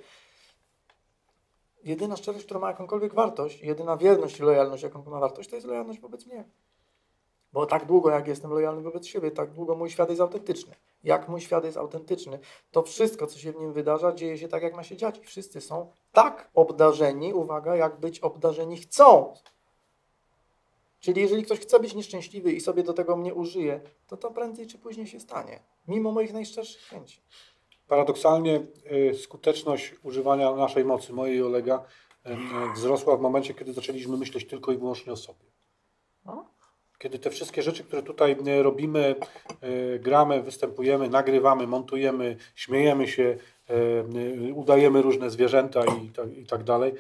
[1.85, 5.67] Jedyna szczerość, która ma jakąkolwiek wartość, jedyna wierność i lojalność, jaką ma wartość, to jest
[5.69, 6.45] lojalność wobec mnie.
[7.55, 10.75] Bo tak długo, jak jestem lojalny wobec siebie, tak długo mój świat jest autentyczny.
[11.05, 12.39] Jak mój świat jest autentyczny,
[12.71, 15.19] to wszystko, co się w nim wydarza, dzieje się tak, jak ma się dziać.
[15.19, 19.35] I wszyscy są tak obdarzeni, uwaga, jak być obdarzeni chcą.
[21.01, 24.67] Czyli jeżeli ktoś chce być nieszczęśliwy i sobie do tego mnie użyje, to to prędzej
[24.67, 25.61] czy później się stanie.
[25.89, 27.21] Mimo moich najszczerszych chęci.
[27.89, 28.67] Paradoksalnie
[29.11, 31.85] y, skuteczność używania naszej mocy, mojej i Olega,
[32.27, 32.37] y, y,
[32.75, 35.45] wzrosła w momencie, kiedy zaczęliśmy myśleć tylko i wyłącznie o sobie.
[36.25, 36.54] No.
[36.99, 39.15] Kiedy te wszystkie rzeczy, które tutaj y, robimy,
[39.65, 43.37] y, gramy, występujemy, nagrywamy, montujemy, śmiejemy się,
[44.49, 46.93] y, udajemy różne zwierzęta i, tak- i tak dalej,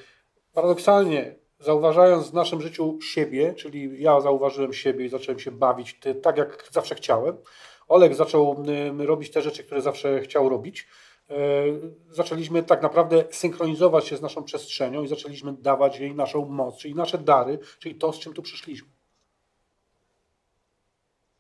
[0.53, 6.37] paradoksalnie zauważając w naszym życiu siebie, czyli ja zauważyłem siebie i zacząłem się bawić tak,
[6.37, 7.37] jak zawsze chciałem.
[7.89, 8.65] Oleg zaczął
[8.99, 10.87] robić te rzeczy, które zawsze chciał robić.
[12.11, 16.95] Zaczęliśmy tak naprawdę synchronizować się z naszą przestrzenią i zaczęliśmy dawać jej naszą moc, czyli
[16.95, 18.89] nasze dary, czyli to, z czym tu przyszliśmy.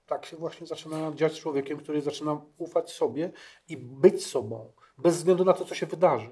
[0.07, 3.33] Tak się właśnie zaczyna dziać z człowiekiem, który zaczyna ufać sobie
[3.69, 6.31] i być sobą, bez względu na to, co się wydarzy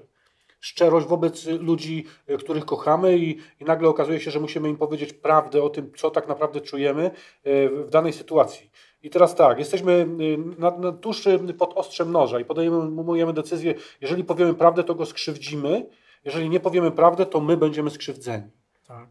[0.63, 5.13] szczerość wobec ludzi, y, których kochamy i, i nagle okazuje się, że musimy im powiedzieć
[5.13, 7.11] prawdę o tym, co tak naprawdę czujemy
[7.47, 8.71] y, w danej sytuacji.
[9.01, 14.23] I teraz tak, jesteśmy y, na, na, tuż pod ostrzem noża i podejmujemy decyzję, jeżeli
[14.23, 15.85] powiemy prawdę, to go skrzywdzimy,
[16.25, 18.49] jeżeli nie powiemy prawdę, to my będziemy skrzywdzeni.
[18.87, 19.07] Tak.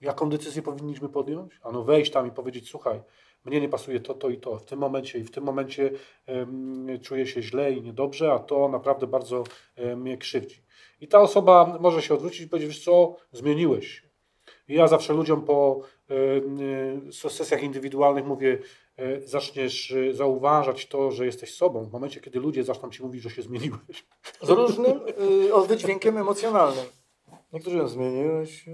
[0.00, 1.60] Jaką decyzję powinniśmy podjąć?
[1.62, 3.00] Ano wejść tam i powiedzieć, słuchaj,
[3.44, 5.90] mnie nie pasuje to, to i to w tym momencie i w tym momencie
[7.02, 9.44] czuję się źle i niedobrze, a to naprawdę bardzo
[9.76, 10.62] em, mnie krzywdzi.
[11.00, 14.08] I ta osoba może się odwrócić i powiedzieć, wiesz co, zmieniłeś się.
[14.68, 16.60] I ja zawsze ludziom po em,
[17.08, 18.58] y, sesjach indywidualnych mówię,
[18.96, 23.30] e, zaczniesz zauważać to, że jesteś sobą w momencie, kiedy ludzie zaczną ci mówić, że
[23.30, 24.06] się zmieniłeś.
[24.42, 25.00] Z różnym
[25.64, 26.84] y, wydźwiękiem emocjonalnym.
[27.52, 28.64] Niektórzy mówią, zmieniłeś.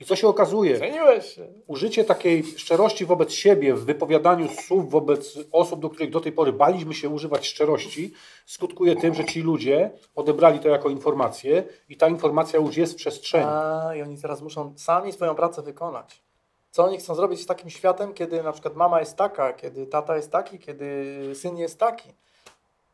[0.00, 0.76] I co się okazuje?
[0.76, 1.46] Zmieniłeś się.
[1.66, 6.52] Użycie takiej szczerości wobec siebie w wypowiadaniu słów wobec osób, do których do tej pory
[6.52, 8.12] baliśmy się używać szczerości,
[8.46, 12.96] skutkuje tym, że ci ludzie odebrali to jako informację i ta informacja już jest w
[12.96, 13.46] przestrzeni.
[13.48, 16.22] A, i oni teraz muszą sami swoją pracę wykonać.
[16.70, 20.16] Co oni chcą zrobić z takim światem, kiedy na przykład mama jest taka, kiedy tata
[20.16, 22.08] jest taki, kiedy syn jest taki.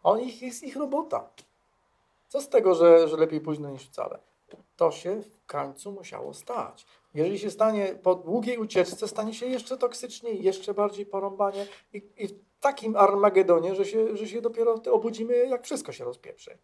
[0.03, 1.29] On ich, jest ich robota.
[2.29, 4.19] Co z tego, że, że lepiej późno niż wcale?
[4.77, 6.87] To się w końcu musiało stać.
[7.15, 12.29] Jeżeli się stanie po długiej ucieczce, stanie się jeszcze toksyczniej, jeszcze bardziej porąbanie i, i
[12.29, 16.59] w takim Armagedonie, że się, że się dopiero obudzimy, jak wszystko się rozpieprzy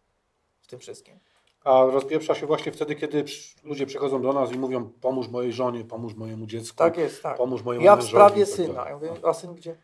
[0.61, 1.19] w tym wszystkim.
[1.63, 3.25] A rozpieprza się właśnie wtedy, kiedy
[3.63, 6.77] ludzie przychodzą do nas i mówią pomóż mojej żonie, pomóż mojemu dziecku.
[6.77, 7.37] Tak jest, tak.
[7.37, 8.89] Pomóż mojemu Ja w sprawie tak syna.
[8.89, 9.75] Ja mówię, a syn gdzie?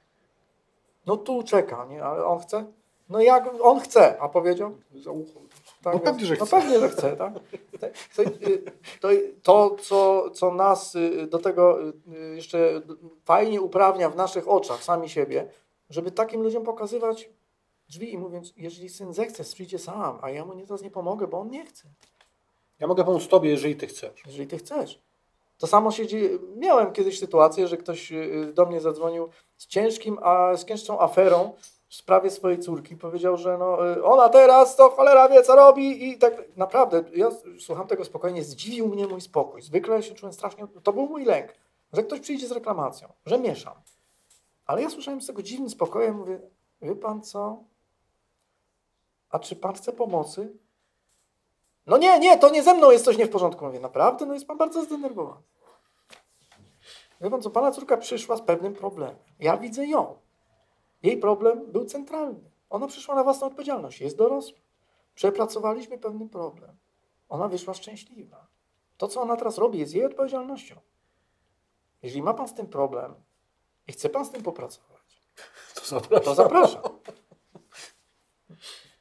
[1.06, 2.04] No tu czeka, nie?
[2.04, 2.66] Ale on chce?
[3.10, 4.72] No jak on chce, a powiedział?
[4.96, 5.40] Za ucho.
[5.84, 6.58] Tak No więc- pewnie, że No chce.
[6.62, 7.34] pewnie, że chce, tak?
[8.16, 8.64] To, y,
[9.02, 9.10] to,
[9.44, 11.94] to co, co nas y, do tego y,
[12.36, 12.82] jeszcze
[13.26, 15.48] fajnie uprawnia w naszych oczach, sami siebie,
[15.90, 17.30] żeby takim ludziom pokazywać
[17.90, 21.28] drzwi i mówiąc, jeżeli syn zechce, przyjdzie sam, a ja mu nie, teraz nie pomogę,
[21.28, 21.84] bo on nie chce.
[22.80, 24.24] Ja mogę pomóc tobie, jeżeli ty chcesz.
[24.26, 25.02] jeżeli ty chcesz.
[25.58, 26.30] To samo się dzieje.
[26.58, 28.14] Miałem kiedyś sytuację, że ktoś
[28.54, 31.54] do mnie zadzwonił z ciężkim, a z ciężką aferą
[31.90, 32.96] w sprawie swojej córki.
[32.96, 37.04] Powiedział, że no, y, ona teraz to cholera wie, co robi i tak naprawdę.
[37.16, 37.30] Ja
[37.60, 39.62] słucham tego spokojnie, zdziwił mnie mój spokój.
[39.62, 41.54] Zwykle się czułem strasznie, to był mój lęk,
[41.94, 43.74] że ktoś przyjdzie z reklamacją, że mieszam.
[44.66, 46.40] Ale ja słyszałem z tego dziwnym spokojem, mówię,
[46.82, 47.64] wie pan co?
[49.30, 50.54] A czy pan chce pomocy?
[51.88, 53.66] No nie, nie, to nie ze mną jest coś nie w porządku.
[53.66, 54.26] Mówię, naprawdę?
[54.26, 55.42] No jest pan bardzo zdenerwowany.
[57.22, 59.16] Wie pan co, pana córka przyszła z pewnym problemem.
[59.40, 60.16] Ja widzę ją.
[61.04, 62.52] Jej problem był centralny.
[62.70, 64.02] Ona przyszła na własną odpowiedzialność.
[64.02, 64.60] Jest dorosła.
[65.16, 66.78] Przepracowaliśmy pewien problem.
[67.30, 68.48] Ona wyszła szczęśliwa.
[68.98, 70.76] To, co ona teraz robi, jest jej odpowiedzialnością.
[72.02, 73.16] Jeżeli ma pan z tym problem
[73.88, 75.22] i chce pan z tym popracować,
[75.76, 76.24] To zapraszam.
[76.26, 76.82] to zapraszam.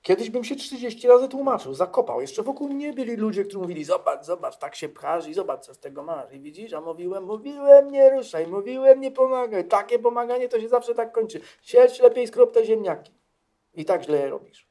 [0.08, 2.20] Kiedyś bym się 30 razy tłumaczył, zakopał.
[2.20, 5.74] Jeszcze wokół mnie byli ludzie, którzy mówili, zobacz, zobacz, tak się pchasz i zobacz, co
[5.74, 6.32] z tego masz.
[6.32, 9.68] I widzisz, a mówiłem, mówiłem, nie ruszaj, mówiłem, nie pomagaj.
[9.68, 11.40] Takie pomaganie to się zawsze tak kończy.
[11.62, 13.12] Siedź lepiej, skrop te ziemniaki.
[13.74, 14.68] I tak źle je robisz.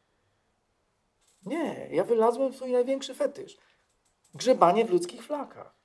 [1.45, 3.57] Nie, ja wylazłem w swój największy fetysz.
[4.35, 5.76] Grzebanie w ludzkich flakach.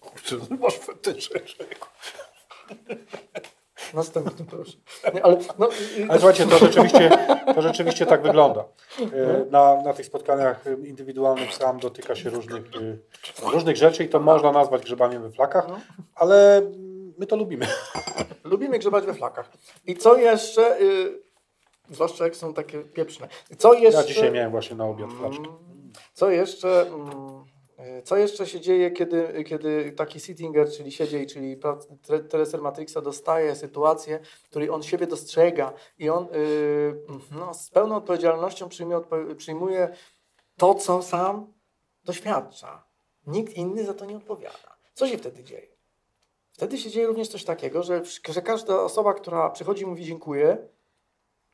[0.00, 1.40] Kurczę, no masz fetysze.
[3.94, 4.72] Następny proszę.
[5.14, 5.68] Nie, ale, no,
[6.08, 7.10] Ale słuchajcie, to rzeczywiście,
[7.54, 8.64] to rzeczywiście tak wygląda.
[9.00, 12.62] E, Na, na tych spotkaniach indywidualnych sam dotyka się różnych,
[13.42, 15.80] e, różnych rzeczy i to można nazwać grzebaniem we flakach, No.
[16.14, 16.62] ale
[17.18, 17.66] my to lubimy.
[18.44, 19.50] Lubimy grzebać we flakach.
[19.86, 21.22] I co jeszcze, y,
[21.90, 23.28] zwłaszcza jak są takie pieprzne.
[23.58, 25.42] Co jeszcze, Ja dzisiaj miałem właśnie na obiad flaczkę.
[25.44, 27.37] Mm, Co jeszcze, mm, y,
[28.04, 31.60] co jeszcze się dzieje, kiedy, kiedy taki Sittinger, czyli siedziej, czyli
[32.28, 37.00] treser Matrixa dostaje sytuację, w której on siebie dostrzega i on y,
[37.30, 39.00] no, z pełną odpowiedzialnością przyjmuje,
[39.36, 39.88] przyjmuje
[40.56, 41.52] to, co sam
[42.04, 42.86] doświadcza.
[43.26, 44.76] Nikt inny za to nie odpowiada.
[44.94, 45.76] Co się wtedy dzieje?
[46.52, 50.68] Wtedy się dzieje również coś takiego, że, że każda osoba, która przychodzi i mówi dziękuję,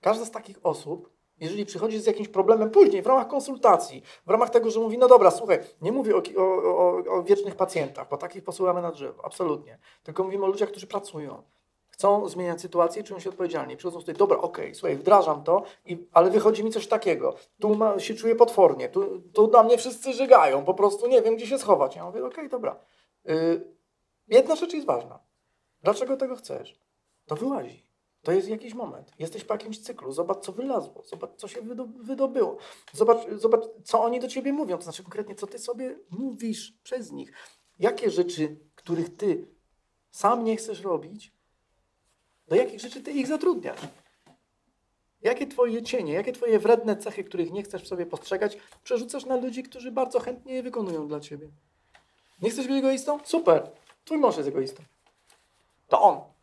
[0.00, 4.50] każda z takich osób, jeżeli przychodzi z jakimś problemem później, w ramach konsultacji, w ramach
[4.50, 8.44] tego, że mówi, no dobra, słuchaj, nie mówię o, o, o, wiecznych pacjentach, bo takich
[8.44, 9.78] posyłamy na drzewo, absolutnie.
[10.02, 11.42] Tylko mówimy o ludziach, którzy pracują,
[11.86, 13.76] chcą zmieniać sytuację, czują się odpowiedzialni.
[13.76, 17.34] Przychodzą tutaj, dobra, okej, słuchaj, wdrażam to, i, ale wychodzi mi coś takiego.
[17.60, 21.36] Tu ma, się czuję potwornie, tu, tu na mnie wszyscy żygają, po prostu nie wiem,
[21.36, 21.96] gdzie się schować.
[21.96, 22.76] Ja mówię, okej, dobra.
[23.28, 23.74] Y,
[24.28, 25.18] jedna rzecz jest ważna.
[25.82, 26.78] Dlaczego tego chcesz?
[27.26, 27.83] To wyłazi.
[28.24, 29.12] To jest jakiś moment.
[29.18, 30.12] Jesteś po jakimś cyklu.
[30.12, 31.02] Zobacz, co wylazło.
[31.06, 32.56] Zobacz, co się wydo- wydobyło.
[32.92, 34.76] Zobacz, zobacz, co oni do ciebie mówią.
[34.76, 37.32] To znaczy konkretnie, co ty sobie mówisz przez nich.
[37.78, 39.48] Jakie rzeczy, których ty
[40.10, 41.32] sam nie chcesz robić,
[42.48, 43.80] do jakich rzeczy ty ich zatrudniasz?
[45.22, 49.36] Jakie twoje cienie, jakie twoje wredne cechy, których nie chcesz w sobie postrzegać, przerzucasz na
[49.36, 51.48] ludzi, którzy bardzo chętnie je wykonują dla ciebie?
[52.42, 53.18] Nie chcesz być egoistą?
[53.24, 53.70] Super.
[54.04, 54.82] Twój mąż jest egoistą.
[55.88, 56.33] To on.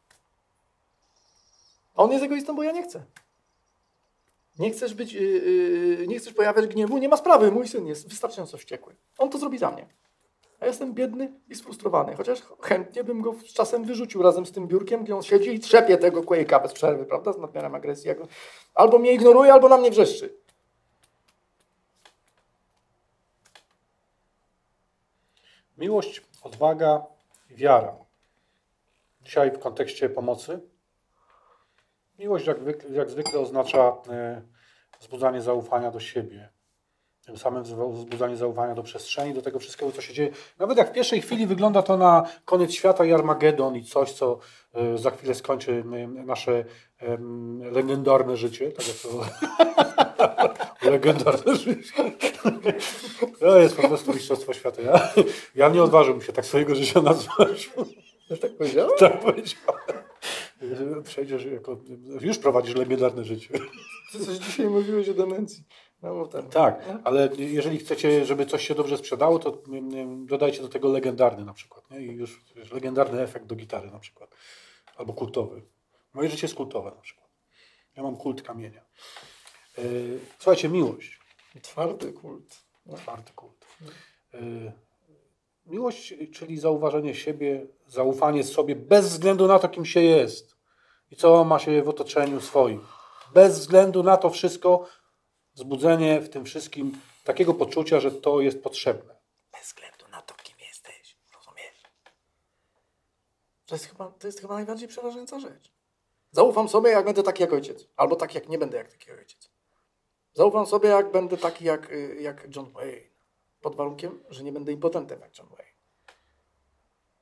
[1.95, 3.03] On jest egoistą, bo ja nie chcę.
[4.59, 7.51] Nie chcesz być, yy, yy, nie chcesz pojawiać gniewu, nie ma sprawy.
[7.51, 8.95] Mój syn jest wystarczająco wściekły.
[9.17, 9.87] On to zrobi za mnie.
[10.59, 14.67] A jestem biedny i sfrustrowany, chociaż chętnie bym go z czasem wyrzucił razem z tym
[14.67, 17.33] biurkiem, gdzie on siedzi i trzepie tego Quake'a bez przerwy, prawda?
[17.33, 18.11] Z nadmiarem agresji.
[18.73, 20.37] Albo mnie ignoruje, albo na mnie wrzeszczy.
[25.77, 27.05] Miłość, odwaga
[27.49, 27.95] i wiara.
[29.23, 30.70] Dzisiaj w kontekście pomocy.
[32.21, 32.57] Miłość jak,
[32.91, 34.41] jak zwykle oznacza e,
[34.99, 36.49] wzbudzanie zaufania do siebie.
[37.25, 40.29] Tym samym wzbudzanie zaufania do przestrzeni, do tego wszystkiego, co się dzieje.
[40.59, 44.39] Nawet jak w pierwszej chwili wygląda to na koniec świata i Armagedon i coś, co
[44.73, 45.83] e, za chwilę skończy
[46.25, 46.65] nasze
[47.71, 48.71] legendarne życie.
[48.71, 49.09] Tak jak to...
[50.91, 51.93] legendarne życie.
[53.39, 54.81] To jest po prostu mistrzostwo świata.
[54.81, 55.09] Ja,
[55.55, 57.69] ja nie odważyłbym się tak swojego życia nazwać.
[58.29, 58.91] Już tak powiedziałem?
[58.99, 59.81] Tak powiedziałem.
[61.03, 61.77] Przejdziesz jako...
[62.21, 63.59] Już prowadzisz legendarne życie.
[64.11, 65.63] Ty coś dzisiaj mówiłeś o demencji.
[66.01, 66.27] No.
[66.51, 70.87] Tak, ale jeżeli chcecie, żeby coś się dobrze sprzedało, to mm, mm, dodajcie do tego
[70.87, 71.91] legendarny na przykład.
[71.91, 72.01] Nie?
[72.01, 74.35] I już wiesz, legendarny efekt do gitary na przykład.
[74.95, 75.61] Albo kultowy.
[76.13, 77.29] Moje życie jest kultowe na przykład.
[77.95, 78.81] Ja mam kult kamienia.
[80.39, 81.19] Słuchajcie, miłość.
[81.61, 82.63] Twardy kult.
[82.97, 83.65] Czwarty kult.
[84.33, 84.71] Yy,
[85.65, 90.55] miłość, czyli zauważenie siebie, zaufanie sobie bez względu na to, kim się jest
[91.11, 92.85] i co ma się w otoczeniu swoim.
[93.33, 94.87] Bez względu na to wszystko,
[95.53, 99.15] wzbudzenie w tym wszystkim takiego poczucia, że to jest potrzebne.
[99.51, 101.17] Bez względu na to, kim jesteś.
[101.33, 101.83] Rozumiesz?
[103.65, 105.71] To jest, chyba, to jest chyba najbardziej przeważająca rzecz.
[106.31, 107.87] Zaufam sobie, jak będę taki jak ojciec.
[107.97, 109.49] Albo tak, jak nie będę jak taki ojciec.
[110.33, 113.10] Zaufam sobie, jak będę taki jak, y, jak John Wayne.
[113.61, 115.71] Pod warunkiem, że nie będę impotentem jak John Wayne.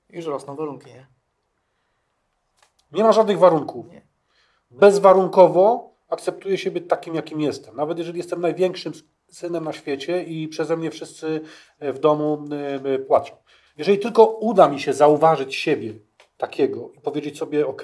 [0.09, 1.07] Już rosną warunki, nie?
[2.91, 3.91] Nie ma żadnych warunków.
[3.91, 4.07] Nie.
[4.71, 7.75] Bezwarunkowo akceptuję siebie takim, jakim jestem.
[7.75, 8.93] Nawet jeżeli jestem największym
[9.27, 11.41] synem na świecie i przeze mnie wszyscy
[11.79, 13.35] e, w domu e, e, płaczą.
[13.77, 15.93] Jeżeli tylko uda mi się zauważyć siebie
[16.37, 17.83] takiego i powiedzieć sobie, ok,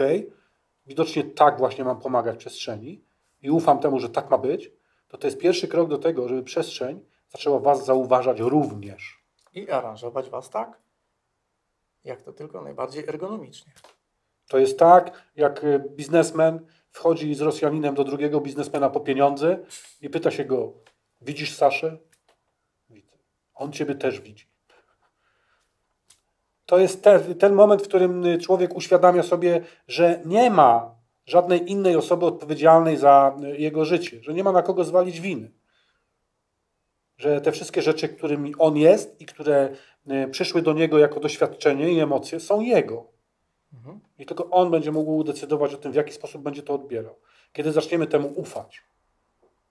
[0.86, 3.04] widocznie tak właśnie mam pomagać przestrzeni
[3.42, 4.72] i ufam temu, że tak ma być,
[5.08, 7.00] to to jest pierwszy krok do tego, żeby przestrzeń
[7.36, 9.26] zaczęła Was zauważać również.
[9.54, 10.80] I aranżować was tak,
[12.04, 13.74] jak to tylko najbardziej ergonomicznie.
[14.48, 19.60] To jest tak, jak e, biznesmen wchodzi z Rosjaninem do drugiego biznesmena po pieniądze
[20.02, 20.74] i pyta się go,
[21.22, 21.98] widzisz Saszę?
[22.90, 23.18] Widzę.
[23.56, 24.48] On ciebie też widzi.
[26.66, 30.96] To jest ten, ten moment, w którym y, człowiek uświadamia sobie, że nie ma
[31.26, 35.52] żadnej innej osoby odpowiedzialnej za y, jego życie, że nie ma na kogo zwalić winy.
[37.18, 39.70] Że te wszystkie rzeczy, którymi on jest i które
[40.12, 43.08] y, przyszły do niego jako doświadczenie i emocje, są jego.
[43.74, 44.00] Mhm.
[44.20, 47.16] I tylko on będzie mógł decydować o tym, w jaki sposób będzie to odbierał.
[47.54, 48.84] Kiedy zaczniemy temu ufać,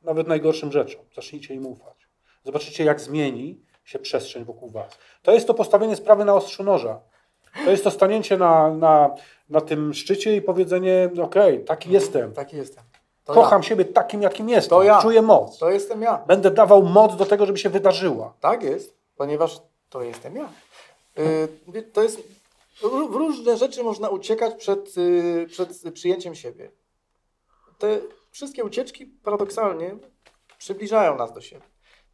[0.02, 2.08] nawet najgorszym rzeczom, zacznijcie im ufać.
[2.44, 4.98] Zobaczycie, jak zmieni się przestrzeń wokół Was.
[5.22, 7.00] To jest to postawienie sprawy na ostrzu noża.
[7.64, 9.14] To jest to stanięcie na, na,
[9.48, 12.32] na tym szczycie i powiedzenie, okej, taki jestem.
[12.32, 12.84] Taki jestem.
[13.24, 13.68] To Kocham ja.
[13.68, 14.70] siebie takim, jakim jestem.
[14.70, 15.02] To ja.
[15.02, 15.58] Czuję moc.
[15.58, 16.24] To jestem ja.
[16.26, 18.34] Będę dawał moc do tego, żeby się wydarzyła.
[18.40, 19.60] Tak jest, ponieważ
[19.90, 20.48] to jestem ja.
[21.18, 22.20] Y, to jest,
[22.82, 26.70] w różne rzeczy można uciekać przed, y, przed przyjęciem siebie.
[27.78, 29.96] Te wszystkie ucieczki paradoksalnie
[30.58, 31.62] przybliżają nas do siebie.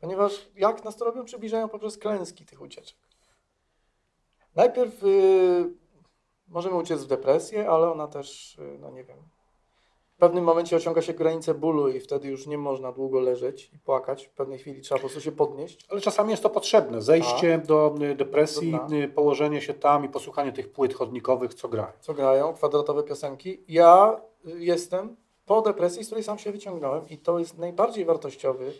[0.00, 1.24] Ponieważ jak nas to robią?
[1.24, 2.96] Przybliżają poprzez klęski tych ucieczek.
[4.54, 5.72] Najpierw y,
[6.48, 9.18] możemy uciec w depresję, ale ona też, y, no nie wiem,
[10.20, 13.78] w pewnym momencie osiąga się granicę bólu i wtedy już nie można długo leżeć i
[13.78, 14.26] płakać.
[14.26, 15.86] W pewnej chwili trzeba po prostu się podnieść.
[15.90, 17.02] Ale czasami jest to potrzebne.
[17.02, 21.92] Zejście do y, depresji, y, położenie się tam i posłuchanie tych płyt chodnikowych, co grają.
[22.00, 23.64] co grają, kwadratowe piosenki.
[23.68, 25.16] Ja y, jestem
[25.46, 28.72] po depresji, z której sam się wyciągnąłem i to jest najbardziej wartościowy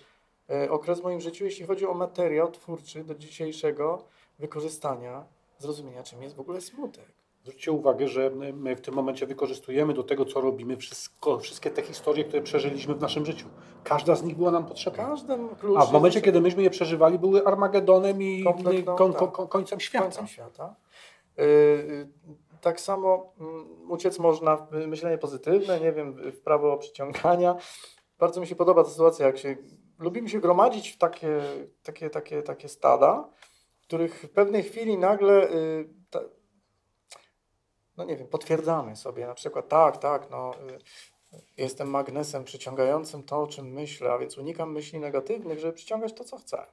[0.70, 4.04] okres w moim życiu, jeśli chodzi o materiał twórczy do dzisiejszego
[4.38, 5.24] wykorzystania,
[5.58, 7.19] zrozumienia, czym jest w ogóle smutek.
[7.42, 11.82] Zwróćcie uwagę, że my w tym momencie wykorzystujemy do tego, co robimy, wszystko, wszystkie te
[11.82, 13.46] historie, które przeżyliśmy w naszym życiu.
[13.84, 15.16] Każda z nich była nam potrzebna.
[15.60, 19.20] Klucz A w momencie, kiedy myśmy je przeżywali, były Armagedonem i Kompletną, kon, tak.
[19.20, 20.04] kon, kon, końcem świata.
[20.04, 20.74] końcem świata.
[21.38, 22.08] Y, y,
[22.60, 27.56] tak samo mm, uciec można w myślenie pozytywne, nie wiem, w prawo przyciągania.
[28.18, 29.56] Bardzo mi się podoba ta sytuacja, jak się
[29.98, 31.40] lubimy się gromadzić w takie,
[31.82, 33.28] takie, takie, takie stada,
[33.82, 35.99] których w pewnej chwili nagle y, ta,
[38.00, 40.54] no nie wiem, potwierdzamy sobie na przykład tak, tak, no
[41.32, 46.12] y, jestem magnesem przyciągającym to, o czym myślę, a więc unikam myśli negatywnych, żeby przyciągać
[46.12, 46.66] to, co chcę.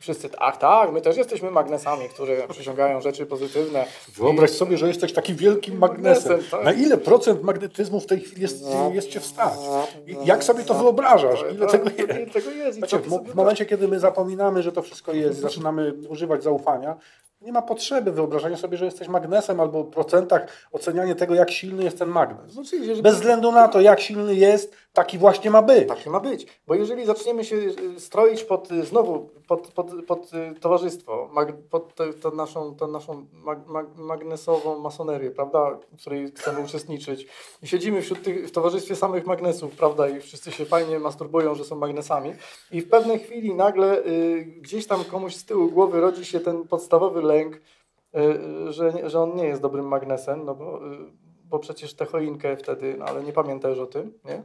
[0.00, 3.86] Wszyscy, tak, tak, my też jesteśmy magnesami, które przyciągają rzeczy pozytywne.
[4.16, 6.32] Wyobraź I- sobie, że jesteś takim wielkim magnesem.
[6.32, 6.64] Magnesem, tak.
[6.64, 9.58] Na ile procent magnetyzmu w tej chwili jest, jest cię wstać?
[10.06, 11.44] I jak sobie to wyobrażasz?
[11.54, 12.10] Ile tego jest?
[12.10, 12.78] Ile tego jest?
[12.78, 16.96] Znaczy, w, momencie, kiedy my zapominamy, że to wszystko jest zaczynamy używać zaufania,
[17.40, 21.84] nie ma potrzeby wyobrażania sobie, że jesteś magnesem albo w procentach ocenianie tego, jak silny
[21.84, 22.56] jest ten magnes.
[22.56, 22.62] No,
[23.02, 25.88] Bez względu na to, jak silny jest, taki właśnie ma być.
[25.88, 26.46] Tak ma być.
[26.66, 31.52] Bo jeżeli zaczniemy się y, stroić pod y, znowu pod, pod, pod y, towarzystwo, mag,
[31.70, 37.26] pod tę tę naszą, tę naszą mag, mag, magnesową masonerię, prawda, w której chcemy uczestniczyć.
[37.62, 41.64] I siedzimy wśród tych, w towarzystwie samych magnesów, prawda, i wszyscy się fajnie masturbują, że
[41.64, 42.32] są magnesami.
[42.72, 46.68] I w pewnej chwili nagle y, gdzieś tam komuś z tyłu głowy rodzi się ten
[46.68, 50.98] podstawowy lęk, y, że, że on nie jest dobrym magnesem, no bo, y,
[51.44, 54.42] bo przecież tę choinkę wtedy, no, ale nie pamiętasz o tym, nie?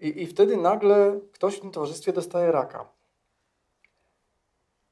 [0.00, 2.88] I, I wtedy nagle ktoś w tym towarzystwie dostaje raka.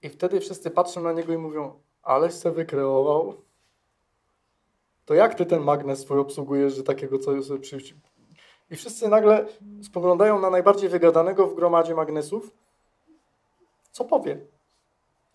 [0.02, 3.34] I wtedy wszyscy patrzą na niego i mówią, aleś se wykreował.
[5.04, 7.78] To jak ty ten magnes swój obsługujesz, że takiego co sobie przy...
[8.70, 9.46] I wszyscy nagle
[9.82, 12.50] spoglądają na najbardziej wygadanego w gromadzie magnesów.
[13.90, 14.40] Co powie?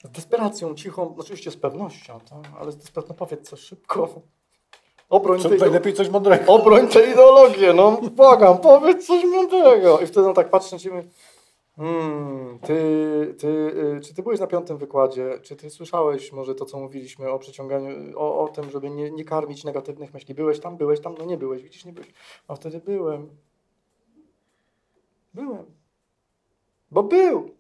[0.04, 2.52] Z desperacją, cichą, oczywiście z pewnością, tak?
[2.60, 4.22] ale z desperacją, no powiedz coś szybko.
[5.10, 6.54] Obroń Co, tej, najlepiej coś mądrego.
[6.54, 10.00] obroń tę ideologię, no błagam, powiedz coś mądrego.
[10.00, 11.04] I wtedy on tak patrzy na ciebie,
[11.76, 16.66] hmm, ty, ty, y, czy ty byłeś na piątym wykładzie, czy ty słyszałeś może to,
[16.66, 20.36] co mówiliśmy o przeciąganiu, o, o tym, żeby nie, nie karmić negatywnych myśli.
[20.36, 22.14] Byłeś tam, byłeś tam, no nie byłeś, widzisz, nie byłeś.
[22.48, 23.30] A wtedy byłem.
[25.34, 25.66] Byłem.
[26.92, 27.59] Bo był.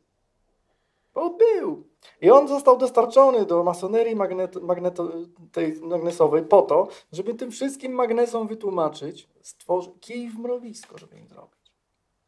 [1.13, 1.87] Bo był.
[2.21, 5.11] I on został dostarczony do masonerii magnet, magneto,
[5.51, 11.27] tej magnesowej po to, żeby tym wszystkim magnesom wytłumaczyć, stworzyć kij w mrowisko, żeby im
[11.27, 11.59] zrobić.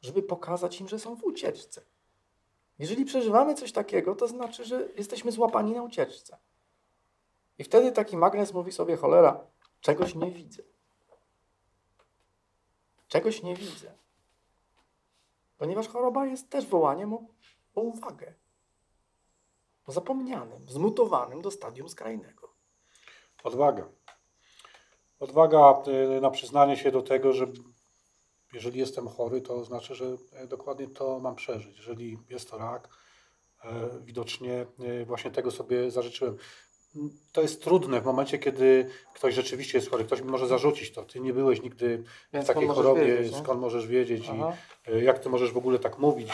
[0.02, 1.82] Żeby pokazać im, że są w ucieczce.
[2.80, 6.38] Jeżeli przeżywamy coś takiego, to znaczy, że jesteśmy złapani na ucieczce.
[7.58, 9.48] I wtedy taki magnes mówi sobie, cholera,
[9.82, 10.64] czegoś nie widzę.
[13.08, 13.92] Czegoś nie widzę.
[15.58, 17.24] Ponieważ choroba jest też wołaniem o,
[17.76, 18.34] o uwagę.
[19.92, 22.54] Zapomnianym, zmutowanym do stadium skrajnego.
[23.44, 23.90] Odwaga.
[25.20, 25.84] Odwaga
[26.18, 27.48] y, na przyznanie się do tego, że
[28.54, 31.78] jeżeli jestem chory, to znaczy, że e, dokładnie to mam przeżyć.
[31.78, 32.90] Jeżeli jest to rak,
[33.64, 36.38] e, widocznie e, właśnie tego sobie zażyczyłem.
[37.32, 40.04] To jest trudne w momencie, kiedy ktoś rzeczywiście jest chory.
[40.04, 41.04] Ktoś mi może zarzucić to.
[41.04, 44.54] Ty nie byłeś nigdy w Więc takiej skąd możesz chorobie, wiedzieć, skąd możesz wiedzieć Aha.
[44.88, 46.30] i e, jak ty możesz w ogóle tak mówić.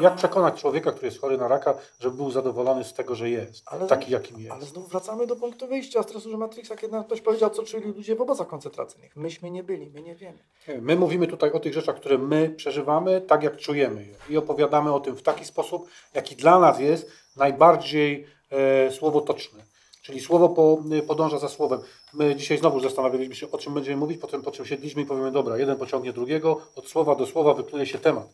[0.00, 3.30] I jak przekonać człowieka, który jest chory na raka, żeby był zadowolony z tego, że
[3.30, 3.62] jest.
[3.66, 4.52] Ale- taki, jakim jest.
[4.52, 8.16] Ale znów wracamy do punktu wyjścia stresu Matrixa, kiedy nam ktoś powiedział, co czuli ludzie
[8.16, 9.16] w obozach koncentracyjnych.
[9.16, 10.38] Myśmy nie byli, my nie wiemy.
[10.80, 14.14] My mówimy tutaj o tych rzeczach, które my przeżywamy, tak jak czujemy je.
[14.28, 19.71] I opowiadamy o tym w taki sposób, jaki dla nas jest najbardziej e, słowotoczny.
[20.02, 21.80] Czyli słowo po, podąża za słowem.
[22.14, 25.32] My dzisiaj znowu zastanawialiśmy się, o czym będziemy mówić, potem po czym siedliśmy i powiemy,
[25.32, 28.28] dobra, jeden pociągnie drugiego, od słowa do słowa wypluje się temat.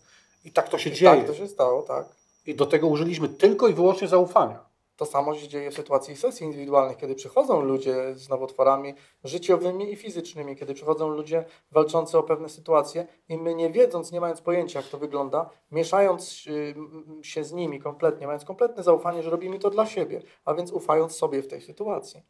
[0.44, 1.16] I tak to się I dzieje.
[1.16, 2.06] tak to się stało, tak.
[2.46, 4.67] I do tego użyliśmy tylko i wyłącznie zaufania.
[4.98, 8.94] To samo się dzieje w sytuacji sesji indywidualnych, kiedy przychodzą ludzie z nowotworami
[9.24, 14.20] życiowymi i fizycznymi, kiedy przychodzą ludzie walczący o pewne sytuacje i my nie wiedząc, nie
[14.20, 16.74] mając pojęcia, jak to wygląda, mieszając y,
[17.22, 21.16] się z nimi kompletnie, mając kompletne zaufanie, że robimy to dla siebie, a więc ufając
[21.16, 22.22] sobie w tej sytuacji,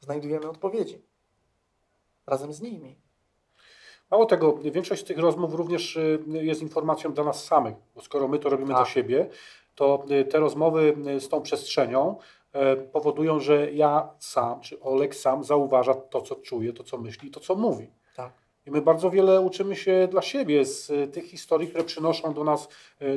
[0.00, 1.02] znajdujemy odpowiedzi
[2.26, 2.96] razem z nimi.
[4.10, 8.28] Mało tego, większość z tych rozmów również y, jest informacją dla nas samych, bo skoro
[8.28, 8.76] my to robimy Tak.
[8.76, 9.28] dla siebie,
[9.76, 12.16] to y, te rozmowy y, z tą przestrzenią
[12.52, 17.30] e, powodują, że ja sam, czy Olek sam zauważa to, co czuje, to, co myśli,
[17.30, 17.90] to, co mówi.
[18.16, 18.32] Tak.
[18.66, 22.44] I my bardzo wiele uczymy się dla siebie z y, tych historii, które przynoszą do
[22.44, 22.68] nas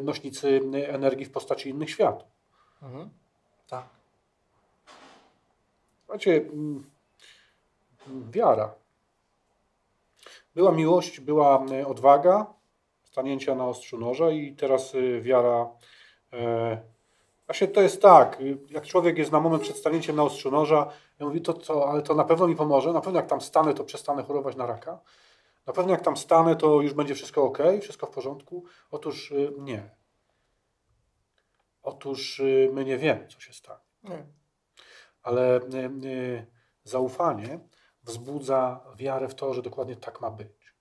[0.02, 2.27] nośnicy energii w postaci innych światów.
[2.81, 3.10] Mhm.
[3.69, 3.84] Tak.
[5.99, 6.84] Słuchajcie, mm,
[8.07, 8.73] mm, wiara.
[10.56, 12.53] Była miłość, była odwaga,
[13.03, 15.69] stanięcia na ostrzu noża i teraz wiara.
[16.34, 16.81] E,
[17.45, 21.26] właśnie to jest tak, jak człowiek jest na moment przed stanięciem na ostrzu noża, ja
[21.26, 23.84] mówi, to co, ale to na pewno mi pomoże, na pewno jak tam stanę, to
[23.84, 24.99] przestanę chorować na raka,
[25.65, 28.65] na pewno jak tam stanę, to już będzie wszystko ok, wszystko w porządku.
[28.91, 29.89] Otóż y, nie.
[31.84, 34.26] Otóż y, my nie wiemy, co się stanie Nie.
[35.23, 36.45] ale y,
[36.84, 37.60] zaufanie
[38.03, 40.76] wzbudza wiarę w to, że dokładnie tak ma być.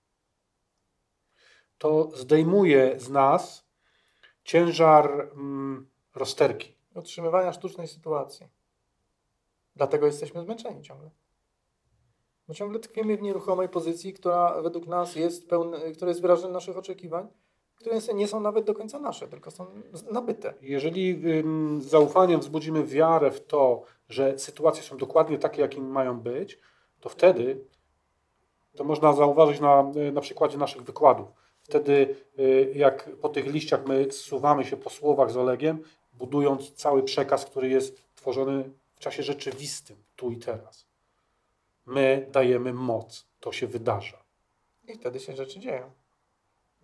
[1.77, 3.68] To zdejmuje z nas
[4.49, 6.75] ciężar mm, rozterki.
[6.95, 8.47] Utrzymywania sztucznej sytuacji.
[9.75, 11.09] Dlatego jesteśmy zmęczeni ciągle.
[12.47, 16.77] Bo ciągle tkwimy w nieruchomej pozycji, która według nas jest pełna, która jest wyrażeniem naszych
[16.77, 17.27] oczekiwań,
[17.75, 19.65] które nie są nawet do końca nasze, tylko są
[20.11, 20.53] nabyte.
[20.61, 26.59] Jeżeli ym, zaufaniem wzbudzimy wiarę w to, że sytuacje są dokładnie takie, jakie mają być,
[26.99, 27.65] to wtedy
[28.75, 31.27] to można zauważyć na, na przykładzie naszych wykładów.
[31.69, 35.83] Wtedy, y, jak po tych liściach my zsuwamy się po słowach z Olegiem,
[36.13, 40.85] budując cały przekaz, który jest tworzony w czasie rzeczywistym, tu i teraz.
[41.85, 44.17] My dajemy moc, to się wydarza.
[44.87, 45.91] I wtedy się rzeczy dzieją.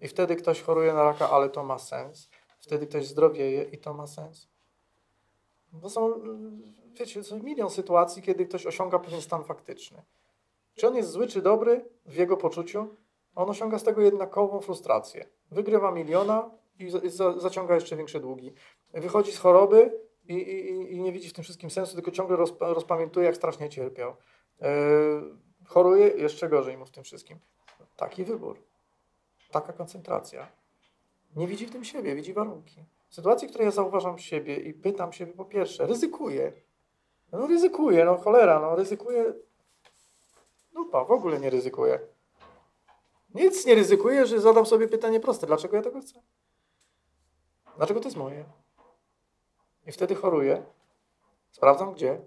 [0.02, 2.30] I wtedy ktoś choruje na raka, ale to ma sens.
[2.60, 4.48] Wtedy ktoś zdrowieje i to ma sens.
[5.72, 6.14] Bo są,
[7.00, 10.02] wiecie, są milion sytuacji, kiedy ktoś osiąga pewien stan faktyczny.
[10.76, 12.96] Czy on jest zły, czy dobry w jego poczuciu,
[13.36, 15.26] on osiąga z tego jednakową frustrację.
[15.52, 18.54] Wygrywa miliona i za, za, zaciąga jeszcze większe długi.
[18.94, 22.74] Wychodzi z choroby i, i, i- nie widzi w tym wszystkim sensu, tylko ciągle rozpa,
[22.74, 24.16] rozpamiętuje, jak strasznie cierpiał.
[24.62, 24.68] Yy,
[25.68, 27.40] choruje, jeszcze gorzej mu w tym wszystkim.
[27.98, 28.58] Taki wybór.
[29.52, 30.48] Taka koncentracja.
[31.36, 32.86] Nie widzi w tym siebie, widzi warunki.
[33.10, 36.52] W sytuacji, w której ja zauważam siebie i pytam siebie po pierwsze, ryzykuję.
[37.32, 39.34] No ryzykuję, no cholera, no ryzykuję.
[40.74, 42.00] Dupa, w ogóle nie ryzykuję.
[43.36, 45.48] Nic nie ryzykuję, że zadam sobie pytanie proste.
[45.48, 46.22] Dlaczego ja tego chcę?
[47.78, 48.46] Dlaczego to jest moje?
[49.88, 50.66] I wtedy choruję.
[51.52, 52.22] Sprawdzam gdzie.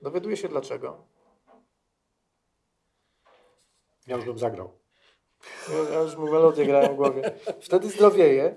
[0.00, 1.04] Dowiaduję się dlaczego.
[4.06, 4.72] Ja już bym zagrał.
[5.68, 7.34] Ja, ja już mu melodię grałem w głowie.
[7.60, 8.56] Wtedy zdrowieję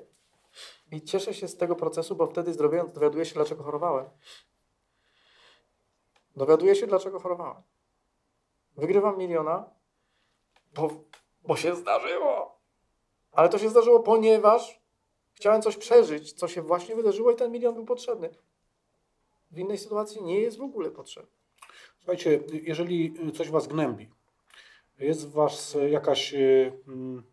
[0.91, 4.09] i cieszę się z tego procesu, bo wtedy zdrowiejąc dowiaduję się, dlaczego chorowałem.
[6.35, 7.63] Dowiaduję się, dlaczego chorowałem.
[8.77, 9.69] Wygrywam miliona,
[10.73, 10.89] bo,
[11.43, 12.59] bo się zdarzyło.
[13.31, 14.81] Ale to się zdarzyło, ponieważ
[15.33, 18.29] chciałem coś przeżyć, co się właśnie wydarzyło i ten milion był potrzebny.
[19.51, 21.31] W innej sytuacji nie jest w ogóle potrzebny.
[21.97, 24.09] Słuchajcie, jeżeli coś was gnębi,
[24.99, 27.23] jest w was jakaś y, mm,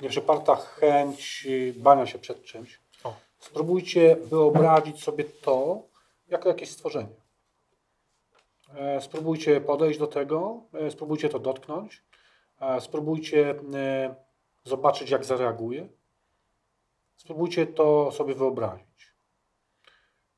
[0.00, 3.14] nieprzeparta chęć y, bania się przed czymś, O.
[3.38, 5.82] spróbujcie wyobrazić sobie to
[6.28, 7.20] jako jakieś stworzenie.
[8.74, 12.02] E, Spróbujcie podejść do tego, e, spróbujcie to dotknąć,
[12.80, 14.14] spróbujcie e,
[14.64, 15.88] zobaczyć, jak zareaguje.
[17.16, 19.14] Spróbujcie to sobie wyobrazić.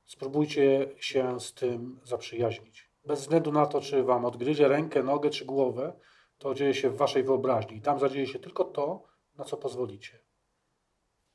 [0.05, 2.91] Spróbujcie się z tym zaprzyjaźnić.
[3.05, 5.93] Bez względu na to, czy wam odgryzie rękę, nogę czy głowę,
[6.39, 7.77] to dzieje się w waszej wyobraźni.
[7.77, 9.05] I tam zadzieje się tylko to,
[9.39, 10.19] na co pozwolicie.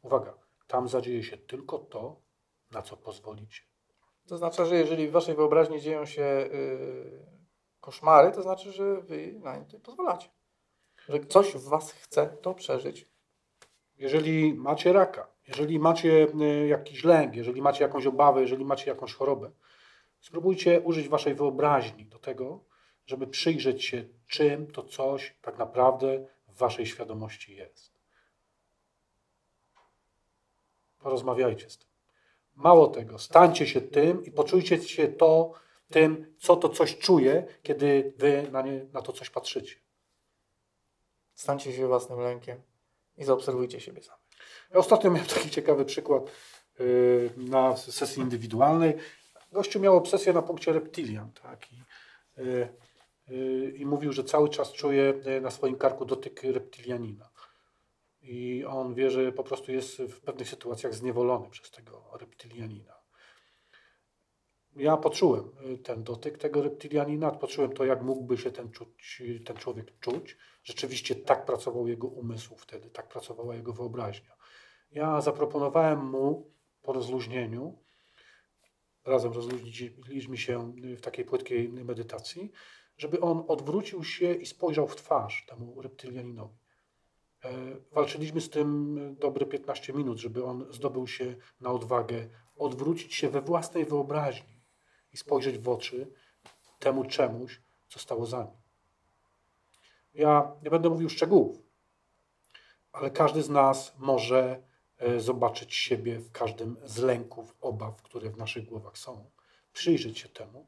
[0.02, 0.34] Uwaga,
[0.68, 2.22] tam zadzieje się tylko to,
[2.72, 3.62] na co pozwolicie.
[4.28, 7.26] To znaczy, że jeżeli w waszej wyobraźni dzieją się yy,
[7.80, 10.30] koszmary, to znaczy, że wy na nie pozwalacie.
[11.10, 13.06] Że coś w was chce to przeżyć.
[13.98, 19.14] Jeżeli macie raka, jeżeli macie y, jakiś lęk, jeżeli macie jakąś obawę, jeżeli macie jakąś
[19.14, 19.52] chorobę,
[20.20, 22.60] spróbujcie użyć waszej wyobraźni do tego,
[23.06, 27.92] żeby przyjrzeć się, czym to coś tak naprawdę w waszej świadomości jest.
[31.00, 31.88] Porozmawiajcie z tym.
[32.56, 35.54] Mało tego, stańcie się tym i poczujcie się to
[35.90, 39.76] tym, co to coś czuje, kiedy wy na, nie, na to coś patrzycie.
[41.38, 42.62] Stańcie się własnym lękiem
[43.18, 44.22] i zaobserwujcie siebie sami.
[44.72, 46.24] Ja ostatnio miałem taki ciekawy przykład
[46.80, 48.94] yy, na sesji indywidualnej.
[49.52, 51.72] Gościu miał obsesję na punkcie reptilian, tak?
[51.72, 51.84] I,
[52.38, 52.68] yy,
[53.28, 57.30] yy, I mówił, że cały czas czuje yy, na swoim karku dotyk reptilianina.
[58.22, 62.97] I on wie, że po prostu jest w pewnych sytuacjach zniewolony przez tego reptilianina.
[64.78, 69.40] Ja poczułem y, ten dotyk tego reptilianina, poczułem to, jak mógłby się ten, czuć, y,
[69.40, 70.38] ten człowiek czuć.
[70.64, 74.38] Rzeczywiście tak pracował jego umysł wtedy, tak pracowała jego wyobraźnia.
[74.92, 76.52] Ja zaproponowałem mu
[76.82, 77.80] po rozluźnieniu,
[79.06, 82.52] razem rozluźniliśmy się w takiej płytkiej medytacji,
[82.98, 86.58] żeby on odwrócił się i spojrzał w twarz temu reptylianinowi.
[87.44, 87.52] E,
[87.92, 93.42] Walczyliśmy z tym dobre 15 minut, żeby on zdobył się na odwagę odwrócić się we
[93.42, 94.57] własnej wyobraźni
[95.18, 96.12] i spojrzeć w oczy
[96.80, 98.62] temu czemuś, co stało za nim.
[100.14, 101.58] Ja nie będę mówił szczegółów,
[102.92, 104.64] ale każdy z nas może
[104.98, 109.30] e, zobaczyć siebie w każdym z lęków, obaw, które w naszych głowach są,
[109.74, 110.68] przyjrzeć się temu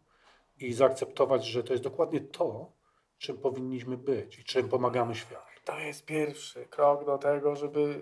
[0.58, 2.72] i zaakceptować, że to jest dokładnie to,
[3.18, 5.59] czym powinniśmy być i czym pomagamy światu.
[5.66, 8.02] To jest pierwszy krok do tego, żeby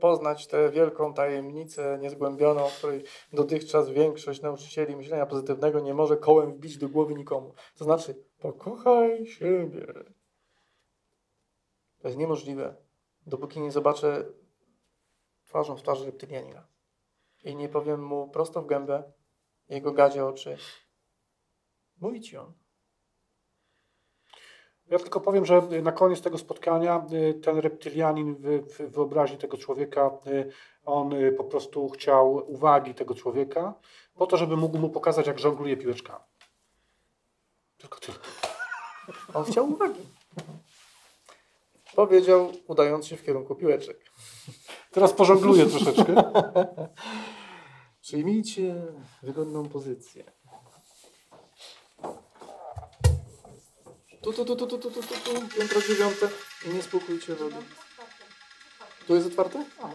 [0.00, 6.78] poznać tę wielką tajemnicę niezgłębioną, której dotychczas większość nauczycieli myślenia pozytywnego nie może kołem wbić
[6.78, 7.54] do głowy nikomu.
[7.78, 9.86] To znaczy, pokochaj siebie.
[11.98, 12.74] To jest niemożliwe,
[13.26, 14.24] dopóki nie zobaczę
[15.44, 16.66] twarzą w twarzy reptylianina
[17.44, 19.12] i nie powiem mu prosto w gębę
[19.68, 20.56] jego gadzie oczy.
[22.00, 22.52] Mówi ci on.
[24.90, 30.10] Ja tylko powiem, że na koniec tego spotkania y, ten reptylianin w, wyobraźni tego człowieka,
[30.26, 30.52] y,
[30.84, 33.74] on y, po prostu chciał uwagi tego człowieka,
[34.14, 36.24] po to, żeby mógł mu pokazać, jak żongluje piłeczkami.
[37.78, 38.18] Tylko tyle.
[39.34, 40.00] On chciał uwagi.
[41.94, 44.10] Powiedział, udając się w kierunku piłeczek.
[44.90, 46.14] Teraz pożongluję troszeczkę.
[48.02, 48.74] Przyjmijcie
[49.22, 50.24] wygodną pozycję.
[54.24, 55.58] Tu, tu, tu, tu, tu, tu, tu, tu, tu.
[55.58, 56.28] piętro dziewiąte.
[56.66, 57.56] I nie spłukujcie wody.
[59.06, 59.64] Tu jest otwarte?
[59.82, 59.90] A.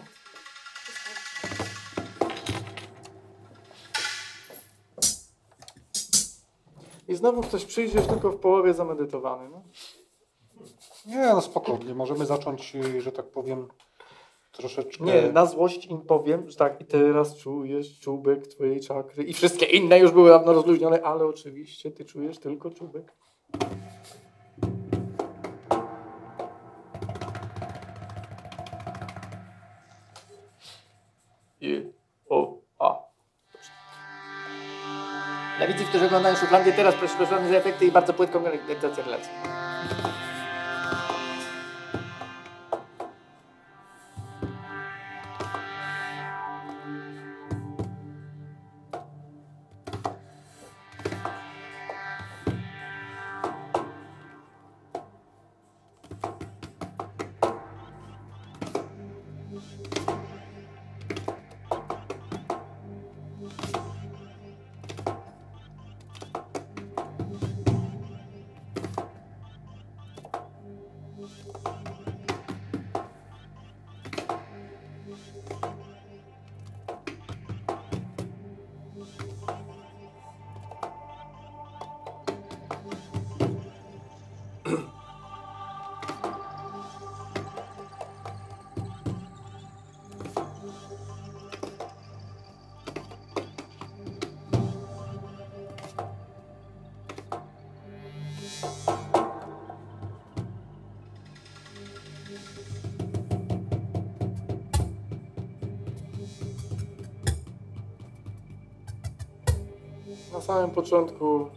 [7.07, 9.49] I znowu ktoś przyjdzie już tylko w połowie zamedytowany.
[9.49, 9.63] No.
[11.05, 11.95] Nie, no spokojnie.
[11.95, 13.67] Możemy zacząć, że tak powiem,
[14.51, 15.03] troszeczkę...
[15.03, 19.65] Nie, na złość im powiem, że tak, i teraz czujesz czubek twojej czakry i wszystkie
[19.65, 23.19] inne już były dawno rozluźnione, ale oczywiście ty czujesz tylko czubek.
[35.73, 39.31] Widzów, którzy oglądają Szuflandię, teraz przyspieszony efekty i bardzo płytką realizację relacji.
[110.49, 111.49] Samym początku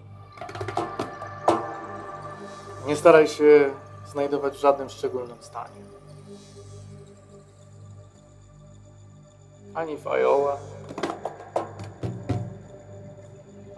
[2.86, 3.70] nie staraj się
[4.06, 5.80] znajdować w żadnym szczególnym stanie.
[9.74, 10.58] Ani w Iowa,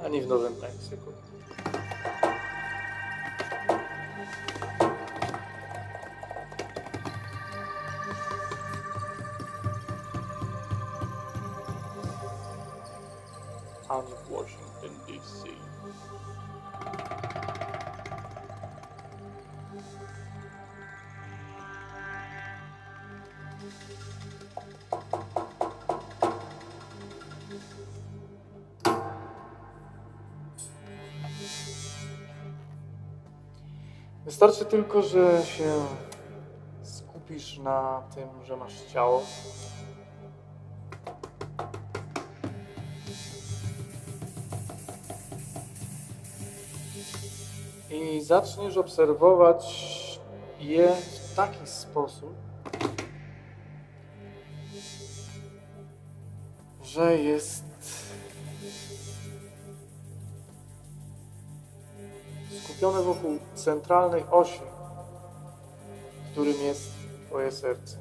[0.04, 1.03] ani w Nowym Meksyku.
[34.46, 35.86] Wystarczy tylko, że się
[36.82, 39.22] skupisz na tym, że masz ciało.
[47.90, 49.64] I zaczniesz obserwować
[50.60, 52.34] je w taki sposób,
[56.82, 57.64] że jest
[62.64, 64.60] skupione wokół centralnej osi,
[66.32, 66.90] którym jest
[67.26, 67.96] Twoje serce.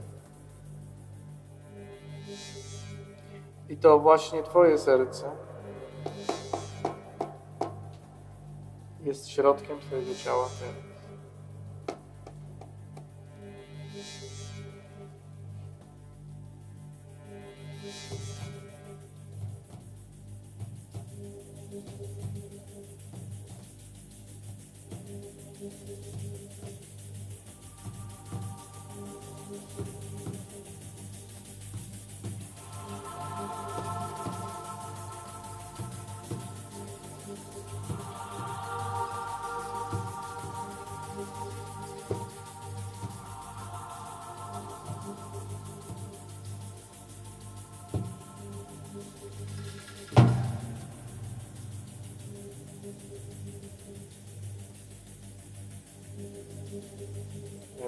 [3.70, 5.32] I to właśnie Twoje serce
[9.04, 10.93] jest środkiem Twojego ciała teraz.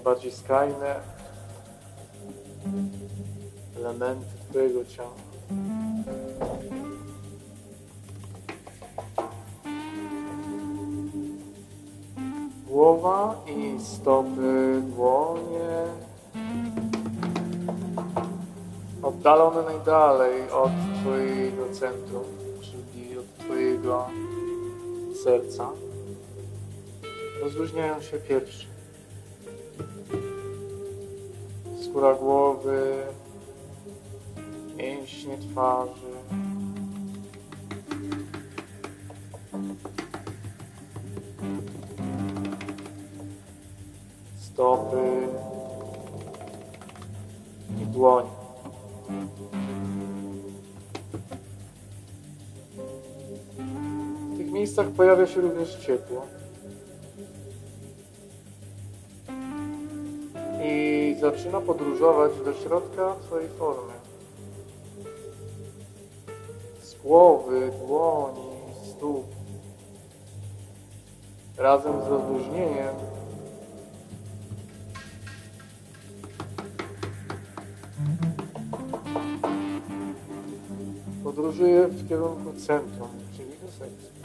[0.05, 0.99] Najbardziej skrajne
[3.77, 5.15] elementy Twojego ciała.
[12.67, 15.85] Głowa i stopy, dłonie.
[19.03, 20.71] Oddalone najdalej od
[21.01, 22.25] Twojego centrum,
[22.61, 24.09] czyli od Twojego
[25.23, 25.69] serca.
[27.41, 28.64] Rozluźniają się pierwsze.
[32.13, 32.95] Głowy,
[34.75, 36.15] mięśnie twarzy.
[44.37, 45.27] Stopy
[47.81, 48.29] i dłonie.
[54.33, 56.34] W tych miejscach pojawia się również ciepło.
[61.37, 63.93] Zaczyna podróżować do środka Twojej formy.
[66.81, 68.51] Z głowy, dłoni,
[68.83, 69.25] stóp.
[71.57, 72.95] Razem z rozluźnieniem
[81.23, 84.24] podróżuje w kierunku centrum, czyli do serca.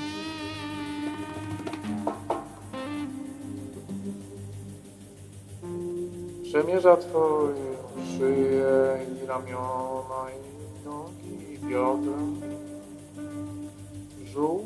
[6.50, 7.76] Przemierza Twoje
[8.16, 12.18] szyję i ramiona i nogi i biodra,
[14.18, 14.62] brzuch,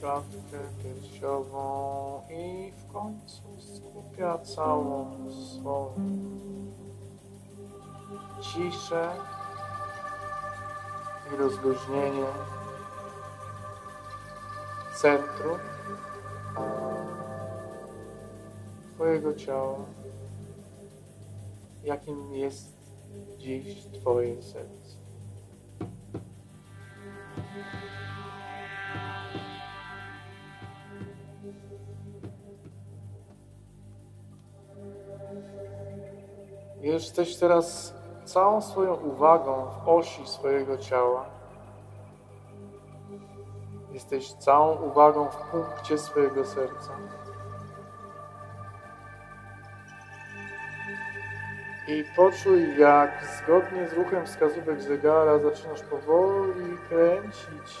[0.00, 5.92] klatkę piersiową i w końcu skupia całą swoją.
[8.40, 9.08] Ciszę
[11.32, 12.26] i rozluźnienie.
[14.94, 15.58] Centrum
[18.94, 19.78] Twojego ciała,
[21.84, 22.72] jakim jest
[23.38, 24.96] dziś Twoje serce.
[36.80, 37.94] Jesteś teraz
[38.24, 41.26] całą swoją uwagą w osi swojego ciała.
[43.92, 47.21] Jesteś całą uwagą w punkcie swojego serca.
[51.88, 57.78] I poczuj, jak zgodnie z ruchem wskazówek zegara zaczynasz powoli kręcić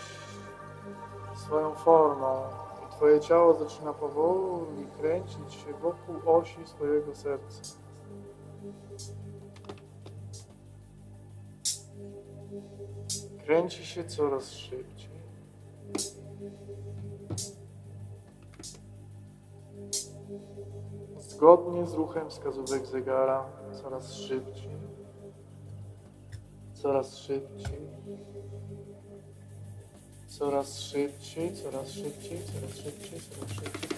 [1.36, 2.44] swoją formą.
[2.88, 7.76] I Twoje ciało zaczyna powoli kręcić się wokół osi swojego serca.
[13.44, 14.91] Kręci się coraz szybciej.
[21.42, 23.44] Zgodnie z ruchem wskazówek zegara,
[23.82, 24.76] coraz szybciej,
[26.82, 27.88] coraz szybciej,
[30.38, 33.90] coraz szybciej, coraz szybciej, coraz szybciej, coraz szybciej.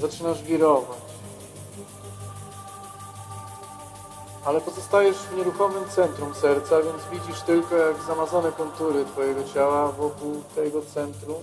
[0.00, 0.98] Zaczynasz wirować.
[4.44, 10.42] Ale pozostajesz w nieruchomym centrum serca, więc widzisz tylko jak zamazane kontury Twojego ciała wokół
[10.54, 11.42] tego centrum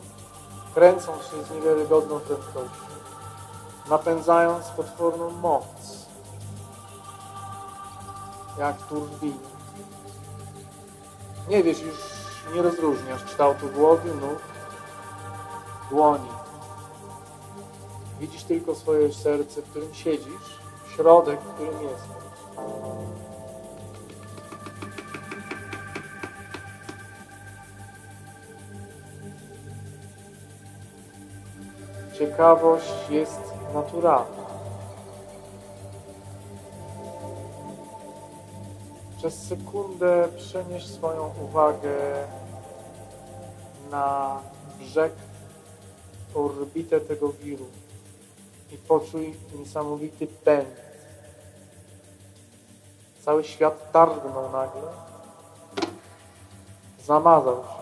[0.74, 2.86] kręcą się z niewiarygodną prędkością,
[3.90, 5.66] napędzając potworną moc,
[8.58, 9.52] jak turbiny.
[11.50, 11.96] Nie wiesz, już
[12.56, 14.40] nie rozróżniasz kształtu głowy, nóg,
[15.90, 16.30] dłoni.
[18.20, 20.60] Widzisz tylko swoje serce, w którym siedzisz,
[20.96, 22.22] środek, w którym jesteś.
[32.22, 34.46] Ciekawość jest naturalna.
[39.18, 41.98] Przez sekundę przenieś swoją uwagę
[43.92, 44.40] na
[44.80, 45.14] brzeg,
[46.36, 47.66] orbitę tego wiru
[48.72, 50.82] i poczuj niesamowity pęd.
[53.20, 54.92] Cały świat targnął nagle,
[57.06, 57.81] zamazał się.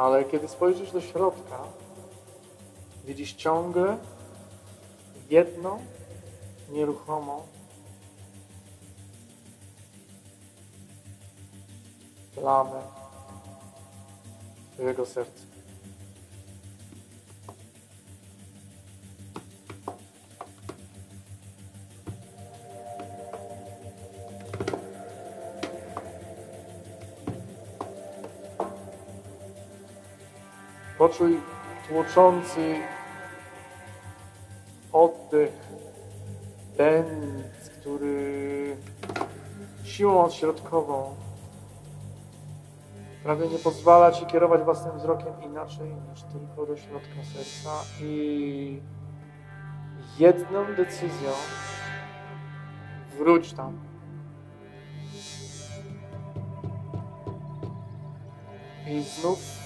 [0.00, 1.58] Ale kiedy spojrzysz do środka,
[3.04, 3.98] widzisz ciągle
[5.30, 5.78] jedną
[6.70, 7.42] nieruchomą
[12.34, 12.82] plamę
[14.72, 15.49] Twojego serca.
[31.00, 31.40] Poczuj
[31.88, 32.74] tłoczący
[34.92, 35.68] oddech,
[36.76, 38.76] pęd, który
[39.84, 41.14] siłą odśrodkową
[43.22, 47.70] prawie nie pozwala Ci kierować własnym wzrokiem inaczej niż tylko do środka serca
[48.00, 48.80] i
[50.18, 51.30] jedną decyzją
[53.18, 53.78] wróć tam.
[58.86, 59.59] I znów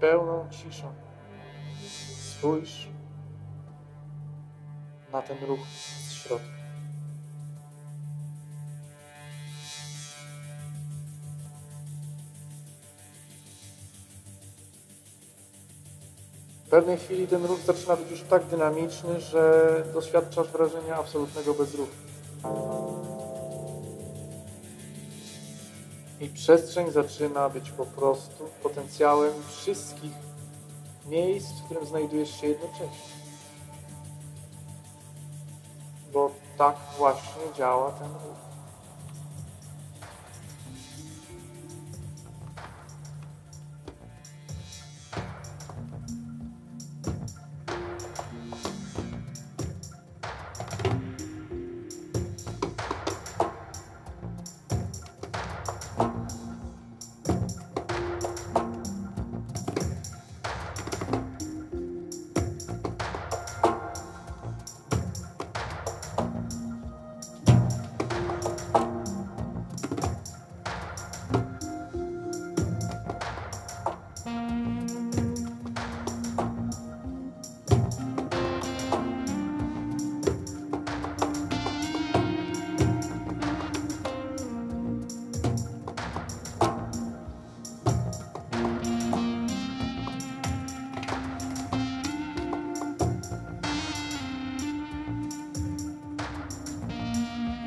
[0.00, 0.92] pełną ciszą
[2.38, 2.88] spójrz
[5.12, 5.60] na ten ruch
[6.08, 6.60] z środka.
[16.64, 21.96] W pewnej chwili ten ruch zaczyna być już tak dynamiczny, że doświadczasz wrażenia absolutnego bezruchu.
[26.20, 30.12] I przestrzeń zaczyna być po prostu potencjałem wszystkich
[31.06, 33.20] miejsc, w którym znajdujesz się jednocześnie.
[36.12, 38.49] Bo tak właśnie działa ten ruch.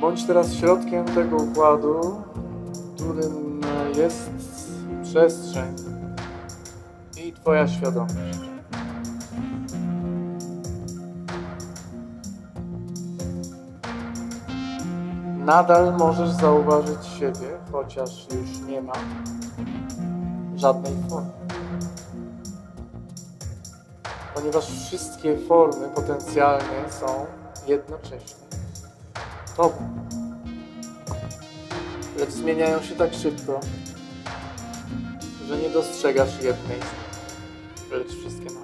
[0.04, 2.22] Bądź teraz środkiem tego układu,
[2.96, 3.62] którym
[3.96, 4.30] jest
[5.04, 5.76] przestrzeń
[7.18, 8.40] i Twoja świadomość.
[15.38, 18.94] Nadal możesz zauważyć siebie, chociaż już nie ma
[20.56, 21.32] żadnej formy.
[24.36, 27.26] Ponieważ wszystkie formy potencjalnie są
[27.68, 28.43] jednocześnie
[29.58, 30.06] Tobą.
[32.18, 33.60] Lecz zmieniają się tak szybko,
[35.48, 36.78] że nie dostrzegasz jednej
[37.92, 38.63] lecz wszystkie naraz.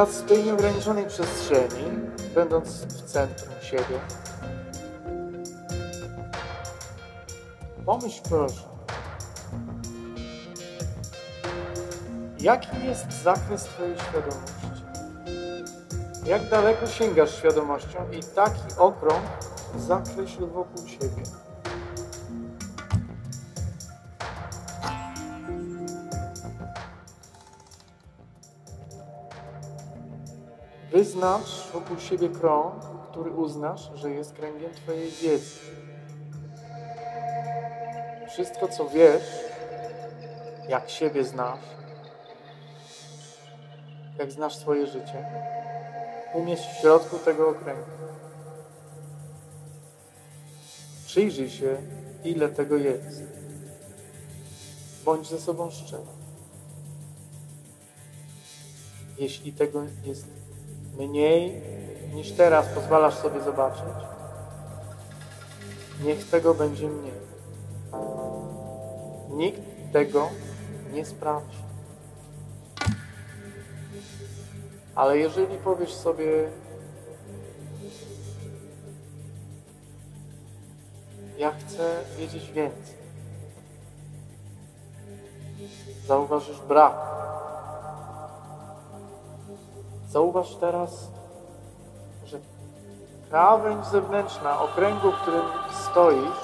[0.00, 1.84] Teraz tej nieograniczonej przestrzeni,
[2.34, 4.00] będąc w centrum siebie,
[7.86, 8.62] pomyśl proszę,
[12.38, 14.84] jaki jest zakres Twojej świadomości?
[16.26, 19.24] Jak daleko sięgasz świadomością i taki okrąg
[19.78, 21.39] zakreśl wokół siebie?
[31.00, 32.74] Wyznacz wokół siebie krąg,
[33.10, 35.50] który uznasz, że jest kręgiem Twojej wiedzy.
[38.30, 39.22] Wszystko, co wiesz,
[40.68, 41.60] jak siebie znasz,
[44.18, 45.26] jak znasz swoje życie,
[46.34, 47.90] umieść w środku tego okręgu.
[51.06, 51.76] Przyjrzyj się,
[52.24, 53.22] ile tego jest.
[55.04, 56.02] Bądź ze sobą szczery.
[59.18, 60.39] Jeśli tego jest
[60.98, 61.62] mniej
[62.14, 63.84] niż teraz pozwalasz sobie zobaczyć,
[66.04, 67.20] niech tego będzie mniej.
[69.30, 69.60] Nikt
[69.92, 70.28] tego
[70.92, 71.58] nie sprawdzi.
[74.94, 76.48] Ale jeżeli powiesz sobie,
[81.38, 82.94] ja chcę wiedzieć więcej,
[86.06, 87.10] zauważysz brak.
[90.10, 91.08] Zauważ teraz,
[92.24, 92.38] że
[93.28, 96.40] krawędź zewnętrzna okręgu, w którym stoisz,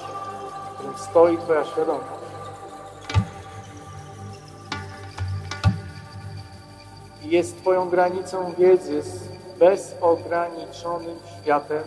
[0.70, 2.06] w którym stoi Twoja świadomość,
[7.22, 9.28] jest Twoją granicą wiedzy z
[9.58, 11.82] bezograniczonym światem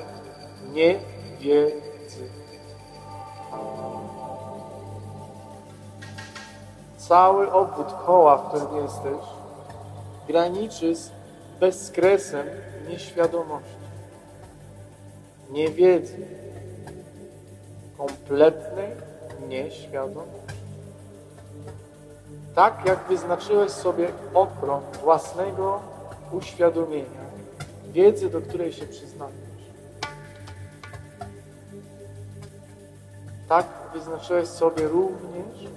[0.74, 2.32] niewiedzy.
[6.98, 9.26] Cały obwód koła, w którym jesteś,
[10.28, 11.19] graniczy z
[11.60, 12.48] bezkresem
[12.90, 13.76] nieświadomości,
[15.50, 16.28] niewiedzy,
[17.98, 18.90] kompletnej
[19.48, 20.60] nieświadomości.
[22.56, 25.80] Tak jak wyznaczyłeś sobie okrąg własnego
[26.32, 27.26] uświadomienia,
[27.88, 29.50] wiedzy, do której się przyznajesz.
[33.48, 35.68] Tak wyznaczyłeś sobie również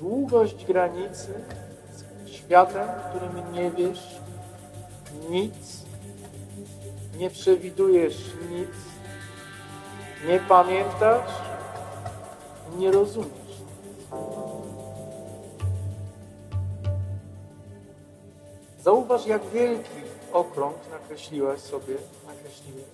[0.00, 1.34] długość granicy
[2.24, 4.20] z światem, którym nie wiesz
[5.30, 5.84] nic,
[7.18, 8.16] nie przewidujesz
[8.50, 8.70] nic,
[10.28, 11.30] nie pamiętasz,
[12.78, 13.46] nie rozumiesz.
[18.80, 20.00] Zauważ, jak wielki
[20.32, 21.94] okrąg nakreśliłaś sobie,
[22.26, 22.84] nakreśliłeś,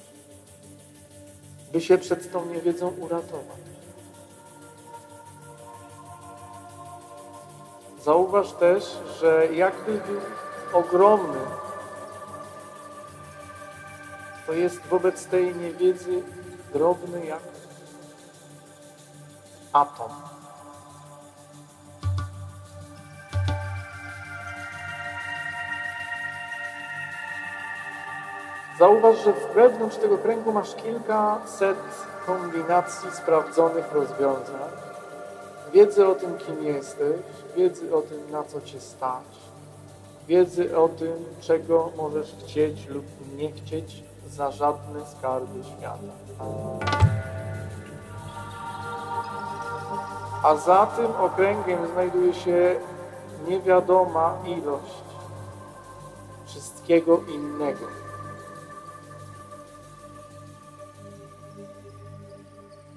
[1.73, 3.63] by się przed tą niewiedzą uratować.
[8.03, 10.21] Zauważ też, że jakby był
[10.73, 11.41] ogromny,
[14.53, 16.23] to jest wobec tej niewiedzy
[16.73, 17.43] drobny jak
[19.73, 20.11] atom.
[28.79, 31.79] Zauważ, że wewnątrz tego kręgu masz kilkaset
[32.27, 34.71] kombinacji sprawdzonych rozwiązań.
[35.73, 37.21] Wiedzy o tym, kim jesteś,
[37.57, 39.25] wiedzy o tym, na co cię stać,
[40.29, 43.05] wiedzy o tym, czego możesz chcieć lub
[43.37, 46.13] nie chcieć za żadne skarby świata.
[50.43, 52.81] A za tym okręgiem znajduje się
[53.49, 55.03] niewiadoma ilość
[56.45, 57.87] wszystkiego innego.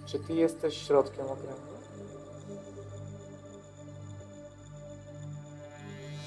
[0.06, 1.75] Czy Ty jesteś środkiem okręgu?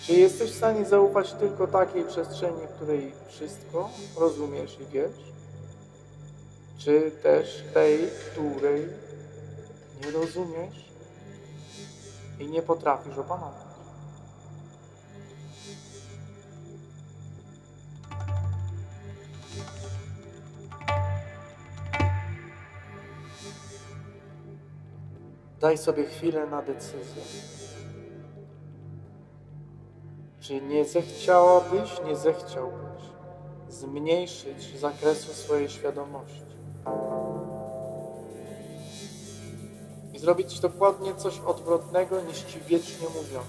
[0.09, 5.33] Czy jesteś w stanie zaufać tylko takiej przestrzeni, w której wszystko rozumiesz i wiesz?
[6.79, 7.99] Czy też tej,
[8.33, 8.87] której
[10.05, 10.93] nie rozumiesz
[12.41, 13.69] i nie potrafisz opanować?
[25.61, 27.58] Daj sobie chwilę na decyzję.
[30.49, 33.03] Czy nie zechciałabyś, nie zechciałbyś
[33.69, 36.43] zmniejszyć zakresu swojej świadomości?
[40.15, 43.45] I zrobić dokładnie coś odwrotnego niż ci wiecznie mówiono.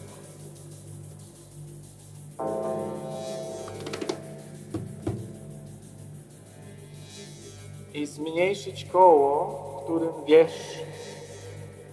[7.94, 9.46] I zmniejszyć koło,
[9.80, 10.80] w którym wiesz,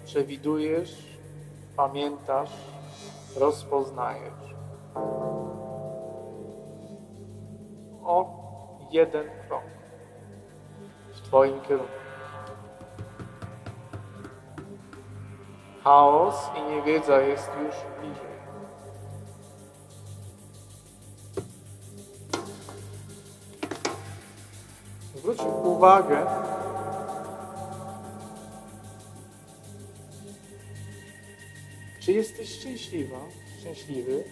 [0.05, 0.95] przewidujesz,
[1.77, 2.53] pamiętasz,
[3.37, 4.46] rozpoznajesz.
[8.05, 8.27] O
[8.91, 9.63] jeden krok
[11.15, 11.93] w Twoim kierunku.
[15.85, 18.37] Chaos i niewiedza jest już bliżej.
[25.15, 26.27] Zwróć uwagę
[32.07, 33.19] Czy jesteś szczęśliwa,
[33.59, 34.25] szczęśliwy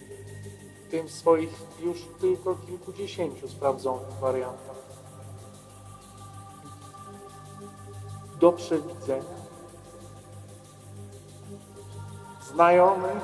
[0.95, 1.49] w tym swoich
[1.79, 4.75] już tylko kilkudziesięciu sprawdzonych wariantach?
[8.39, 9.23] Do przewidzenia.
[12.41, 13.23] Znajomych,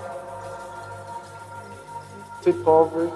[2.43, 3.13] typowych,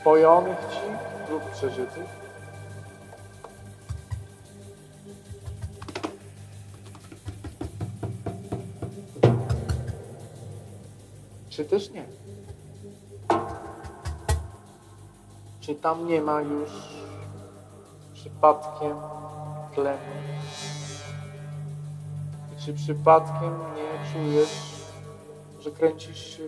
[0.00, 2.15] wpojonych ci lub przeżytych.
[11.56, 12.04] Czy też nie?
[15.60, 16.70] Czy tam nie ma już
[18.14, 18.96] przypadkiem
[19.74, 19.98] tlenu?
[22.52, 24.62] I czy przypadkiem nie czujesz,
[25.60, 26.42] że kręcisz się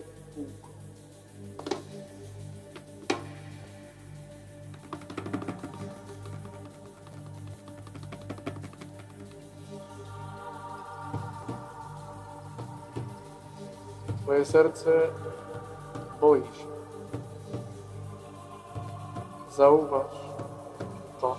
[14.29, 14.91] Twoje serce
[16.21, 16.65] boi się.
[19.55, 20.05] Zauważ
[21.21, 21.37] to.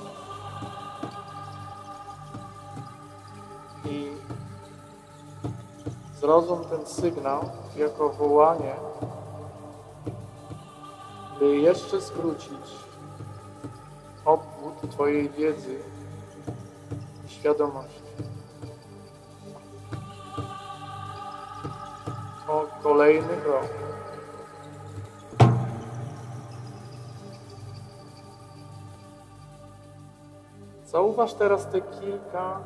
[3.85, 4.13] I
[6.21, 8.75] zrozum ten sygnał jako wołanie,
[11.39, 12.77] by jeszcze skrócić
[14.25, 15.79] obwód Twojej wiedzy
[17.27, 18.00] i świadomości.
[23.01, 23.65] Kolejny krok.
[30.87, 32.61] Zauważ teraz te kilka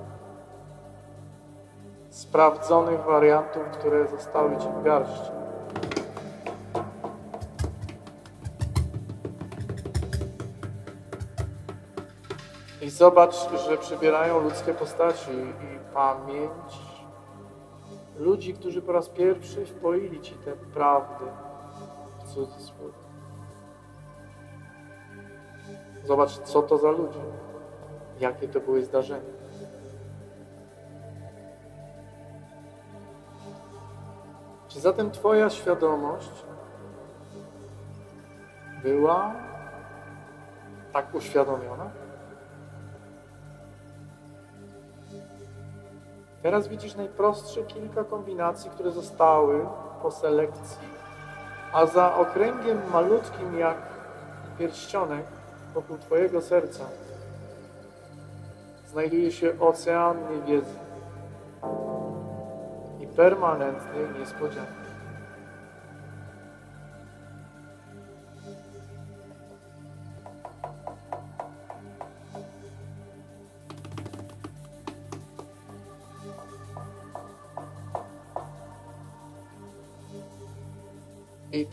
[2.10, 5.30] sprawdzonych wariantów, które zostały Ci w garści.
[12.82, 13.34] I zobacz,
[13.68, 16.93] że przybierają ludzkie postaci i pamięć
[18.18, 21.24] ludzi, którzy po raz pierwszy wpoili Ci tę prawdę
[22.18, 23.04] w cudzysłów.
[26.04, 27.20] Zobacz, co to za ludzie,
[28.20, 29.34] jakie to były zdarzenia.
[34.68, 36.44] Czy zatem Twoja świadomość
[38.82, 39.34] była
[40.92, 42.03] tak uświadomiona?
[46.44, 49.66] Teraz widzisz najprostsze kilka kombinacji, które zostały
[50.02, 50.88] po selekcji,
[51.72, 53.76] a za okręgiem malutkim jak
[54.58, 55.24] pierścionek
[55.74, 56.84] wokół Twojego serca
[58.86, 60.78] znajduje się ocean niewiedzy
[63.00, 64.83] i permanentnych niespodzianek.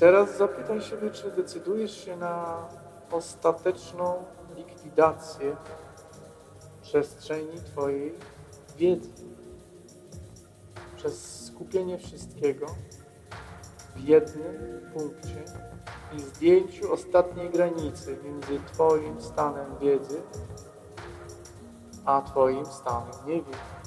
[0.02, 2.58] Teraz zapytaj siebie, czy decydujesz się na
[3.12, 4.24] ostateczną
[4.56, 5.56] likwidację
[6.82, 8.14] przestrzeni Twojej
[8.78, 9.10] wiedzy
[10.96, 12.66] przez skupienie wszystkiego
[13.96, 15.44] w jednym punkcie
[16.18, 20.22] i zdjęciu ostatniej granicy między Twoim stanem wiedzy
[22.06, 23.81] a Twoim stanem niewiedzy.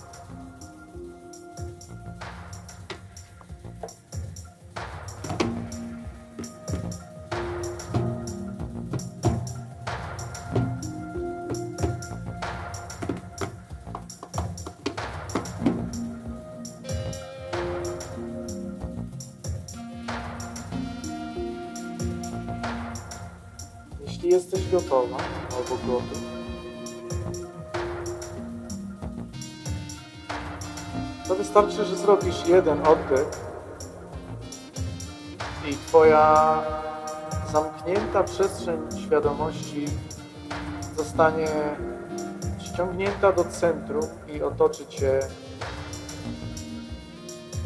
[25.12, 26.34] Albo gotów,
[31.28, 33.28] to wystarczy, że zrobisz jeden oddech
[35.70, 36.62] i Twoja
[37.52, 39.84] zamknięta przestrzeń świadomości
[40.96, 41.48] zostanie
[42.58, 45.20] ściągnięta do centrum i otoczy Cię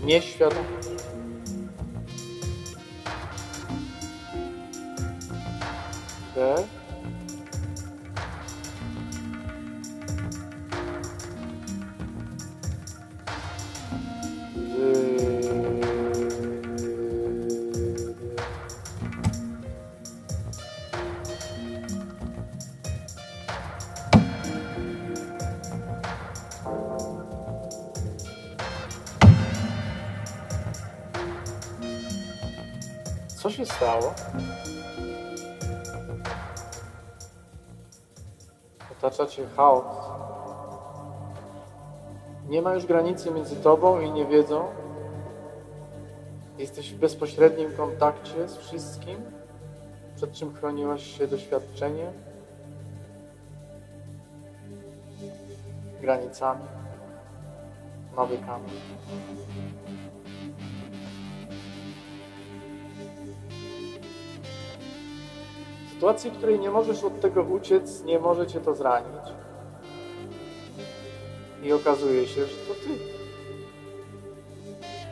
[0.04, 0.88] nieświadomość.
[6.32, 6.77] Wdech.
[33.42, 34.14] Co się stało?
[38.98, 39.84] Otacza cię chaos.
[42.48, 44.64] Nie ma już granicy między tobą i niewiedzą.
[46.58, 49.16] Jesteś w bezpośrednim kontakcie z wszystkim,
[50.16, 52.12] przed czym chroniłaś się doświadczeniem,
[56.00, 56.64] granicami,
[58.16, 58.70] nawykami.
[65.98, 69.24] Sytuacji, w której nie możesz od tego uciec, nie może cię to zranić.
[71.62, 72.90] I okazuje się, że to ty.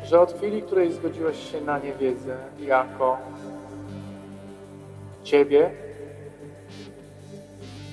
[0.07, 3.19] Że od chwili, której zgodziłeś się na niewiedzę jako
[5.25, 5.71] ciebie,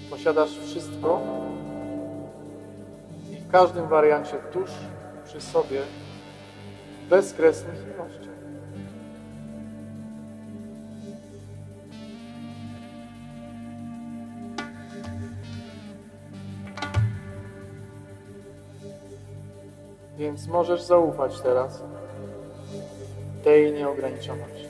[0.10, 1.22] posiadasz wszystko
[3.32, 4.70] i w każdym wariancie tuż
[5.26, 5.82] przy sobie
[7.10, 8.33] bezkresnych ilościach.
[20.24, 21.84] Więc możesz zaufać teraz
[23.44, 24.63] tej nieograniczoności.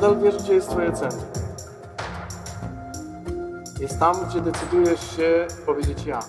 [0.00, 1.30] Nadal wiesz, gdzie jest twoje centrum.
[3.80, 6.20] Jest tam, gdzie decydujesz się powiedzieć ja.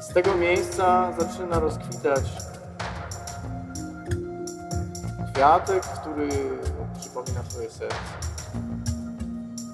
[0.00, 2.24] Z tego miejsca zaczyna rozkwitać
[5.34, 6.28] kwiatek, który
[7.00, 7.96] przypomina twoje serce.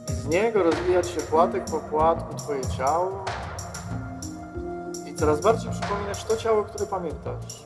[0.08, 3.24] I z niego rozwijać się płatek po płatku twoje ciało
[5.06, 7.65] i coraz bardziej przypominasz to ciało, które pamiętasz.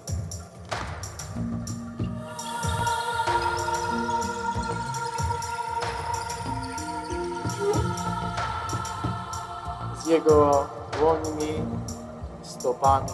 [10.10, 10.66] Jego
[10.98, 11.64] dłońmi,
[12.42, 13.10] stopami,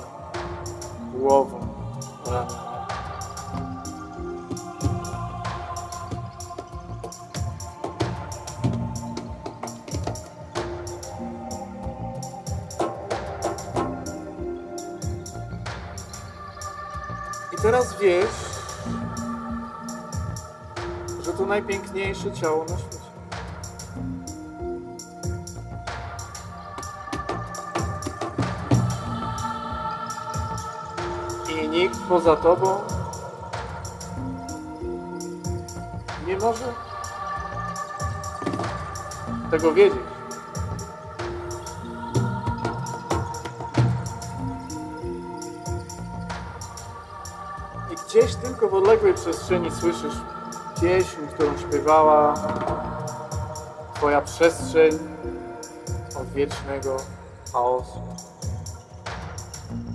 [1.14, 1.60] głową,
[2.26, 2.66] ramionami.
[17.52, 18.26] I teraz wiesz,
[21.24, 23.05] że to najpiękniejsze ciało na świecie.
[32.26, 32.78] Poza tobą
[36.26, 36.64] nie może
[39.50, 40.00] tego wiedzieć.
[47.92, 50.14] I gdzieś tylko w odległej przestrzeni słyszysz
[50.80, 52.34] pieśń, którą śpiewała
[53.94, 54.98] Twoja przestrzeń
[56.20, 56.96] od wiecznego
[57.52, 58.00] chaosu.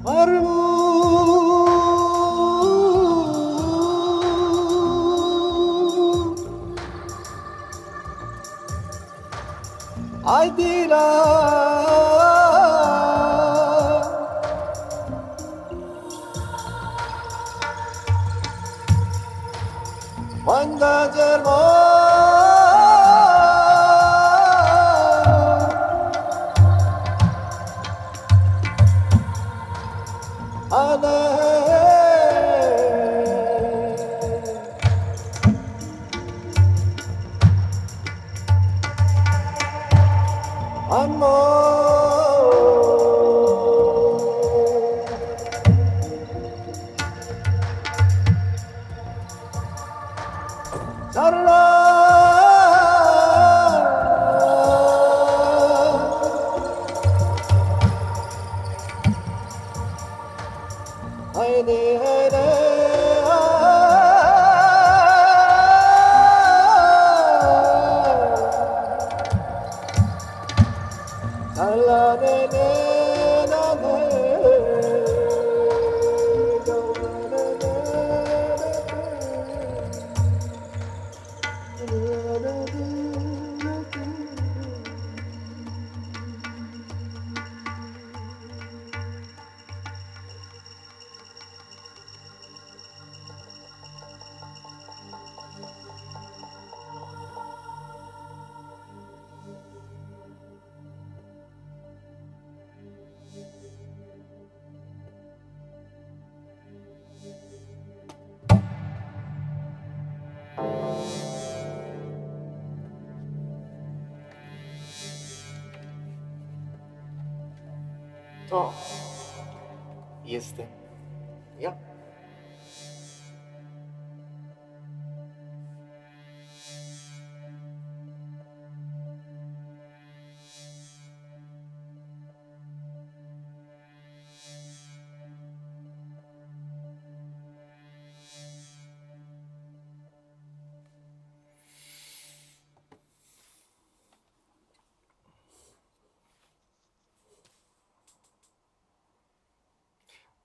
[0.03, 0.70] Marmut.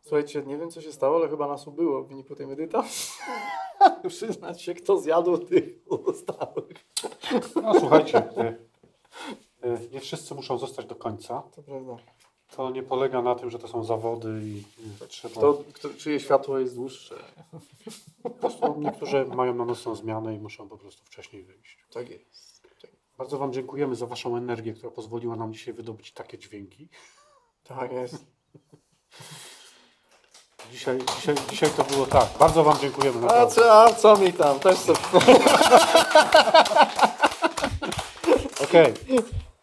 [0.07, 3.13] Słuchajcie, nie wiem co się stało, ale chyba nas ubyło w wyniku tej medytacji.
[4.09, 6.87] Przyznać się, kto zjadł tych pozostałych.
[7.63, 8.57] No słuchajcie, e,
[9.63, 11.43] e, nie wszyscy muszą zostać do końca.
[11.57, 11.97] To prawda.
[12.57, 14.63] To nie polega na tym, że to są zawody i
[15.09, 15.35] trzeba...
[15.35, 17.15] Kto, kto, czyje światło jest dłuższe.
[18.23, 21.79] Po prostu niektórzy mają na nocną zmianę i muszą po prostu wcześniej wyjść.
[21.93, 22.63] Tak jest.
[23.19, 26.89] Bardzo Wam dziękujemy za Waszą energię, która pozwoliła nam dzisiaj wydobyć takie dźwięki.
[27.65, 28.36] Tak jest.
[30.77, 32.29] Dzisiaj, dzisiaj, dzisiaj to było tak.
[32.39, 33.19] Bardzo Wam dziękujemy.
[33.19, 33.55] A Naprawdę.
[33.55, 34.61] co, a co mi tam?
[34.61, 34.99] Też sobie...
[38.65, 38.95] Okej.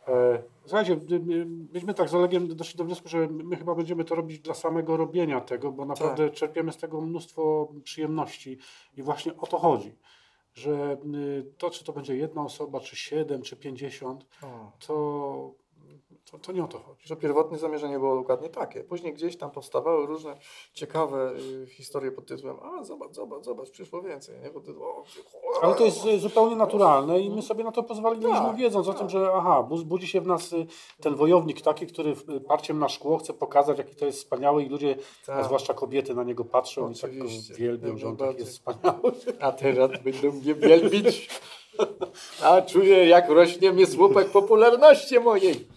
[0.08, 4.06] E, Słuchajcie, y, y, myśmy tak z Olegiem doszli do wniosku, że my chyba będziemy
[4.06, 8.58] to robić dla samego robienia tego, bo naprawdę czerpiemy z tego mnóstwo przyjemności
[8.98, 9.96] i właśnie o to chodzi.
[10.54, 14.26] Że y, to, czy to będzie jedna osoba, czy siedem, czy pięćdziesiąt,
[14.88, 15.52] to,
[16.34, 17.02] to, to nie o to chodzi.
[17.08, 18.84] Że pierwotne zamierzenie było dokładnie takie.
[18.84, 20.36] Później gdzieś tam powstawały różne
[20.74, 21.32] ciekawe
[21.64, 24.36] y, historie pod tytułem a zobacz, zobacz, zobacz, przyszło więcej.
[24.44, 24.50] Nie?
[24.50, 25.04] Pod tytułem, o.
[25.62, 29.10] Ale to jest zupełnie naturalne i my sobie na to pozwoliliśmy, Tak, wiedząc o tym,
[29.10, 30.66] że aha, bu- budzi się w nas y,
[31.02, 34.70] ten wojownik taki, który y, parciem na szkło chce pokazać, jaki to jest wspaniały i
[34.70, 35.46] ludzie, a Tak.
[35.46, 37.54] zwłaszcza kobiety na niego patrzą i tak Oczywiście.
[37.54, 38.46] wielbią, że on tak Najbardziej.
[38.46, 39.12] jest wspaniały.
[39.40, 41.30] A teraz będą mnie wielbić.
[42.44, 45.68] A czuję, jak rośnie mi słupek popularności mojej.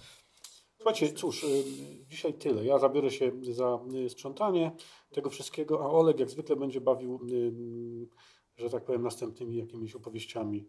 [0.86, 1.64] Słuchajcie, cóż, y,
[2.08, 2.64] dzisiaj tyle.
[2.64, 4.72] Ja zabiorę się za y, sprzątanie
[5.12, 8.08] tego wszystkiego, a Oleg jak zwykle będzie bawił, y,
[8.56, 10.68] że tak powiem, następnymi jakimiś opowieściami.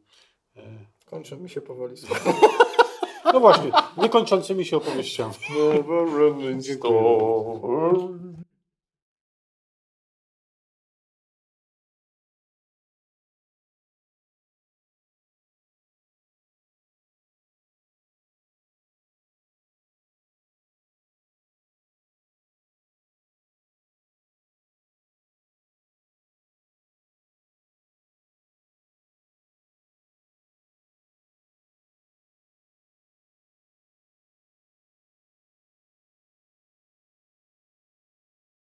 [0.56, 1.96] E, Kończy mi się powoli.
[3.34, 5.34] No właśnie, niekończącymi się opowieściami.
[5.50, 8.20] Never ending story.